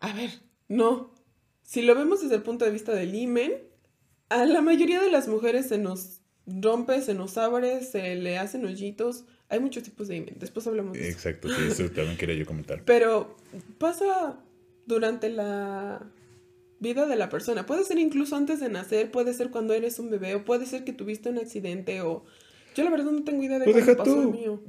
A 0.00 0.12
ver, 0.12 0.30
no. 0.68 1.12
Si 1.62 1.82
lo 1.82 1.94
vemos 1.94 2.22
desde 2.22 2.36
el 2.36 2.42
punto 2.42 2.64
de 2.64 2.72
vista 2.72 2.92
del 2.92 3.14
imen, 3.14 3.52
a 4.28 4.44
la 4.44 4.60
mayoría 4.60 5.00
de 5.00 5.10
las 5.10 5.28
mujeres 5.28 5.68
se 5.68 5.78
nos 5.78 6.20
rompe, 6.46 7.00
se 7.02 7.14
nos 7.14 7.38
abre, 7.38 7.82
se 7.82 8.16
le 8.16 8.38
hacen 8.38 8.64
hoyitos. 8.64 9.24
Hay 9.48 9.60
muchos 9.60 9.82
tipos 9.82 10.08
de 10.08 10.16
imen. 10.16 10.36
Después 10.38 10.66
hablamos 10.66 10.94
de 10.94 11.08
eso. 11.08 11.10
Exacto, 11.10 11.48
sí, 11.48 11.54
eso 11.68 11.90
también 11.90 12.16
quería 12.16 12.34
yo 12.36 12.46
comentar. 12.46 12.84
Pero 12.84 13.36
pasa 13.78 14.38
durante 14.86 15.28
la 15.28 16.04
vida 16.82 17.06
de 17.06 17.16
la 17.16 17.28
persona. 17.28 17.64
Puede 17.64 17.84
ser 17.84 17.98
incluso 17.98 18.36
antes 18.36 18.60
de 18.60 18.68
nacer, 18.68 19.10
puede 19.10 19.32
ser 19.32 19.50
cuando 19.50 19.72
eres 19.72 19.98
un 19.98 20.10
bebé, 20.10 20.34
o 20.34 20.44
puede 20.44 20.66
ser 20.66 20.84
que 20.84 20.92
tuviste 20.92 21.30
un 21.30 21.38
accidente, 21.38 22.02
o... 22.02 22.24
Yo 22.74 22.84
la 22.84 22.90
verdad 22.90 23.12
no 23.12 23.22
tengo 23.22 23.42
idea 23.42 23.58
de 23.58 23.70
pues 23.70 23.84
pasó 23.96 24.30
mío. 24.30 24.62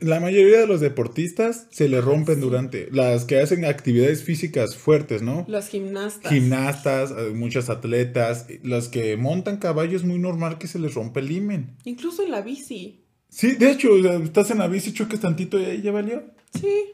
la 0.00 0.20
mayoría 0.20 0.60
de 0.60 0.66
los 0.66 0.80
deportistas 0.80 1.66
se 1.70 1.88
le 1.88 2.02
rompen 2.02 2.40
durante... 2.40 2.90
Las 2.92 3.24
que 3.24 3.40
hacen 3.40 3.64
actividades 3.64 4.22
físicas 4.22 4.76
fuertes, 4.76 5.22
¿no? 5.22 5.46
Los 5.48 5.68
gimnastas. 5.68 6.30
Gimnastas, 6.30 7.10
eh, 7.10 7.30
muchos 7.34 7.70
atletas. 7.70 8.46
Las 8.62 8.88
que 8.88 9.16
montan 9.16 9.56
caballos 9.56 10.02
es 10.02 10.06
muy 10.06 10.18
normal 10.18 10.58
que 10.58 10.66
se 10.66 10.78
les 10.78 10.92
rompe 10.92 11.20
el 11.20 11.30
himen. 11.30 11.76
Incluso 11.84 12.22
en 12.22 12.32
la 12.32 12.42
bici. 12.42 13.02
Sí, 13.30 13.52
de 13.56 13.70
hecho, 13.70 13.96
estás 13.96 14.50
en 14.50 14.58
la 14.58 14.68
bici, 14.68 14.92
choques 14.92 15.20
tantito 15.20 15.58
y 15.58 15.64
ahí 15.64 15.80
ya 15.80 15.90
valió. 15.90 16.24
Sí. 16.52 16.92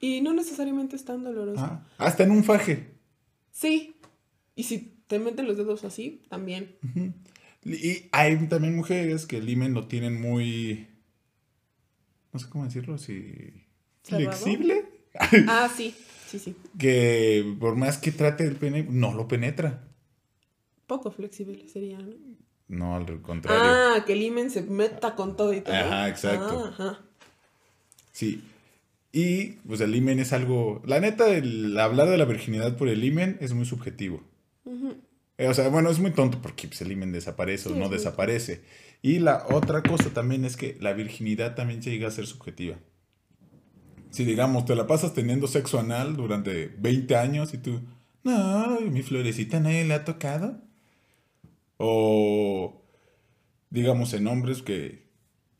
Y 0.00 0.20
no 0.20 0.32
necesariamente 0.32 0.96
es 0.96 1.04
tan 1.04 1.22
doloroso. 1.22 1.60
Ah, 1.62 1.84
hasta 1.98 2.22
en 2.22 2.30
un 2.30 2.44
faje. 2.44 2.99
Sí. 3.52 3.94
Y 4.54 4.64
si 4.64 4.78
te 5.06 5.18
meten 5.18 5.46
los 5.46 5.56
dedos 5.56 5.84
así, 5.84 6.22
también. 6.28 6.76
Y 7.64 8.08
hay 8.12 8.36
también 8.48 8.76
mujeres 8.76 9.26
que 9.26 9.38
el 9.38 9.48
imen 9.48 9.74
lo 9.74 9.86
tienen 9.86 10.20
muy. 10.20 10.86
No 12.32 12.40
sé 12.40 12.48
cómo 12.48 12.64
decirlo, 12.64 12.98
si. 12.98 13.64
flexible. 14.02 14.84
Ah, 15.48 15.68
sí, 15.76 15.92
sí, 16.28 16.38
sí. 16.38 16.54
Que 16.78 17.56
por 17.58 17.74
más 17.74 17.98
que 17.98 18.12
trate 18.12 18.44
el 18.44 18.54
pene, 18.54 18.86
no 18.88 19.12
lo 19.12 19.26
penetra. 19.26 19.88
Poco 20.86 21.10
flexible 21.10 21.68
sería, 21.68 21.98
¿no? 21.98 22.14
No, 22.68 22.94
al 22.94 23.20
contrario. 23.20 23.62
Ah, 23.64 24.04
que 24.06 24.12
el 24.12 24.22
imen 24.22 24.48
se 24.50 24.62
meta 24.62 25.16
con 25.16 25.36
todo 25.36 25.52
y 25.52 25.62
todo. 25.62 25.74
Ajá, 25.74 26.08
exacto. 26.08 26.66
ajá. 26.66 27.00
Sí. 28.12 28.44
Y 29.12 29.52
pues 29.66 29.80
el 29.80 29.94
imen 29.94 30.20
es 30.20 30.32
algo, 30.32 30.82
la 30.86 31.00
neta, 31.00 31.28
el 31.34 31.78
hablar 31.78 32.08
de 32.08 32.16
la 32.16 32.24
virginidad 32.24 32.76
por 32.76 32.88
el 32.88 33.02
imen 33.02 33.38
es 33.40 33.52
muy 33.52 33.66
subjetivo. 33.66 34.22
Eh, 35.36 35.48
o 35.48 35.54
sea, 35.54 35.68
bueno, 35.68 35.90
es 35.90 35.98
muy 35.98 36.12
tonto 36.12 36.40
porque 36.40 36.68
pues, 36.68 36.80
el 36.82 36.92
imen 36.92 37.12
desaparece 37.12 37.70
o 37.70 37.74
no 37.74 37.88
desaparece. 37.88 38.62
Y 39.02 39.18
la 39.18 39.46
otra 39.50 39.82
cosa 39.82 40.10
también 40.10 40.44
es 40.44 40.56
que 40.56 40.76
la 40.80 40.92
virginidad 40.92 41.54
también 41.54 41.80
llega 41.80 42.06
a 42.08 42.12
ser 42.12 42.26
subjetiva. 42.26 42.76
Si 44.10 44.24
digamos, 44.24 44.64
te 44.64 44.74
la 44.74 44.86
pasas 44.86 45.14
teniendo 45.14 45.46
sexo 45.46 45.78
anal 45.80 46.16
durante 46.16 46.66
20 46.78 47.16
años 47.16 47.54
y 47.54 47.58
tú, 47.58 47.80
no, 48.22 48.80
mi 48.80 49.02
florecita 49.02 49.60
nadie 49.60 49.84
le 49.84 49.94
ha 49.94 50.04
tocado. 50.04 50.60
O 51.78 52.80
digamos, 53.70 54.12
en 54.12 54.26
hombres 54.26 54.62
que, 54.62 55.09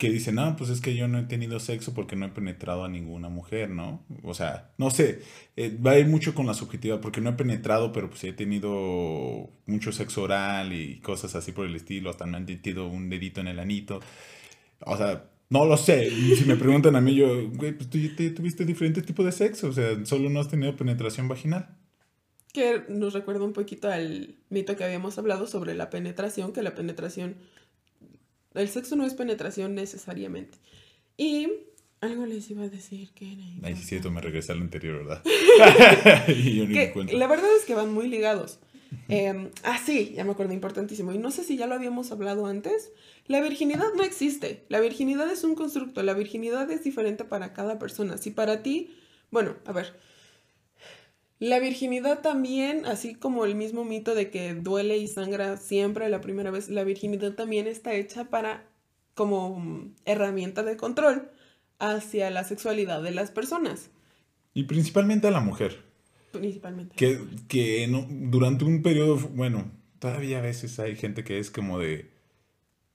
que 0.01 0.09
dicen, 0.09 0.39
ah, 0.39 0.55
pues 0.57 0.71
es 0.71 0.81
que 0.81 0.95
yo 0.95 1.07
no 1.07 1.19
he 1.19 1.23
tenido 1.25 1.59
sexo 1.59 1.93
porque 1.93 2.15
no 2.15 2.25
he 2.25 2.29
penetrado 2.29 2.83
a 2.83 2.89
ninguna 2.89 3.29
mujer, 3.29 3.69
¿no? 3.69 4.03
O 4.23 4.33
sea, 4.33 4.71
no 4.79 4.89
sé, 4.89 5.21
eh, 5.55 5.77
va 5.77 5.91
a 5.91 5.99
ir 5.99 6.07
mucho 6.07 6.33
con 6.33 6.47
la 6.47 6.55
subjetiva, 6.55 6.99
porque 6.99 7.21
no 7.21 7.29
he 7.29 7.33
penetrado, 7.33 7.91
pero 7.91 8.09
pues 8.09 8.23
he 8.23 8.33
tenido 8.33 9.51
mucho 9.67 9.91
sexo 9.91 10.23
oral 10.23 10.73
y 10.73 10.99
cosas 11.01 11.35
así 11.35 11.51
por 11.51 11.67
el 11.67 11.75
estilo, 11.75 12.09
hasta 12.09 12.25
me 12.25 12.37
han 12.37 12.45
metido 12.45 12.87
un 12.87 13.11
dedito 13.11 13.41
en 13.41 13.49
el 13.49 13.59
anito. 13.59 13.99
O 14.79 14.97
sea, 14.97 15.29
no 15.51 15.65
lo 15.65 15.77
sé. 15.77 16.07
Y 16.07 16.35
si 16.35 16.45
me 16.45 16.55
preguntan 16.55 16.95
a 16.95 17.01
mí, 17.01 17.13
yo, 17.13 17.51
güey, 17.51 17.73
pues 17.73 17.87
tú 17.87 17.99
tuviste 18.35 18.65
diferentes 18.65 19.05
tipos 19.05 19.23
de 19.23 19.31
sexo, 19.31 19.67
o 19.67 19.71
sea, 19.71 20.03
solo 20.07 20.31
no 20.31 20.39
has 20.39 20.49
tenido 20.49 20.75
penetración 20.75 21.27
vaginal. 21.27 21.77
Que 22.53 22.85
nos 22.89 23.13
recuerda 23.13 23.45
un 23.45 23.53
poquito 23.53 23.87
al 23.87 24.33
mito 24.49 24.75
que 24.75 24.83
habíamos 24.83 25.19
hablado 25.19 25.45
sobre 25.45 25.75
la 25.75 25.91
penetración, 25.91 26.53
que 26.53 26.63
la 26.63 26.73
penetración 26.73 27.35
el 28.53 28.69
sexo 28.69 28.95
no 28.95 29.05
es 29.05 29.13
penetración 29.13 29.75
necesariamente. 29.75 30.57
Y 31.17 31.47
algo 32.01 32.25
les 32.25 32.49
iba 32.49 32.63
a 32.63 32.69
decir 32.69 33.11
que 33.11 33.33
era. 33.33 33.43
Ay, 33.63 33.75
sí, 33.75 33.83
cierto, 33.83 34.09
me 34.11 34.21
regresé 34.21 34.51
al 34.51 34.61
anterior, 34.61 35.05
¿verdad? 35.05 35.23
La 37.13 37.27
verdad 37.27 37.49
es 37.57 37.65
que 37.65 37.75
van 37.75 37.93
muy 37.93 38.07
ligados. 38.07 38.59
Em, 39.07 39.49
ah, 39.63 39.79
sí, 39.83 40.13
ya 40.15 40.25
me 40.25 40.31
acuerdo, 40.31 40.53
importantísimo. 40.53 41.13
Y 41.13 41.17
no 41.17 41.31
sé 41.31 41.43
si 41.43 41.57
ya 41.57 41.67
lo 41.67 41.75
habíamos 41.75 42.11
hablado 42.11 42.45
antes. 42.45 42.91
La 43.27 43.39
virginidad 43.39 43.87
no 43.95 44.03
existe. 44.03 44.65
La 44.67 44.79
virginidad 44.79 45.31
es 45.31 45.43
un 45.43 45.55
constructo. 45.55 46.03
La 46.03 46.13
virginidad 46.13 46.69
es 46.71 46.83
diferente 46.83 47.23
para 47.23 47.53
cada 47.53 47.79
persona. 47.79 48.17
Si 48.17 48.31
para 48.31 48.63
ti, 48.63 48.95
bueno, 49.29 49.55
a 49.65 49.71
ver, 49.71 49.97
la 51.41 51.57
virginidad 51.57 52.19
también, 52.19 52.85
así 52.85 53.15
como 53.15 53.45
el 53.45 53.55
mismo 53.55 53.83
mito 53.83 54.13
de 54.13 54.29
que 54.29 54.53
duele 54.53 54.97
y 54.97 55.07
sangra 55.07 55.57
siempre 55.57 56.07
la 56.07 56.21
primera 56.21 56.51
vez, 56.51 56.69
la 56.69 56.83
virginidad 56.83 57.33
también 57.33 57.65
está 57.65 57.95
hecha 57.95 58.25
para 58.25 58.67
como 59.15 59.91
herramienta 60.05 60.61
de 60.61 60.77
control 60.77 61.31
hacia 61.79 62.29
la 62.29 62.43
sexualidad 62.43 63.01
de 63.01 63.09
las 63.09 63.31
personas. 63.31 63.89
Y 64.53 64.65
principalmente 64.65 65.29
a 65.29 65.31
la 65.31 65.39
mujer. 65.39 65.83
Principalmente. 66.31 66.95
Que, 66.95 67.19
que 67.47 67.89
durante 68.07 68.63
un 68.63 68.83
periodo, 68.83 69.17
bueno, 69.17 69.71
todavía 69.97 70.37
a 70.37 70.41
veces 70.41 70.79
hay 70.79 70.95
gente 70.95 71.23
que 71.23 71.39
es 71.39 71.49
como 71.49 71.79
de 71.79 72.11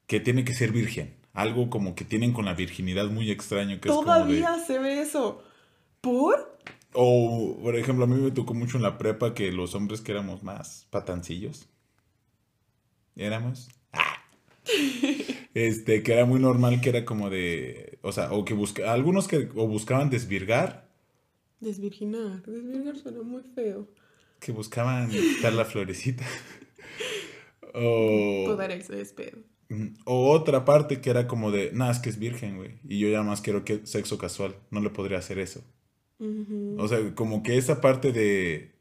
que 0.07 0.21
tiene 0.21 0.45
que 0.45 0.55
ser 0.55 0.71
virgen. 0.71 1.17
Algo 1.33 1.69
como 1.69 1.97
que 1.97 2.05
tienen 2.05 2.33
con 2.33 2.45
la 2.45 2.55
virginidad 2.55 3.07
muy 3.11 3.33
extraño. 3.33 3.81
Que 3.81 3.89
todavía 3.89 4.57
se 4.65 4.79
ve 4.79 5.01
eso. 5.01 5.43
¿Por? 6.01 6.57
O, 6.99 7.59
por 7.63 7.77
ejemplo, 7.77 8.05
a 8.05 8.07
mí 8.07 8.15
me 8.15 8.31
tocó 8.31 8.55
mucho 8.55 8.79
en 8.79 8.83
la 8.83 8.97
prepa 8.97 9.35
que 9.35 9.53
los 9.53 9.75
hombres 9.75 10.01
que 10.01 10.13
éramos 10.13 10.43
más 10.43 10.87
patancillos. 10.91 11.69
Éramos. 13.15 13.69
Ah. 13.93 14.25
Este, 15.53 16.03
que 16.03 16.15
era 16.15 16.25
muy 16.25 16.41
normal 16.41 16.81
que 16.81 16.89
era 16.89 17.05
como 17.05 17.29
de. 17.29 17.99
O 18.01 18.13
sea, 18.13 18.33
o 18.33 18.47
que 18.47 18.55
busca, 18.55 18.93
algunos 18.93 19.29
que 19.29 19.49
o 19.57 19.69
buscaban 19.69 20.09
desvirgar. 20.09 20.89
Desvirginar. 21.61 22.43
Desvirgar 22.43 22.97
suena 22.97 23.23
muy 23.23 23.43
feo. 23.55 23.89
Que 24.41 24.53
buscaban 24.53 25.11
quitar 25.11 25.53
la 25.53 25.67
florecita. 25.67 26.25
o. 27.75 28.45
Poder 28.47 28.71
ese 28.71 29.35
O 30.07 30.31
otra 30.31 30.65
parte 30.65 31.03
que 31.03 31.11
era 31.11 31.27
como 31.27 31.51
de, 31.51 31.73
nada, 31.73 31.93
es 31.93 31.99
que 31.99 32.09
es 32.09 32.19
virgen, 32.19 32.57
güey. 32.57 32.79
Y 32.89 32.99
yo 32.99 33.09
ya 33.09 33.23
más 33.23 33.43
quiero 33.43 33.67
que 33.67 33.87
sexo 33.87 34.17
casual. 34.17 34.57
No 34.71 34.81
le 34.81 34.89
podría 34.89 35.19
hacer 35.19 35.39
eso. 35.39 35.63
O 36.19 36.89
sea, 36.89 37.15
como 37.15 37.43
que 37.43 37.57
esa 37.57 37.81
parte 37.81 38.13
de... 38.13 38.75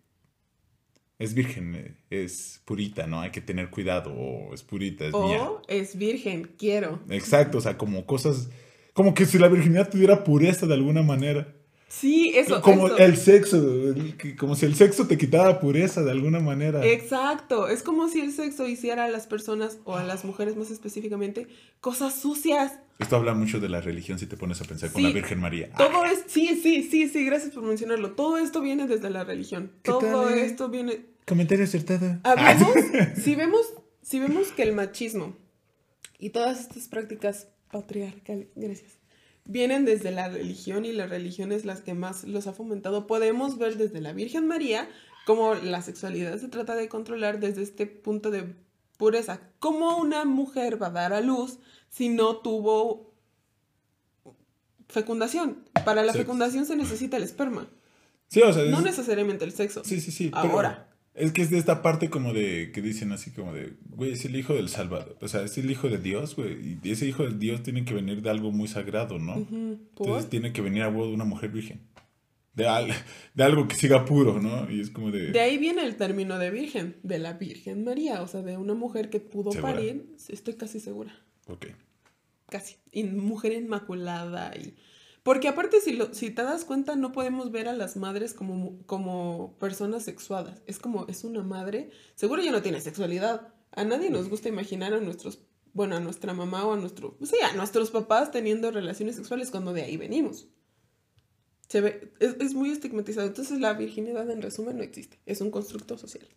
Es 1.18 1.34
virgen, 1.34 1.76
eh, 1.76 1.96
es 2.10 2.62
purita, 2.66 3.08
¿no? 3.08 3.22
Hay 3.22 3.32
que 3.32 3.40
tener 3.40 3.70
cuidado, 3.70 4.14
o 4.14 4.54
es 4.54 4.64
purita, 4.64 5.06
es 5.06 5.14
o 5.14 5.62
es 5.68 5.98
virgen, 5.98 6.52
quiero. 6.58 7.00
Exacto, 7.10 7.60
o 7.60 7.62
sea, 7.62 7.78
como 7.78 8.06
cosas... 8.06 8.50
Como 8.94 9.14
que 9.14 9.26
si 9.26 9.38
la 9.38 9.48
virginidad 9.48 9.90
tuviera 9.90 10.24
pureza 10.24 10.68
de 10.68 10.74
alguna 10.74 11.04
manera. 11.04 11.55
Sí, 12.00 12.34
eso. 12.36 12.62
Como 12.62 12.90
el 12.90 13.16
sexo, 13.16 13.64
como 14.38 14.56
si 14.56 14.66
el 14.66 14.76
sexo 14.76 15.08
te 15.08 15.18
quitara 15.18 15.62
pureza 15.62 16.04
de 16.04 16.12
alguna 16.12 16.42
manera. 16.42 16.86
Exacto, 16.86 17.70
es 17.70 17.84
como 17.84 18.10
si 18.10 18.20
el 18.20 18.34
sexo 18.34 18.68
hiciera 18.68 19.06
a 19.06 19.10
las 19.10 19.28
personas, 19.28 19.78
o 19.86 19.96
a 19.96 20.04
las 20.04 20.26
mujeres 20.26 20.58
más 20.58 20.72
específicamente, 20.72 21.48
cosas 21.80 22.14
sucias. 22.14 22.74
Esto 23.00 23.16
habla 23.16 23.34
mucho 23.34 23.62
de 23.62 23.70
la 23.70 23.80
religión 23.80 24.20
si 24.20 24.26
te 24.26 24.36
pones 24.36 24.60
a 24.60 24.66
pensar 24.66 24.92
con 24.92 25.04
la 25.04 25.12
Virgen 25.12 25.40
María. 25.40 25.72
Todo 25.78 26.04
es, 26.04 26.26
sí, 26.28 26.60
sí, 26.62 26.84
sí, 26.84 27.08
sí, 27.08 27.26
gracias 27.26 27.54
por 27.54 27.64
mencionarlo. 27.64 28.12
Todo 28.12 28.38
esto 28.38 28.60
viene 28.60 28.88
desde 28.88 29.10
la 29.10 29.24
religión. 29.24 29.72
Todo 29.82 30.30
eh? 30.30 30.46
esto 30.46 30.68
viene... 30.68 31.06
Comentario 31.26 31.64
acertado. 31.64 32.20
si 33.24 33.36
vemos, 33.36 33.74
si 34.02 34.20
vemos 34.20 34.50
que 34.50 34.64
el 34.64 34.74
machismo 34.74 35.38
y 36.20 36.32
todas 36.32 36.60
estas 36.60 36.90
prácticas 36.90 37.48
patriarcales, 37.72 38.50
gracias 38.56 39.05
vienen 39.46 39.86
desde 39.86 40.12
la 40.12 40.28
religión 40.28 40.86
y 40.86 40.92
la 40.92 41.08
religión 41.08 41.52
es 41.52 41.66
las 41.66 41.82
que 41.82 41.94
más 41.94 42.24
los 42.26 42.48
ha 42.48 42.54
fomentado. 42.54 43.08
Podemos 43.08 43.58
ver 43.58 43.78
desde 43.78 44.02
la 44.02 44.12
Virgen 44.12 44.48
María 44.48 44.90
cómo 45.26 45.56
la 45.56 45.82
sexualidad 45.82 46.38
se 46.40 46.48
trata 46.48 46.76
de 46.76 46.90
controlar 46.90 47.40
desde 47.40 47.62
este 47.62 47.86
punto 47.86 48.32
de 48.32 48.54
pureza. 48.98 49.40
¿Cómo 49.60 49.98
una 49.98 50.26
mujer 50.26 50.82
va 50.82 50.88
a 50.88 50.92
dar 50.92 51.14
a 51.14 51.22
luz 51.22 51.60
si 51.90 52.10
no 52.10 52.38
tuvo 52.38 53.14
fecundación? 54.90 55.64
Para 55.86 56.04
la 56.04 56.14
fecundación 56.14 56.66
se 56.66 56.76
necesita 56.76 57.18
el 57.18 57.24
esperma. 57.24 57.68
Sí, 58.28 58.42
o 58.42 58.52
sea, 58.52 58.66
no 58.66 58.82
necesariamente 58.82 59.46
el 59.46 59.52
sexo. 59.52 59.84
Sí, 59.84 60.02
sí, 60.02 60.12
sí. 60.12 60.32
Ahora. 60.34 60.85
Es 61.16 61.32
que 61.32 61.42
es 61.42 61.50
de 61.50 61.58
esta 61.58 61.82
parte 61.82 62.10
como 62.10 62.34
de, 62.34 62.72
que 62.74 62.82
dicen 62.82 63.14
así 63.14 63.32
como 63.32 63.54
de, 63.54 63.78
güey, 63.90 64.12
es 64.12 64.26
el 64.26 64.36
hijo 64.36 64.54
del 64.54 64.68
Salvador, 64.68 65.18
o 65.22 65.28
sea, 65.30 65.44
es 65.44 65.58
el 65.58 65.72
hijo 65.72 65.88
de 65.88 65.98
Dios, 65.98 66.36
güey, 66.36 66.78
y 66.84 66.92
ese 66.92 67.08
hijo 67.08 67.24
de 67.24 67.38
Dios 67.38 67.64
tiene 67.64 67.86
que 67.86 67.94
venir 67.94 68.22
de 68.22 68.30
algo 68.30 68.52
muy 68.52 68.68
sagrado, 68.68 69.18
¿no? 69.18 69.36
Entonces 69.36 70.30
tiene 70.30 70.52
que 70.52 70.62
venir 70.62 70.84
a 70.84 70.90
huevo 70.90 71.08
de 71.08 71.14
una 71.14 71.24
mujer 71.24 71.52
virgen, 71.52 71.80
de, 72.54 72.66
de 73.34 73.44
algo 73.46 73.66
que 73.66 73.76
siga 73.76 74.04
puro, 74.04 74.42
¿no? 74.42 74.70
Y 74.70 74.82
es 74.82 74.90
como 74.90 75.10
de... 75.10 75.32
De 75.32 75.40
ahí 75.40 75.58
viene 75.58 75.86
el 75.86 75.96
término 75.96 76.38
de 76.38 76.52
virgen, 76.52 76.98
de 77.02 77.18
la 77.18 77.34
Virgen 77.34 77.86
María, 77.86 78.22
o 78.22 78.28
sea, 78.28 78.42
de 78.42 78.58
una 78.58 78.74
mujer 78.74 79.10
que 79.10 79.22
pudo 79.22 79.52
parir, 79.62 80.18
estoy 80.28 80.56
casi 80.56 80.82
segura. 80.82 81.18
Ok. 81.48 81.68
Casi, 82.50 82.76
y 82.92 83.06
mujer 83.06 83.54
inmaculada 83.54 84.54
y 84.56 84.76
porque 85.26 85.48
aparte, 85.48 85.82
si, 85.82 85.94
lo, 85.94 86.14
si 86.14 86.30
te 86.30 86.44
das 86.44 86.66
cuenta, 86.66 86.96
no 86.96 87.12
podemos 87.12 87.52
ver 87.52 87.68
a 87.68 87.74
las 87.74 87.98
madres 87.98 88.36
como, 88.36 88.78
como 88.86 89.58
personas 89.58 90.04
sexuadas. 90.04 90.62
Es 90.68 90.78
como, 90.78 91.08
es 91.08 91.24
una 91.24 91.42
madre. 91.42 91.90
Seguro 92.14 92.44
ya 92.44 92.52
no 92.52 92.62
tiene 92.62 92.80
sexualidad. 92.80 93.52
A 93.72 93.84
nadie 93.86 94.12
nos 94.12 94.30
gusta 94.30 94.50
imaginar 94.50 94.94
a 94.94 95.00
nuestros, 95.00 95.40
bueno, 95.74 95.96
a 95.96 96.00
nuestra 96.00 96.36
mamá 96.36 96.64
o 96.64 96.74
a 96.74 96.78
nuestro, 96.78 97.18
sí, 97.24 97.38
a 97.44 97.54
nuestros 97.54 97.90
papás 97.90 98.30
teniendo 98.30 98.70
relaciones 98.70 99.16
sexuales 99.16 99.50
cuando 99.50 99.74
de 99.74 99.82
ahí 99.82 99.98
venimos. 99.98 100.48
Se 101.70 101.82
ve, 101.82 102.14
es, 102.20 102.54
muy 102.54 102.70
estigmatizado. 102.70 103.26
Entonces 103.26 103.60
la 103.60 103.74
virginidad 103.74 104.30
en 104.30 104.44
resumen 104.44 104.78
no 104.78 104.84
existe. 104.84 105.18
Es 105.26 105.42
un 105.42 105.50
constructo 105.50 105.98
social. 105.98 106.30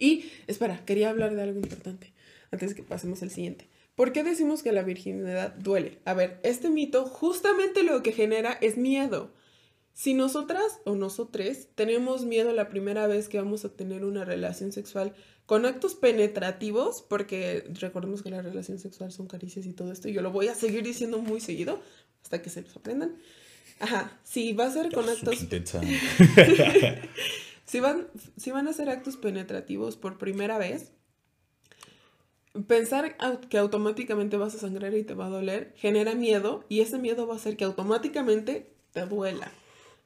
Y, 0.00 0.24
espera, 0.48 0.84
quería 0.84 1.10
hablar 1.10 1.36
de 1.36 1.42
algo 1.42 1.60
importante 1.60 2.12
antes 2.50 2.74
que 2.74 2.82
pasemos 2.82 3.22
al 3.22 3.30
siguiente. 3.30 3.70
¿Por 3.94 4.12
qué 4.12 4.22
decimos 4.22 4.62
que 4.62 4.72
la 4.72 4.82
virginidad 4.82 5.54
duele? 5.54 6.00
A 6.04 6.14
ver, 6.14 6.40
este 6.42 6.70
mito 6.70 7.04
justamente 7.04 7.82
lo 7.82 8.02
que 8.02 8.12
genera 8.12 8.52
es 8.60 8.76
miedo. 8.76 9.32
Si 9.92 10.14
nosotras 10.14 10.80
o 10.84 10.94
nosotros 10.94 11.68
tenemos 11.74 12.24
miedo 12.24 12.52
la 12.52 12.70
primera 12.70 13.06
vez 13.06 13.28
que 13.28 13.36
vamos 13.38 13.66
a 13.66 13.74
tener 13.74 14.04
una 14.04 14.24
relación 14.24 14.72
sexual 14.72 15.14
con 15.44 15.66
actos 15.66 15.94
penetrativos, 15.94 17.02
porque 17.02 17.66
recordemos 17.78 18.22
que 18.22 18.30
la 18.30 18.40
relación 18.40 18.78
sexual 18.78 19.12
son 19.12 19.26
caricias 19.26 19.66
y 19.66 19.74
todo 19.74 19.92
esto, 19.92 20.08
y 20.08 20.14
yo 20.14 20.22
lo 20.22 20.30
voy 20.30 20.48
a 20.48 20.54
seguir 20.54 20.82
diciendo 20.82 21.18
muy 21.18 21.40
seguido 21.40 21.82
hasta 22.22 22.40
que 22.40 22.48
se 22.48 22.62
los 22.62 22.74
aprendan. 22.74 23.16
Ajá, 23.80 24.18
si 24.24 24.54
va 24.54 24.66
a 24.66 24.70
ser 24.70 24.90
con 24.92 25.06
actos... 25.08 25.38
si, 27.66 27.80
van, 27.80 28.08
si 28.38 28.50
van 28.50 28.68
a 28.68 28.72
ser 28.72 28.88
actos 28.88 29.18
penetrativos 29.18 29.96
por 29.98 30.16
primera 30.16 30.56
vez, 30.56 30.92
pensar 32.66 33.16
que 33.48 33.58
automáticamente 33.58 34.36
vas 34.36 34.54
a 34.54 34.58
sangrar 34.58 34.94
y 34.94 35.04
te 35.04 35.14
va 35.14 35.26
a 35.26 35.30
doler 35.30 35.72
genera 35.76 36.14
miedo 36.14 36.64
y 36.68 36.80
ese 36.80 36.98
miedo 36.98 37.26
va 37.26 37.34
a 37.34 37.36
hacer 37.36 37.56
que 37.56 37.64
automáticamente 37.64 38.70
te 38.92 39.06
duela. 39.06 39.50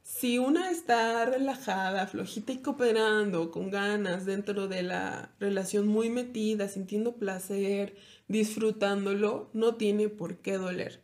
Si 0.03 0.39
una 0.39 0.71
está 0.71 1.25
relajada, 1.25 2.07
flojita 2.07 2.53
y 2.53 2.59
cooperando, 2.59 3.51
con 3.51 3.71
ganas 3.71 4.25
dentro 4.25 4.69
de 4.69 4.85
la 4.85 5.35
relación 5.41 5.89
muy 5.89 6.11
metida, 6.11 6.69
sintiendo 6.69 7.17
placer, 7.17 7.97
disfrutándolo, 8.29 9.51
no 9.53 9.75
tiene 9.75 10.09
por 10.09 10.37
qué 10.37 10.59
doler. 10.59 11.01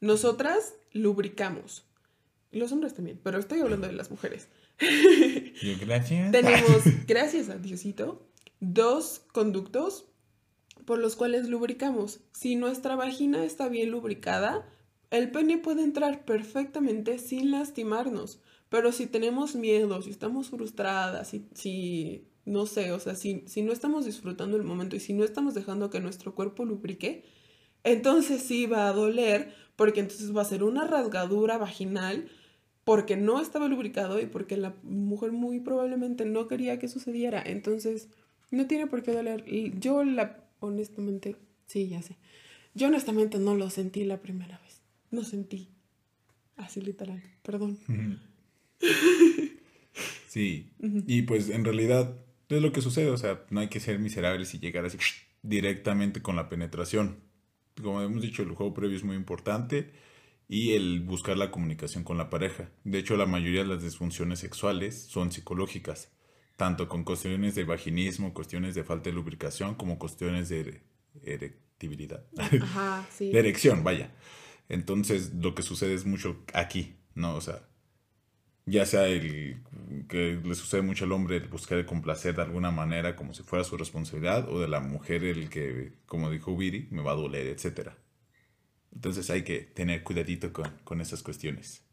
Nosotras 0.00 0.74
lubricamos. 0.92 1.84
Los 2.50 2.72
hombres 2.72 2.94
también, 2.94 3.20
pero 3.22 3.38
estoy 3.38 3.60
hablando 3.60 3.88
de 3.88 3.92
las 3.92 4.10
mujeres. 4.10 4.48
Gracias. 5.80 6.32
Tenemos, 6.32 6.82
gracias 7.06 7.50
a 7.50 7.58
Diosito, 7.58 8.26
dos 8.60 9.20
conductos 9.32 10.06
por 10.86 10.98
los 10.98 11.16
cuales 11.16 11.48
lubricamos. 11.48 12.20
Si 12.32 12.56
nuestra 12.56 12.96
vagina 12.96 13.44
está 13.44 13.68
bien 13.68 13.90
lubricada, 13.90 14.66
el 15.10 15.30
pene 15.30 15.58
puede 15.58 15.82
entrar 15.82 16.24
perfectamente 16.24 17.18
sin 17.18 17.50
lastimarnos. 17.50 18.40
Pero 18.68 18.92
si 18.92 19.06
tenemos 19.06 19.54
miedo, 19.54 20.00
si 20.00 20.10
estamos 20.10 20.48
frustradas, 20.48 21.28
si, 21.28 21.46
si 21.54 22.28
no 22.44 22.66
sé, 22.66 22.92
o 22.92 23.00
sea, 23.00 23.14
si, 23.14 23.44
si 23.46 23.62
no 23.62 23.72
estamos 23.72 24.06
disfrutando 24.06 24.56
el 24.56 24.62
momento 24.62 24.96
y 24.96 25.00
si 25.00 25.12
no 25.12 25.24
estamos 25.24 25.54
dejando 25.54 25.90
que 25.90 26.00
nuestro 26.00 26.34
cuerpo 26.34 26.64
lubrique, 26.64 27.24
entonces 27.84 28.42
sí 28.42 28.66
va 28.66 28.88
a 28.88 28.92
doler 28.92 29.52
porque 29.76 30.00
entonces 30.00 30.34
va 30.34 30.42
a 30.42 30.46
ser 30.46 30.64
una 30.64 30.86
rasgadura 30.86 31.58
vaginal 31.58 32.28
porque 32.84 33.16
no 33.16 33.40
estaba 33.40 33.68
lubricado 33.68 34.20
y 34.20 34.26
porque 34.26 34.56
la 34.56 34.74
mujer 34.82 35.32
muy 35.32 35.60
probablemente 35.60 36.24
no 36.24 36.46
quería 36.46 36.78
que 36.78 36.88
sucediera. 36.88 37.42
Entonces, 37.44 38.08
no 38.50 38.66
tiene 38.66 38.86
por 38.86 39.02
qué 39.02 39.12
doler. 39.12 39.44
Yo 39.78 40.04
la, 40.04 40.45
honestamente, 40.60 41.36
sí, 41.66 41.88
ya 41.88 42.02
sé. 42.02 42.16
Yo 42.74 42.88
honestamente 42.88 43.38
no 43.38 43.54
lo 43.54 43.70
sentí 43.70 44.04
la 44.04 44.20
primera 44.20 44.58
vez. 44.58 44.82
No 45.10 45.24
sentí. 45.24 45.70
Así 46.56 46.80
literal, 46.80 47.22
perdón. 47.42 47.78
Sí. 50.28 50.70
Y 51.06 51.22
pues 51.22 51.48
en 51.48 51.64
realidad 51.64 52.14
es 52.50 52.60
lo 52.60 52.70
que 52.70 52.82
sucede. 52.82 53.08
O 53.08 53.16
sea, 53.16 53.46
no 53.48 53.60
hay 53.60 53.68
que 53.68 53.80
ser 53.80 53.98
miserables 53.98 54.52
y 54.52 54.58
llegar 54.58 54.84
así 54.84 54.98
directamente 55.40 56.20
con 56.20 56.36
la 56.36 56.50
penetración. 56.50 57.20
Como 57.82 58.02
hemos 58.02 58.20
dicho, 58.20 58.42
el 58.42 58.50
juego 58.50 58.74
previo 58.74 58.98
es 58.98 59.02
muy 59.02 59.16
importante 59.16 59.92
y 60.46 60.72
el 60.72 61.00
buscar 61.00 61.38
la 61.38 61.50
comunicación 61.50 62.04
con 62.04 62.18
la 62.18 62.28
pareja. 62.28 62.70
De 62.84 62.98
hecho, 62.98 63.16
la 63.16 63.24
mayoría 63.24 63.62
de 63.62 63.68
las 63.68 63.82
disfunciones 63.82 64.38
sexuales 64.38 65.04
son 65.04 65.32
psicológicas, 65.32 66.12
tanto 66.56 66.88
con 66.88 67.04
cuestiones 67.04 67.54
de 67.54 67.64
vaginismo, 67.64 68.34
cuestiones 68.34 68.74
de 68.74 68.84
falta 68.84 69.10
de 69.10 69.14
lubricación, 69.14 69.74
como 69.74 69.98
cuestiones 69.98 70.48
de 70.48 70.82
erectibilidad. 71.22 72.24
Ajá, 72.38 73.06
sí. 73.10 73.30
de 73.32 73.38
erección, 73.38 73.84
vaya. 73.84 74.10
Entonces, 74.68 75.34
lo 75.34 75.54
que 75.54 75.62
sucede 75.62 75.94
es 75.94 76.06
mucho 76.06 76.42
aquí, 76.52 76.96
¿no? 77.14 77.34
O 77.36 77.40
sea, 77.40 77.68
ya 78.64 78.84
sea 78.84 79.06
el 79.06 79.62
que 80.08 80.40
le 80.42 80.54
sucede 80.54 80.82
mucho 80.82 81.04
al 81.04 81.12
hombre 81.12 81.36
el 81.36 81.48
buscar 81.48 81.84
complacer 81.86 82.34
de 82.34 82.42
alguna 82.42 82.70
manera 82.72 83.14
como 83.14 83.32
si 83.32 83.42
fuera 83.42 83.64
su 83.64 83.76
responsabilidad, 83.76 84.48
o 84.48 84.60
de 84.60 84.68
la 84.68 84.80
mujer 84.80 85.24
el 85.24 85.48
que, 85.50 85.92
como 86.06 86.30
dijo 86.30 86.56
Viri, 86.56 86.88
me 86.90 87.02
va 87.02 87.12
a 87.12 87.16
doler, 87.16 87.46
etcétera. 87.46 87.96
Entonces 88.92 89.30
hay 89.30 89.44
que 89.44 89.60
tener 89.60 90.02
cuidadito 90.02 90.52
con, 90.52 90.70
con 90.84 91.00
esas 91.00 91.22
cuestiones. 91.22 91.85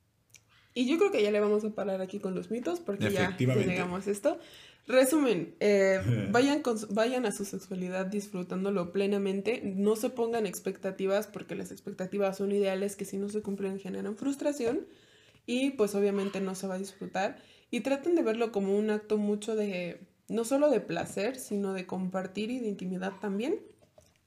Y 0.74 0.88
yo 0.88 0.98
creo 0.98 1.12
que 1.12 1.22
ya 1.22 1.32
le 1.32 1.40
vamos 1.40 1.64
a 1.64 1.70
parar 1.70 2.02
aquí 2.02 2.20
con 2.20 2.34
los 2.36 2.50
mitos 2.50 2.80
porque 2.80 3.12
ya 3.12 3.36
llegamos 3.38 4.08
esto. 4.08 4.40
Resumen, 4.88 5.56
eh, 5.60 6.02
vayan, 6.32 6.62
con, 6.62 6.78
vayan 6.90 7.26
a 7.26 7.32
su 7.32 7.46
sexualidad 7.46 8.06
disfrutándolo 8.06 8.92
plenamente, 8.92 9.62
no 9.64 9.96
se 9.96 10.10
pongan 10.10 10.46
expectativas 10.46 11.28
porque 11.28 11.56
las 11.56 11.72
expectativas 11.72 12.38
son 12.38 12.52
ideales 12.52 12.96
que 12.96 13.06
si 13.06 13.18
no 13.18 13.30
se 13.30 13.42
cumplen 13.42 13.80
generan 13.80 14.18
frustración 14.18 14.86
y 15.46 15.72
pues 15.72 15.96
obviamente 15.96 16.42
no 16.42 16.56
se 16.56 16.68
va 16.68 16.76
a 16.76 16.80
disfrutar 16.80 17.38
y 17.72 17.82
traten 17.82 18.16
de 18.16 18.24
verlo 18.24 18.52
como 18.52 18.78
un 18.78 18.90
acto 18.90 19.18
mucho 19.18 19.56
de, 19.56 20.02
no 20.28 20.44
solo 20.44 20.70
de 20.70 20.80
placer, 20.80 21.38
sino 21.38 21.74
de 21.74 21.86
compartir 21.86 22.52
y 22.52 22.60
de 22.60 22.68
intimidad 22.68 23.14
también. 23.20 23.60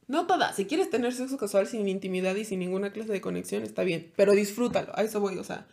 No 0.09 0.27
toda, 0.27 0.53
si 0.53 0.67
quieres 0.67 0.89
tener 0.89 1.13
sexo 1.13 1.37
casual 1.37 1.67
sin 1.67 1.89
intimidad 1.89 2.35
y 2.37 2.45
sin 2.45 2.61
ninguna 2.61 2.93
clase 2.93 3.13
de 3.13 3.21
conexión, 3.21 3.63
está 3.63 3.83
bien, 3.83 4.13
pero 4.17 4.33
disfrútalo, 4.33 4.93
a 4.97 5.03
eso 5.03 5.21
voy, 5.21 5.37
o 5.37 5.45
sea, 5.45 5.67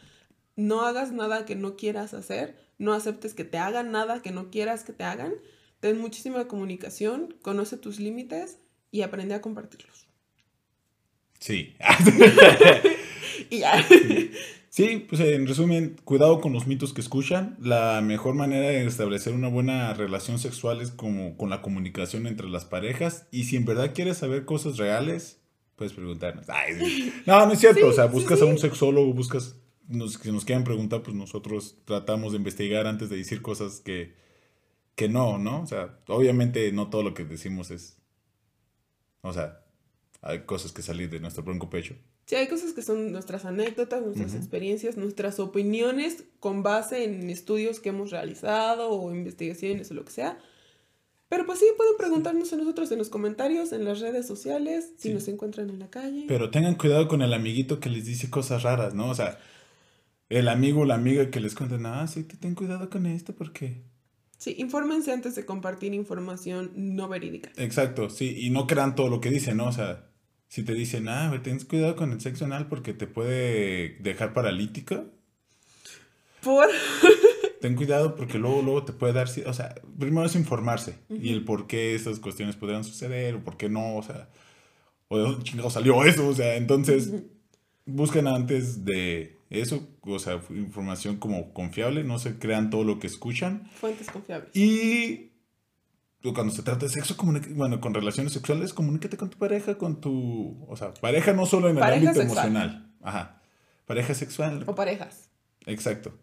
no 0.56 0.82
hagas 0.82 1.12
nada 1.12 1.46
que 1.46 1.56
no 1.56 1.76
quieras 1.76 2.14
hacer, 2.14 2.58
no 2.78 2.94
aceptes 2.94 3.34
que 3.34 3.44
te 3.44 3.58
hagan 3.58 3.92
nada 3.92 4.22
que 4.22 4.32
no 4.32 4.50
quieras 4.50 4.84
que 4.84 4.94
te 4.94 5.04
hagan, 5.04 5.34
ten 5.80 6.00
muchísima 6.00 6.48
comunicación, 6.48 7.36
conoce 7.42 7.78
tus 7.78 8.00
límites 8.00 8.60
y 8.92 9.02
aprende 9.02 9.36
a 9.36 9.42
compartirlos. 9.42 10.08
Sí. 11.40 11.76
y 13.50 13.60
ya. 13.60 13.86
Sí, 14.70 15.06
pues 15.08 15.22
en 15.22 15.46
resumen, 15.46 15.98
cuidado 16.04 16.42
con 16.42 16.52
los 16.52 16.66
mitos 16.66 16.94
que 16.94 17.02
escuchan. 17.02 17.58
La 17.62 18.02
mejor 18.02 18.34
manera 18.34 18.70
de 18.70 18.84
establecer 18.88 19.34
una 19.34 19.48
buena 19.48 19.94
relación 19.94 20.40
sexual 20.40 20.82
es 20.82 20.90
como 20.90 21.38
con 21.38 21.52
la 21.52 21.62
comunicación 21.62 22.26
entre 22.26 22.50
las 22.50 22.66
parejas. 22.66 23.28
Y 23.30 23.44
si 23.44 23.56
en 23.56 23.66
verdad 23.66 23.94
quieres 23.94 24.18
saber 24.18 24.46
cosas 24.46 24.78
reales, 24.78 25.42
puedes 25.76 25.94
preguntarnos. 25.94 26.48
No, 27.28 27.46
no 27.46 27.54
es 27.54 27.60
cierto. 27.60 27.88
o 27.88 27.94
sea, 27.94 28.06
buscas 28.06 28.42
a 28.42 28.46
un 28.46 28.58
sexólogo, 28.58 29.14
buscas. 29.14 29.58
Nos, 29.94 30.14
si 30.14 30.32
nos 30.32 30.46
quieran 30.46 30.64
preguntar, 30.64 31.04
pues 31.04 31.16
nosotros 31.16 31.78
tratamos 31.86 32.32
de 32.32 32.38
investigar 32.38 32.88
antes 32.88 33.10
de 33.10 33.18
decir 33.18 33.42
cosas 33.42 33.80
que, 33.80 34.14
que 34.96 35.08
no, 35.08 35.38
¿no? 35.38 35.62
O 35.62 35.68
sea, 35.68 36.00
obviamente 36.08 36.72
no 36.72 36.90
todo 36.90 37.04
lo 37.04 37.14
que 37.14 37.24
decimos 37.24 37.72
es. 37.72 37.98
O 39.22 39.32
sea, 39.32 39.64
hay 40.22 40.42
cosas 40.42 40.72
que 40.72 40.82
salir 40.82 41.10
de 41.10 41.20
nuestro 41.20 41.44
bronco 41.44 41.70
pecho. 41.70 41.96
Sí, 42.26 42.36
hay 42.36 42.48
cosas 42.48 42.72
que 42.74 42.82
son 42.82 43.12
nuestras 43.12 43.46
anécdotas, 43.46 44.02
nuestras 44.02 44.34
experiencias, 44.34 44.96
nuestras 44.96 45.40
opiniones 45.40 46.24
con 46.40 46.64
base 46.64 47.04
en 47.04 47.30
estudios 47.30 47.80
que 47.80 47.90
hemos 47.90 48.12
realizado 48.12 48.90
o 48.90 49.14
investigaciones 49.14 49.92
o 49.92 49.94
lo 49.94 50.06
que 50.06 50.12
sea. 50.12 50.38
Pero 51.28 51.46
pues 51.46 51.60
sí, 51.60 51.66
pueden 51.76 51.98
preguntarnos 51.98 52.54
a 52.54 52.56
nosotros 52.58 52.92
en 52.92 53.00
los 53.00 53.10
comentarios, 53.10 53.74
en 53.74 53.86
las 53.86 54.00
redes 54.00 54.28
sociales, 54.28 54.92
si 54.98 55.14
nos 55.14 55.28
encuentran 55.28 55.70
en 55.70 55.80
la 55.80 55.90
calle. 55.90 56.26
Pero 56.28 56.50
tengan 56.52 56.76
cuidado 56.76 57.08
con 57.08 57.22
el 57.22 57.34
amiguito 57.34 57.80
que 57.80 57.90
les 57.90 58.06
dice 58.06 58.30
cosas 58.30 58.64
raras, 58.64 58.94
¿no? 58.94 59.10
O 59.10 59.16
sea, 59.16 59.40
el 60.40 60.50
amigo 60.50 60.82
o 60.82 60.86
la 60.86 60.96
amiga 60.96 61.30
que 61.30 61.40
les 61.40 61.54
cuenta, 61.54 61.78
ah, 61.86 62.08
sí, 62.08 62.24
ten 62.24 62.56
cuidado 62.56 62.90
con 62.90 63.06
esto 63.06 63.34
porque... 63.36 63.84
Sí, 64.38 64.56
infórmense 64.58 65.14
antes 65.14 65.36
de 65.36 65.46
compartir 65.46 65.94
información 65.94 66.72
no 66.76 67.08
verídica. 67.08 67.52
Exacto, 67.56 68.10
sí, 68.10 68.36
y 68.38 68.50
no 68.50 68.68
crean 68.68 68.96
todo 68.96 69.10
lo 69.10 69.22
que 69.22 69.30
dicen, 69.30 69.58
¿no? 69.58 69.68
O 69.68 69.72
sea, 69.72 70.10
si 70.48 70.64
te 70.64 70.74
dicen, 70.74 71.08
ah, 71.08 71.40
ten 71.44 71.60
cuidado 71.60 71.96
con 71.96 72.12
el 72.12 72.20
sexo 72.20 72.46
anal 72.46 72.68
porque 72.68 72.94
te 72.94 73.08
puede 73.08 73.98
dejar 74.00 74.34
paralítica. 74.34 75.06
¿Por? 76.42 76.68
ten 77.62 77.76
cuidado 77.76 78.16
porque 78.16 78.40
luego, 78.40 78.62
luego 78.62 78.84
te 78.84 78.92
puede 78.92 79.14
dar, 79.14 79.28
o 79.46 79.54
sea, 79.54 79.76
primero 79.98 80.26
es 80.26 80.36
informarse 80.36 80.96
y 81.10 81.32
el 81.32 81.46
por 81.46 81.68
qué 81.68 81.96
esas 81.96 82.20
cuestiones 82.20 82.56
podrían 82.56 82.84
suceder 82.84 83.36
o 83.36 83.44
por 83.44 83.56
qué 83.56 83.70
no, 83.70 83.96
o 83.96 84.04
sea, 84.04 84.30
o 85.08 85.18
de 85.18 85.24
dónde 85.24 85.44
chingado 85.44 85.70
salió 85.70 86.04
eso, 86.04 86.28
o 86.28 86.34
sea, 86.34 86.56
entonces 86.56 87.14
busquen 87.86 88.28
antes 88.28 88.84
de 88.84 89.38
eso, 89.54 89.88
o 90.02 90.20
sea, 90.20 90.42
información 90.50 91.18
como 91.18 91.54
confiable, 91.54 92.04
no 92.04 92.20
se 92.20 92.38
crean 92.40 92.70
todo 92.70 92.84
lo 92.84 93.00
que 93.00 93.08
escuchan. 93.08 93.70
Fuentes 93.76 94.10
confiables. 94.10 94.56
Y 94.56 95.32
cuando 96.34 96.54
se 96.54 96.64
trata 96.64 96.86
de 96.86 96.92
sexo, 96.92 97.16
bueno, 97.52 97.80
con 97.82 97.94
relaciones 97.94 98.34
sexuales, 98.34 98.74
comunícate 98.74 99.18
con 99.18 99.30
tu 99.30 99.38
pareja, 99.38 99.78
con 99.78 100.02
tu, 100.02 100.66
o 100.68 100.76
sea, 100.76 100.94
pareja 100.94 101.34
no 101.34 101.46
solo 101.46 101.70
en 101.70 101.78
el 101.78 101.84
ámbito 101.84 102.22
emocional, 102.22 102.94
ajá, 103.02 103.42
pareja 103.86 104.14
sexual. 104.14 104.64
O 104.66 104.74
parejas. 104.74 105.30
Exacto. 105.66 106.18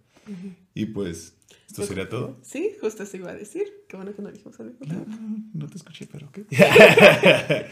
Y 0.74 0.87
pues, 0.87 1.37
¿esto 1.70 1.86
sería 1.86 2.08
todo? 2.08 2.36
Sí, 2.42 2.72
justo 2.80 3.04
eso 3.04 3.16
iba 3.16 3.30
a 3.30 3.34
decir. 3.34 3.62
Qué 3.88 3.96
bueno 3.96 4.14
que 4.14 4.22
no 4.22 4.30
dijimos 4.30 4.58
algo. 4.58 4.74
No, 4.80 5.06
no 5.54 5.66
te 5.68 5.76
escuché, 5.76 6.08
pero 6.10 6.30
qué. 6.32 6.44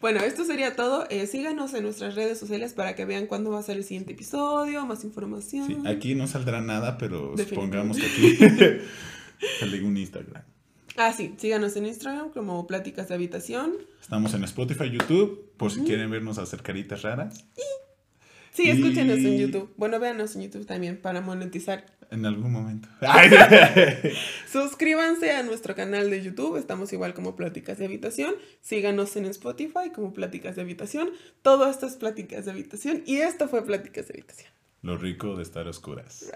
bueno, 0.00 0.20
esto 0.20 0.44
sería 0.44 0.76
todo. 0.76 1.06
Eh, 1.10 1.26
síganos 1.26 1.74
en 1.74 1.82
nuestras 1.82 2.14
redes 2.14 2.38
sociales 2.38 2.72
para 2.72 2.94
que 2.94 3.04
vean 3.04 3.26
cuándo 3.26 3.50
va 3.50 3.58
a 3.58 3.62
ser 3.62 3.76
el 3.76 3.84
siguiente 3.84 4.12
episodio, 4.12 4.86
más 4.86 5.02
información. 5.02 5.66
Sí, 5.66 5.76
aquí 5.86 6.14
no 6.14 6.28
saldrá 6.28 6.60
nada, 6.60 6.98
pero 6.98 7.34
supongamos 7.36 7.98
que 7.98 8.06
aquí 8.06 8.38
sale 9.60 9.82
un 9.82 9.96
Instagram. 9.96 10.44
Ah, 10.96 11.12
sí, 11.12 11.34
síganos 11.36 11.76
en 11.76 11.86
Instagram 11.86 12.30
como 12.30 12.66
Pláticas 12.66 13.08
de 13.08 13.14
Habitación. 13.14 13.74
Estamos 14.00 14.32
en 14.34 14.44
Spotify, 14.44 14.88
YouTube, 14.90 15.52
por 15.56 15.70
si 15.70 15.80
quieren 15.80 16.10
vernos 16.10 16.38
hacer 16.38 16.62
caritas 16.62 17.02
raras. 17.02 17.44
Sí, 18.52 18.70
escúchenos 18.70 19.18
en 19.18 19.36
YouTube. 19.36 19.74
Bueno, 19.76 20.00
véanos 20.00 20.34
en 20.36 20.42
YouTube 20.42 20.64
también 20.64 20.96
para 20.96 21.20
monetizar. 21.20 21.84
En 22.10 22.24
algún 22.24 22.52
momento. 22.52 22.88
Suscríbanse 24.50 25.32
a 25.32 25.42
nuestro 25.42 25.74
canal 25.74 26.08
de 26.10 26.22
YouTube. 26.22 26.56
Estamos 26.56 26.92
igual 26.92 27.14
como 27.14 27.34
Pláticas 27.34 27.78
de 27.78 27.86
Habitación. 27.86 28.34
Síganos 28.60 29.16
en 29.16 29.26
Spotify 29.26 29.90
como 29.94 30.12
Pláticas 30.12 30.56
de 30.56 30.62
Habitación. 30.62 31.10
Todo 31.42 31.68
esto 31.68 31.86
es 31.86 31.96
Pláticas 31.96 32.44
de 32.44 32.52
Habitación. 32.52 33.02
Y 33.06 33.16
esto 33.16 33.48
fue 33.48 33.64
Pláticas 33.64 34.08
de 34.08 34.14
Habitación. 34.14 34.50
Lo 34.82 34.96
rico 34.96 35.36
de 35.36 35.42
estar 35.42 35.66
oscuras. 35.66 36.30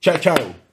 Chao, 0.00 0.18
chao. 0.18 0.71